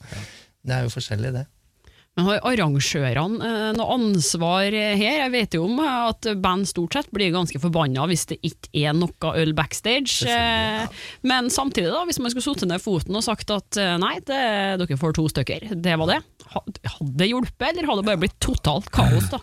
det 0.65 0.75
er 0.75 0.83
jo 0.85 0.91
forskjellig, 0.91 1.31
det. 1.37 1.45
Men 2.17 2.25
har 2.25 2.41
arrangørene 2.49 3.47
eh, 3.47 3.65
noe 3.77 3.93
ansvar 3.95 4.65
her? 4.75 5.21
Jeg 5.21 5.31
vet 5.31 5.55
jo 5.55 5.61
om 5.69 5.77
at 5.85 6.27
band 6.43 6.67
stort 6.67 6.97
sett 6.97 7.11
blir 7.15 7.31
ganske 7.31 7.61
forbanna 7.63 8.03
hvis 8.09 8.25
det 8.33 8.39
ikke 8.43 8.73
er 8.89 8.97
noe 8.97 9.31
øl 9.39 9.53
backstage. 9.55 10.17
Selvfølgelig, 10.25 10.89
Eh, 10.89 11.05
Men 11.31 11.47
samtidig, 11.53 11.93
da, 11.93 12.01
hvis 12.09 12.19
man 12.19 12.33
skulle 12.33 12.43
satt 12.49 12.67
ned 12.67 12.83
foten 12.83 13.15
og 13.15 13.23
sagt 13.23 13.53
at 13.55 13.79
eh, 13.79 13.95
nei, 14.01 14.17
det, 14.27 14.41
dere 14.81 14.99
får 14.99 15.15
to 15.15 15.29
stykker, 15.31 15.69
det 15.79 15.95
var 16.01 16.11
det. 16.11 16.19
Hadde 16.49 17.13
det 17.21 17.29
hjulpet, 17.31 17.69
eller 17.71 17.87
hadde 17.87 18.03
det 18.03 18.09
bare 18.11 18.23
blitt 18.25 18.39
totalt 18.43 18.91
kaos, 18.91 19.29
da? 19.31 19.39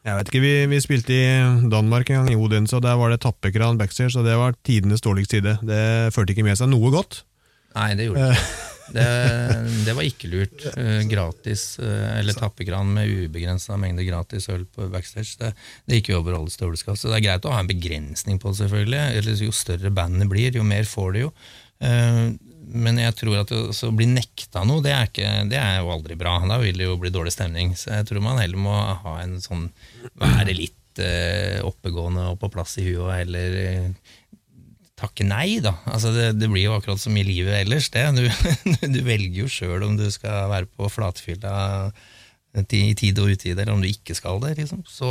Jeg 0.00 0.16
vet 0.16 0.30
ikke, 0.30 0.40
vi, 0.40 0.52
vi 0.72 0.78
spilte 0.80 1.12
i 1.12 1.68
Danmark 1.68 2.08
en 2.08 2.22
gang, 2.22 2.30
i 2.32 2.38
Odense, 2.40 2.78
og 2.78 2.84
der 2.86 2.96
var 2.96 3.12
det 3.12 3.20
tappekran 3.20 3.76
backstage, 3.80 4.16
og 4.16 4.24
det 4.24 4.38
var 4.40 4.56
tidenes 4.64 5.04
dårligste 5.04 5.38
side. 5.38 5.58
Det 5.60 5.82
førte 6.16 6.32
ikke 6.32 6.46
med 6.46 6.56
seg 6.56 6.70
noe 6.72 6.92
godt. 6.94 7.20
Nei, 7.76 7.92
det 7.98 8.08
gjorde 8.08 8.30
det 8.30 8.38
ikke. 8.38 8.68
Det, 8.90 9.04
det 9.86 9.94
var 9.98 10.08
ikke 10.08 10.30
lurt. 10.32 10.64
Eh, 10.72 11.02
Gratis, 11.10 11.64
eh, 11.84 12.06
eller 12.16 12.38
tappekran 12.38 12.94
med 12.96 13.12
ubegrensa 13.26 13.76
mengde 13.80 14.06
gratis 14.08 14.48
øl 14.50 14.64
på 14.64 14.88
backstage. 14.90 15.36
Det, 15.38 15.52
det 15.84 16.00
gikk 16.00 16.14
jo 16.14 16.22
over 16.22 16.38
alle 16.38 16.54
støvleskaft. 16.54 17.02
Så 17.02 17.12
det 17.12 17.20
er 17.20 17.26
greit 17.28 17.46
å 17.46 17.52
ha 17.54 17.60
en 17.60 17.70
begrensning 17.70 18.40
på 18.40 18.54
det, 18.54 18.62
selvfølgelig. 18.64 19.02
Eller 19.20 19.44
Jo 19.44 19.54
større 19.54 19.92
bandet 19.94 20.32
blir, 20.32 20.56
jo 20.56 20.64
mer 20.66 20.88
får 20.88 21.12
de 21.18 21.26
jo. 21.28 21.34
Eh, 22.70 22.76
Men 22.86 23.00
jeg 23.02 23.16
tror 23.18 23.40
at 23.42 23.52
å 23.52 23.90
bli 23.96 24.06
nekta 24.10 24.64
noe, 24.68 24.82
det 24.84 24.94
er, 24.94 25.10
ikke, 25.10 25.32
det 25.50 25.58
er 25.60 25.80
jo 25.80 25.92
aldri 25.94 26.16
bra. 26.20 26.38
Da 26.48 26.60
vil 26.62 26.78
det 26.78 26.86
jo 26.88 26.98
bli 27.00 27.12
dårlig 27.14 27.34
stemning. 27.34 27.74
Så 27.78 27.92
jeg 27.94 28.08
tror 28.08 28.24
man 28.24 28.40
heller 28.40 28.60
må 28.60 28.74
ha 28.74 29.18
en 29.22 29.40
sånn 29.42 29.68
Være 30.20 30.54
litt 30.56 31.02
eh, 31.02 31.60
oppegående 31.66 32.30
og 32.32 32.40
på 32.40 32.50
plass 32.52 32.78
i 32.80 32.86
huet, 32.88 33.24
eller 33.24 33.58
eh, 33.60 34.16
takke 35.00 35.24
nei, 35.24 35.60
da. 35.64 35.74
Altså 35.88 36.12
det, 36.12 36.26
det 36.40 36.48
blir 36.52 36.66
jo 36.68 36.76
akkurat 36.76 37.00
som 37.00 37.16
i 37.16 37.24
livet 37.24 37.62
ellers. 37.62 37.88
Det. 37.92 38.04
Du, 38.16 38.26
du 38.96 39.00
velger 39.06 39.44
jo 39.44 39.50
sjøl 39.50 39.86
om 39.86 39.96
du 39.98 40.06
skal 40.12 40.50
være 40.52 40.68
på 40.68 40.90
flatfylla 40.92 41.54
i 42.60 42.94
tid 42.98 43.18
og 43.22 43.30
utide, 43.30 43.60
eller 43.62 43.76
om 43.76 43.82
du 43.82 43.88
ikke 43.88 44.16
skal 44.18 44.40
det. 44.42 44.56
Liksom. 44.58 44.82
Så 44.90 45.08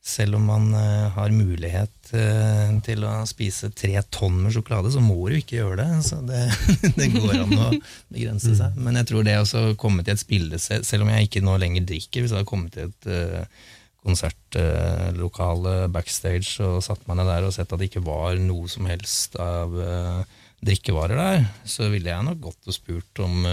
selv 0.00 0.38
om 0.38 0.46
man 0.48 0.70
eh, 0.74 1.08
har 1.12 1.32
mulighet 1.34 2.12
eh, 2.16 2.70
til 2.86 3.04
å 3.04 3.12
spise 3.28 3.68
tre 3.76 4.00
tonn 4.08 4.38
med 4.40 4.54
sjokolade, 4.54 4.92
så 4.94 5.02
må 5.04 5.18
du 5.28 5.36
ikke 5.36 5.58
gjøre 5.58 5.82
det. 5.82 5.88
Så 6.08 6.22
det, 6.24 6.46
det 6.98 7.10
går 7.12 7.34
an 7.42 7.52
å 7.52 7.66
begrense 8.08 8.54
seg. 8.56 8.78
Men 8.80 8.96
jeg 9.00 9.10
tror 9.10 9.26
det 9.26 9.36
å 9.42 9.64
komme 9.80 10.04
til 10.06 10.16
et 10.16 10.22
spille, 10.22 10.60
selv 10.60 11.04
om 11.04 11.12
jeg 11.12 11.28
ikke 11.28 11.44
nå 11.44 11.58
lenger 11.60 11.84
drikker, 11.90 12.24
hvis 12.24 12.32
jeg 12.32 12.40
hadde 12.40 12.48
kommet 12.48 12.76
til 12.76 12.88
et 12.88 13.10
eh, 13.12 13.66
konsertlokale 14.00 15.74
backstage 15.92 16.64
og 16.64 16.80
satt 16.86 17.04
meg 17.04 17.18
ned 17.20 17.28
der 17.28 17.44
og 17.44 17.52
sett 17.52 17.68
at 17.68 17.82
det 17.82 17.90
ikke 17.90 18.06
var 18.06 18.38
noe 18.40 18.70
som 18.72 18.88
helst 18.88 19.36
av 19.36 19.74
drikkevarer 20.64 21.20
der, 21.20 21.44
så 21.68 21.90
ville 21.92 22.08
jeg 22.08 22.24
nok 22.24 22.40
gått 22.46 22.70
og 22.72 22.76
spurt 22.78 23.20
om 23.20 23.44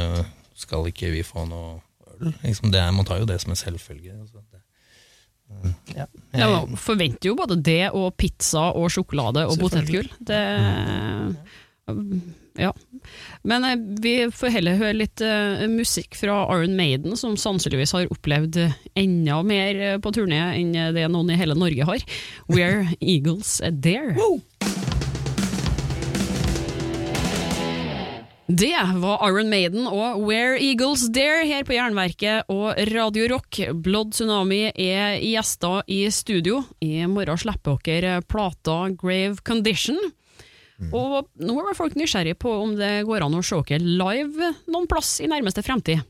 skal 0.55 0.87
ikke 0.87 1.11
vi 1.11 1.25
få 1.27 1.43
noe 1.51 1.81
øl. 2.21 2.31
Liksom 2.45 2.71
det, 2.71 2.85
man 2.95 3.05
tar 3.07 3.19
jo 3.21 3.27
det 3.27 3.41
som 3.43 3.51
en 3.51 3.59
selvfølge. 3.59 4.15
Altså 4.15 4.39
det, 4.39 4.63
mm, 5.51 5.75
ja, 6.39 6.49
man 6.53 6.81
forventer 6.81 7.31
jo 7.31 7.37
både 7.39 7.59
det 7.63 7.83
og 7.91 8.11
pizza 8.19 8.69
og 8.77 8.91
sjokolade 8.93 9.45
og 9.49 9.59
potetgull. 9.61 10.09
Det 10.19 10.41
ja. 12.57 12.73
Men 13.41 13.63
eh, 13.63 13.77
vi 14.01 14.13
får 14.33 14.51
heller 14.57 14.79
høre 14.79 14.97
litt 14.97 15.21
eh, 15.23 15.63
musikk 15.71 16.17
fra 16.17 16.39
Iron 16.55 16.75
Maiden, 16.77 17.15
som 17.19 17.37
sannsynligvis 17.39 17.93
har 17.95 18.11
opplevd 18.13 18.59
enda 18.97 19.39
mer 19.45 19.81
eh, 19.91 19.97
på 20.01 20.13
turné 20.15 20.41
enn 20.57 20.73
det 20.95 21.07
noen 21.13 21.31
i 21.31 21.39
hele 21.39 21.57
Norge 21.57 21.87
har. 21.87 22.05
Where 22.49 22.87
Eagles 22.99 23.59
Dare. 23.71 24.17
Det 28.57 28.73
var 28.95 29.21
Iron 29.27 29.49
Maiden 29.51 29.85
og 29.85 30.21
Where 30.25 30.55
Eagles 30.57 31.03
Dare 31.13 31.43
her 31.45 31.65
på 31.67 31.75
Jernverket 31.75 32.47
og 32.49 32.79
Radio 32.89 33.27
Rock. 33.29 33.59
Blood 33.85 34.15
Tsunami 34.15 34.71
er 34.71 35.19
gjester 35.21 35.83
i 35.93 35.99
studio. 36.09 36.63
I 36.81 37.05
morgen 37.11 37.37
slipper 37.37 37.77
dere 37.85 38.15
plata 38.25 38.79
Grave 38.97 39.43
Condition. 39.45 39.99
Og 40.89 41.29
nå 41.37 41.59
er 41.67 41.77
folk 41.77 41.99
nysgjerrig 41.99 42.33
på 42.41 42.55
om 42.63 42.73
det 42.79 43.03
går 43.05 43.27
an 43.27 43.37
å 43.37 43.43
se 43.45 43.61
dere 43.67 43.93
live 44.01 44.51
noen 44.71 44.89
plass 44.89 45.19
i 45.21 45.29
nærmeste 45.29 45.61
fremtid. 45.61 46.01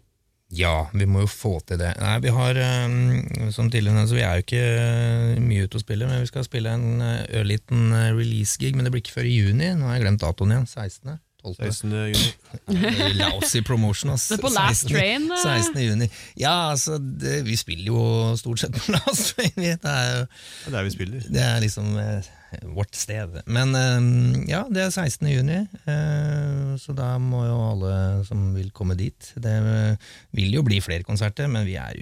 Ja, 0.47 0.87
vi 0.95 1.03
må 1.03 1.25
jo 1.25 1.27
få 1.27 1.57
til 1.67 1.81
det. 1.81 1.97
Nei, 1.99 2.15
vi 2.23 2.31
har, 2.31 2.55
eh, 2.55 3.51
som 3.51 3.67
tidligere 3.67 3.97
nevnt, 3.97 4.13
så 4.13 4.15
vi 4.15 4.23
er 4.23 4.37
jo 4.37 4.47
ikke 4.47 4.65
eh, 4.79 5.39
mye 5.43 5.67
ute 5.67 5.81
å 5.81 5.83
spille, 5.83 6.07
men 6.07 6.23
vi 6.23 6.31
skal 6.31 6.47
spille 6.47 6.71
en 6.71 7.01
eh, 7.03 7.25
ørliten 7.41 7.89
eh, 7.91 8.13
release-gig, 8.15 8.77
men 8.77 8.87
det 8.87 8.93
blir 8.93 9.03
ikke 9.03 9.17
før 9.17 9.27
i 9.27 9.35
juni. 9.41 9.73
Nå 9.75 9.89
har 9.89 9.97
jeg 9.97 10.07
glemt 10.07 10.23
datoen 10.23 10.55
igjen. 10.55 10.69
16. 10.71 11.17
12. 11.43 11.55
16. 11.59 11.91
juni. 11.91 12.31
Lousy 13.21 13.61
promotion, 13.61 14.11
ass. 14.15 14.27
Det 14.31 14.39
er 14.39 14.41
på 14.43 14.51
Last 14.55 14.87
16. 14.87 14.95
Train, 14.95 15.27
eh. 15.31 15.43
16. 15.43 15.77
juni. 15.85 16.07
Ja, 16.39 16.55
altså, 16.71 16.97
det, 16.97 17.43
vi 17.47 17.55
spiller 17.59 17.91
jo 17.91 18.01
stort 18.39 18.63
sett 18.63 18.73
på 18.75 18.91
Last 18.95 19.35
Train. 19.35 19.53
vi. 19.55 19.69
Det 19.75 19.93
er 19.93 20.09
jo 20.15 20.25
Det 20.25 20.71
er 20.71 20.75
der 20.79 20.83
vi 20.89 20.95
spiller. 20.97 21.29
det 21.37 21.45
er 21.45 21.61
liksom 21.63 21.93
eh, 22.01 22.31
vårt 22.73 22.95
sted. 22.97 23.39
Men 23.45 23.75
eh, 23.77 24.49
ja, 24.49 24.63
det 24.71 24.87
er 24.87 24.91
16. 24.91 25.29
juni, 25.31 25.61
eh, 25.85 26.75
så 26.81 26.95
da 26.97 27.13
må 27.21 27.45
jo 27.47 27.57
alle 27.69 27.95
som 28.27 28.49
vil 28.57 28.71
komme 28.75 28.97
dit. 28.99 29.33
Det 29.37 29.55
eh, 29.61 30.13
vil 30.37 30.57
jo 30.57 30.65
bli 30.67 30.81
flere 30.81 31.05
konserter, 31.07 31.47
men 31.51 31.67
vi 31.69 31.77
er 31.79 32.01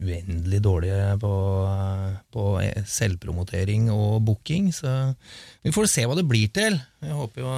uendelig 0.00 0.60
dårlige 0.64 1.14
på, 1.22 1.32
eh, 1.68 2.16
på 2.34 2.44
eh, 2.62 2.82
selvpromotering 2.88 3.90
og 3.94 4.22
booking, 4.26 4.72
så 4.74 5.14
vi 5.62 5.72
får 5.74 5.86
se 5.90 6.06
hva 6.08 6.16
det 6.18 6.26
blir 6.28 6.50
til. 6.54 6.78
Jeg 7.04 7.14
håper 7.18 7.44
jo, 7.44 7.52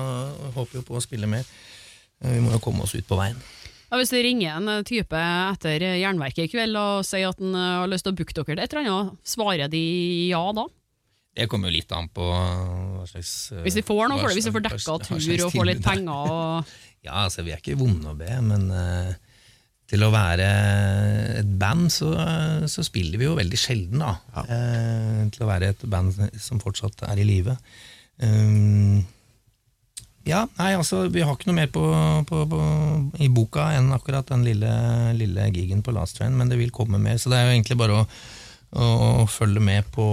håper 0.59 0.81
jo 0.81 0.85
på 0.89 0.99
å 0.99 1.05
spille 1.05 1.31
mer. 1.31 1.47
Eh, 2.23 2.35
Vi 2.37 2.41
må 2.45 2.53
jo 2.53 2.61
komme 2.65 2.85
oss 2.85 2.95
ut 2.97 3.07
på 3.09 3.19
veien. 3.19 3.39
Ja, 3.87 4.01
hvis 4.01 4.11
det 4.11 4.25
ringer 4.27 4.57
en 4.59 4.85
type 4.85 5.15
etter 5.15 5.79
Jernverket 6.01 6.49
i 6.49 6.51
kveld 6.51 6.75
og 6.77 7.05
sier 7.07 7.29
at 7.31 7.39
han 7.39 7.55
har 7.55 7.87
lyst 7.89 8.03
til 8.09 8.13
å 8.13 8.19
booke 8.19 8.35
dere 8.35 8.45
til 8.49 8.59
et 8.65 8.73
eller 8.75 8.91
annet, 8.91 9.21
svarer 9.23 9.71
de 9.71 9.83
ja 10.33 10.43
da? 10.57 10.65
Det 11.37 11.47
kommer 11.53 11.69
jo 11.69 11.77
litt 11.77 11.93
an 11.93 12.09
på 12.17 12.25
hva 12.25 13.05
slags 13.07 13.53
eh, 13.53 13.61
Hvis 13.67 13.77
de 13.77 13.85
får 13.87 14.09
noe 14.09 14.19
for 14.19 14.33
det, 14.33 14.39
hvis 14.39 14.49
de 14.49 14.53
får 14.57 14.65
dekka 14.67 14.97
tur 15.05 15.45
og 15.47 15.53
får 15.55 15.69
litt 15.69 15.83
er. 15.83 15.89
penger 15.91 16.33
og 16.33 16.77
Ja, 17.07 17.21
altså 17.29 17.45
vi 17.47 17.53
er 17.55 17.61
ikke 17.63 17.77
vonde 17.79 18.11
å 18.11 18.17
be, 18.19 18.33
men 18.43 18.65
eh, 18.75 19.13
til 19.87 20.03
å 20.03 20.13
være 20.15 20.47
et 21.41 21.51
band, 21.61 21.91
så, 21.95 22.11
så 22.71 22.85
spiller 22.87 23.21
vi 23.21 23.29
jo 23.29 23.37
veldig 23.39 23.61
sjelden, 23.61 24.03
da. 24.03 24.45
Eh, 24.47 25.21
til 25.35 25.45
å 25.45 25.51
være 25.51 25.75
et 25.75 25.85
band 25.91 26.17
som 26.43 26.63
fortsatt 26.63 27.07
er 27.07 27.23
i 27.23 27.27
live. 27.29 27.55
Um, 28.19 29.05
ja, 30.27 30.41
nei, 30.57 30.73
altså 30.75 31.05
vi 31.13 31.23
har 31.23 31.37
ikke 31.37 31.53
noe 31.53 31.61
mer 31.61 31.71
på, 31.71 31.85
på, 32.27 32.41
på, 32.51 32.63
i 33.23 33.29
boka 33.31 33.69
enn 33.77 33.93
akkurat 33.95 34.27
den 34.33 34.43
lille, 34.49 34.73
lille 35.15 35.47
gigen 35.55 35.85
på 35.87 35.95
Last 35.95 36.19
Train, 36.19 36.35
men 36.35 36.51
det 36.51 36.59
vil 36.59 36.75
komme 36.75 36.99
mer, 36.99 37.21
så 37.23 37.31
det 37.31 37.39
er 37.39 37.47
jo 37.47 37.55
egentlig 37.55 37.79
bare 37.85 38.03
å 38.03 38.09
å 38.77 39.27
følge 39.31 39.61
med 39.63 39.87
på, 39.95 40.07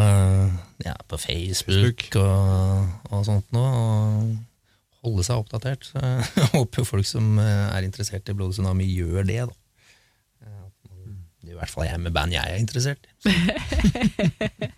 eh, 0.00 0.52
ja, 0.86 0.96
på 1.06 1.18
Facebook, 1.18 2.08
Facebook. 2.10 2.16
Og, 2.16 3.12
og 3.12 3.26
sånt 3.26 3.52
noe. 3.52 4.49
Holde 5.06 5.24
seg 5.24 5.40
oppdatert. 5.40 5.86
Så 5.88 6.00
jeg 6.02 6.48
håper 6.56 6.84
folk 6.88 7.06
som 7.08 7.38
eh, 7.40 7.68
er 7.72 7.86
interessert 7.86 8.28
i 8.28 8.34
Blodig 8.36 8.58
Tsunami, 8.58 8.84
gjør 8.92 9.24
det. 9.28 9.38
da. 9.48 9.54
Eh, 10.44 10.66
er 11.40 11.54
i 11.54 11.56
hvert 11.56 11.72
fall 11.72 11.86
jeg 11.88 12.00
med 12.04 12.12
band 12.12 12.34
jeg 12.36 12.44
er 12.44 12.60
interessert 12.60 13.06
i. 13.08 13.10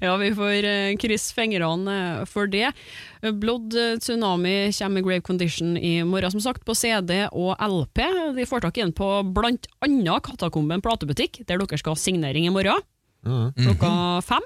Ja, 0.00 0.14
vi 0.16 0.30
får 0.32 0.64
eh, 0.64 0.94
krysse 0.96 1.34
fingrene 1.36 2.24
for 2.28 2.48
det. 2.48 2.70
Blood 3.20 3.74
Tsunami 4.00 4.70
kommer 4.72 4.94
med 4.96 5.04
Grave 5.04 5.20
Condition 5.26 5.74
i 5.76 5.98
morgen, 6.08 6.32
som 6.32 6.40
sagt, 6.40 6.64
på 6.64 6.72
CD 6.78 7.26
og 7.28 7.52
LP. 7.60 8.00
De 8.38 8.46
får 8.48 8.64
tak 8.64 8.78
i 8.80 8.84
den 8.86 8.94
på 8.96 9.10
blant 9.36 9.68
annet 9.84 10.24
Katakomben 10.24 10.80
platebutikk, 10.84 11.42
der 11.44 11.60
dere 11.60 11.80
skal 11.80 11.92
ha 11.96 12.00
signering 12.00 12.48
i 12.48 12.54
morgen 12.54 12.80
Mhm. 13.20 13.50
klokka 13.60 13.90
fem. 14.24 14.44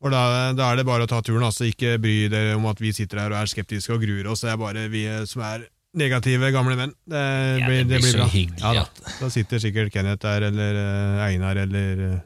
Og 0.00 0.08
da, 0.14 0.20
da 0.56 0.70
er 0.72 0.78
det 0.80 0.86
bare 0.88 1.04
å 1.04 1.10
ta 1.10 1.18
turen, 1.20 1.44
altså. 1.44 1.66
Ikke 1.68 1.98
bry 2.00 2.14
dere 2.32 2.54
om 2.56 2.64
at 2.70 2.78
vi 2.80 2.92
sitter 2.96 3.20
her 3.20 3.34
og 3.34 3.42
er 3.42 3.50
skeptiske 3.52 3.92
og 3.92 4.00
gruer 4.00 4.30
oss. 4.32 4.40
Det 4.46 4.52
er 4.54 4.60
bare 4.60 4.86
vi 4.92 5.02
eh, 5.10 5.26
som 5.28 5.42
er 5.44 5.66
negative 6.00 6.48
gamle 6.54 6.76
menn. 6.78 6.94
Det, 7.04 7.20
Ja, 7.60 7.66
blir, 7.68 7.84
det 7.90 7.98
blir 8.00 8.14
så 8.14 8.22
bra. 8.22 8.28
hyggelig 8.32 8.62
Ja, 8.62 8.84
da. 8.86 9.12
da 9.20 9.28
sitter 9.34 9.60
sikkert 9.60 9.92
Kenneth 9.92 10.22
der, 10.24 10.46
eller 10.48 10.78
eh, 10.80 11.24
Einar, 11.26 11.60
eller 11.66 12.02
eh, 12.06 12.18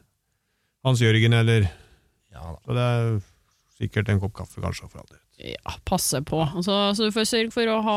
Hans 0.87 1.01
Jørgen, 1.03 1.33
eller 1.35 1.65
Ja, 1.65 2.45
da. 2.53 2.55
Så 2.63 2.77
det 2.77 2.85
er 2.93 3.11
sikkert 3.81 4.09
en 4.13 4.21
kopp 4.23 4.35
kaffe, 4.37 4.61
kanskje, 4.63 4.87
for 4.87 5.01
all 5.03 5.09
del. 5.11 5.19
Ja, 5.51 5.73
passe 5.83 6.21
på. 6.23 6.39
Altså, 6.45 6.77
så 6.95 7.09
du 7.09 7.11
får 7.11 7.25
sørge 7.27 7.51
for 7.51 7.67
å 7.67 7.81
ha 7.83 7.95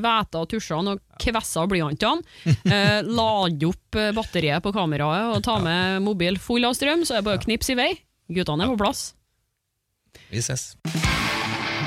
hvete 0.00 0.40
og 0.40 0.48
tusjene 0.48 0.94
og 0.96 1.02
kvessa 1.20 1.66
blyantene. 1.68 2.24
Eh, 2.64 3.02
lade 3.04 3.68
opp 3.68 3.98
batteriet 4.16 4.64
på 4.64 4.72
kameraet 4.72 5.34
og 5.36 5.42
ta 5.44 5.58
med 5.60 6.00
mobil 6.06 6.38
full 6.40 6.64
av 6.64 6.72
strøm, 6.78 7.04
så 7.04 7.18
er 7.18 7.20
det 7.20 7.26
bare 7.28 7.42
å 7.42 7.44
knipse 7.44 7.74
i 7.76 7.80
vei. 7.82 7.90
Guttene 8.32 8.64
er 8.64 8.72
på 8.72 8.80
plass. 8.80 9.12
Vi 10.30 10.40
ses. 10.40 10.72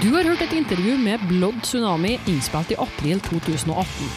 Du 0.04 0.12
har 0.14 0.28
hørt 0.28 0.44
et 0.46 0.54
intervju 0.54 0.98
med 1.02 1.24
Blood 1.30 1.64
Tsunami 1.66 2.18
innspilt 2.30 2.76
i 2.76 2.78
april 2.78 3.22
2018. 3.26 4.12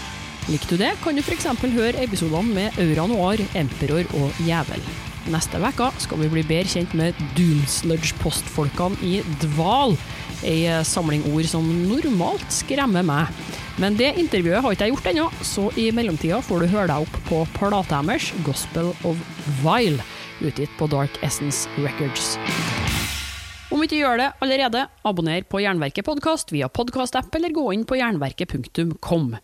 Likte 0.50 0.76
du 0.76 0.82
det, 0.82 0.90
kan 1.00 1.16
du 1.16 1.22
f.eks. 1.22 1.46
høre 1.62 2.02
episodene 2.02 2.52
med 2.52 2.80
Aura 2.82 3.06
Noir, 3.08 3.40
Emperor 3.56 4.04
og 4.20 4.42
Jævel. 4.44 4.82
Neste 5.30 5.60
uke 5.60 5.88
skal 6.00 6.20
vi 6.20 6.28
bli 6.32 6.44
bedre 6.48 6.68
kjent 6.68 6.92
med 6.96 7.16
Doomsludge-postfolkene 7.36 9.00
i 9.04 9.20
Dval, 9.40 9.96
ei 10.44 10.68
samling 10.84 11.24
ord 11.32 11.48
som 11.48 11.64
normalt 11.88 12.48
skremmer 12.52 13.04
meg. 13.06 13.32
Men 13.80 13.96
det 13.96 14.14
intervjuet 14.20 14.60
har 14.60 14.74
ikke 14.74 14.88
jeg 14.88 14.96
gjort 14.96 15.10
ennå, 15.12 15.26
så 15.46 15.68
i 15.80 15.88
mellomtida 15.96 16.40
får 16.44 16.64
du 16.64 16.72
høre 16.72 16.88
deg 16.90 17.06
opp 17.06 17.20
på 17.28 17.44
Platehammers 17.56 18.32
Gospel 18.44 18.92
of 19.08 19.20
Vile, 19.62 20.04
utgitt 20.45 20.72
på 20.78 20.88
Dark 20.91 21.16
Essence 21.26 21.68
Records. 21.80 22.36
Om 23.70 23.84
ikke 23.86 24.01
gjør 24.01 24.18
det 24.18 24.28
allerede, 24.43 24.86
abonner 25.07 25.45
på 25.47 25.61
Jernverket 25.62 26.07
podkast 26.09 26.51
via 26.51 26.66
podkastapp 26.66 27.34
eller 27.38 27.55
gå 27.55 27.68
inn 27.76 27.84
på 27.86 28.01
jernverket.kom. 28.01 29.36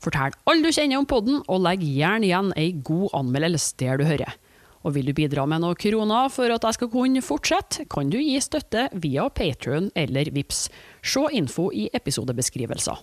Fortell 0.00 0.36
alle 0.48 0.64
du 0.64 0.72
kjenner 0.72 1.00
om 1.00 1.08
podden, 1.08 1.42
og 1.44 1.62
legg 1.64 1.84
gjerne 1.84 2.28
igjen 2.28 2.50
ei 2.60 2.70
god 2.84 3.12
anmeldelse 3.20 3.76
der 3.80 4.00
du 4.00 4.06
hører. 4.08 4.34
Og 4.84 4.96
vil 4.96 5.08
du 5.08 5.14
bidra 5.16 5.46
med 5.48 5.62
noen 5.64 5.78
kroner 5.80 6.28
for 6.32 6.52
at 6.52 6.64
jeg 6.64 6.76
skal 6.78 6.92
kunne 6.92 7.24
fortsette, 7.24 7.86
kan 7.92 8.12
du 8.12 8.18
gi 8.20 8.36
støtte 8.44 8.90
via 9.00 9.30
Patrion 9.32 9.90
eller 9.96 10.32
Vips. 10.32 10.66
Se 11.00 11.24
info 11.32 11.70
i 11.72 11.86
episodebeskrivelser. 11.96 13.00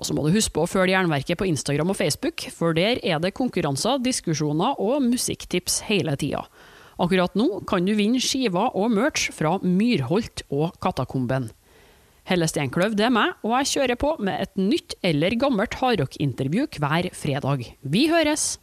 Og 0.00 0.08
så 0.08 0.16
må 0.16 0.24
du 0.24 0.32
huske 0.32 0.54
på 0.56 0.64
å 0.64 0.70
følge 0.70 0.94
Jernverket 0.94 1.36
på 1.36 1.46
Instagram 1.50 1.92
og 1.92 1.98
Facebook, 1.98 2.46
for 2.56 2.72
der 2.76 3.02
er 3.04 3.20
det 3.20 3.34
konkurranser, 3.36 4.00
diskusjoner 4.00 4.80
og 4.80 5.04
musikktips 5.04 5.82
hele 5.90 6.16
tida. 6.16 6.46
Akkurat 7.00 7.36
nå 7.36 7.62
kan 7.68 7.84
du 7.84 7.92
vinne 7.96 8.20
skiver 8.20 8.72
og 8.76 8.94
merch 8.96 9.28
fra 9.36 9.58
Myrholt 9.60 10.46
og 10.48 10.72
Katakomben. 10.80 11.50
Helle 12.28 12.48
Steinkløv, 12.48 12.96
det 12.96 13.08
er 13.08 13.12
meg, 13.12 13.36
og 13.44 13.58
jeg 13.58 13.70
kjører 13.74 14.00
på 14.00 14.14
med 14.24 14.40
et 14.46 14.60
nytt 14.60 14.96
eller 15.04 15.36
gammelt 15.40 15.76
hardrockintervju 15.80 16.68
hver 16.80 17.12
fredag. 17.16 17.68
Vi 17.84 18.08
høres! 18.12 18.54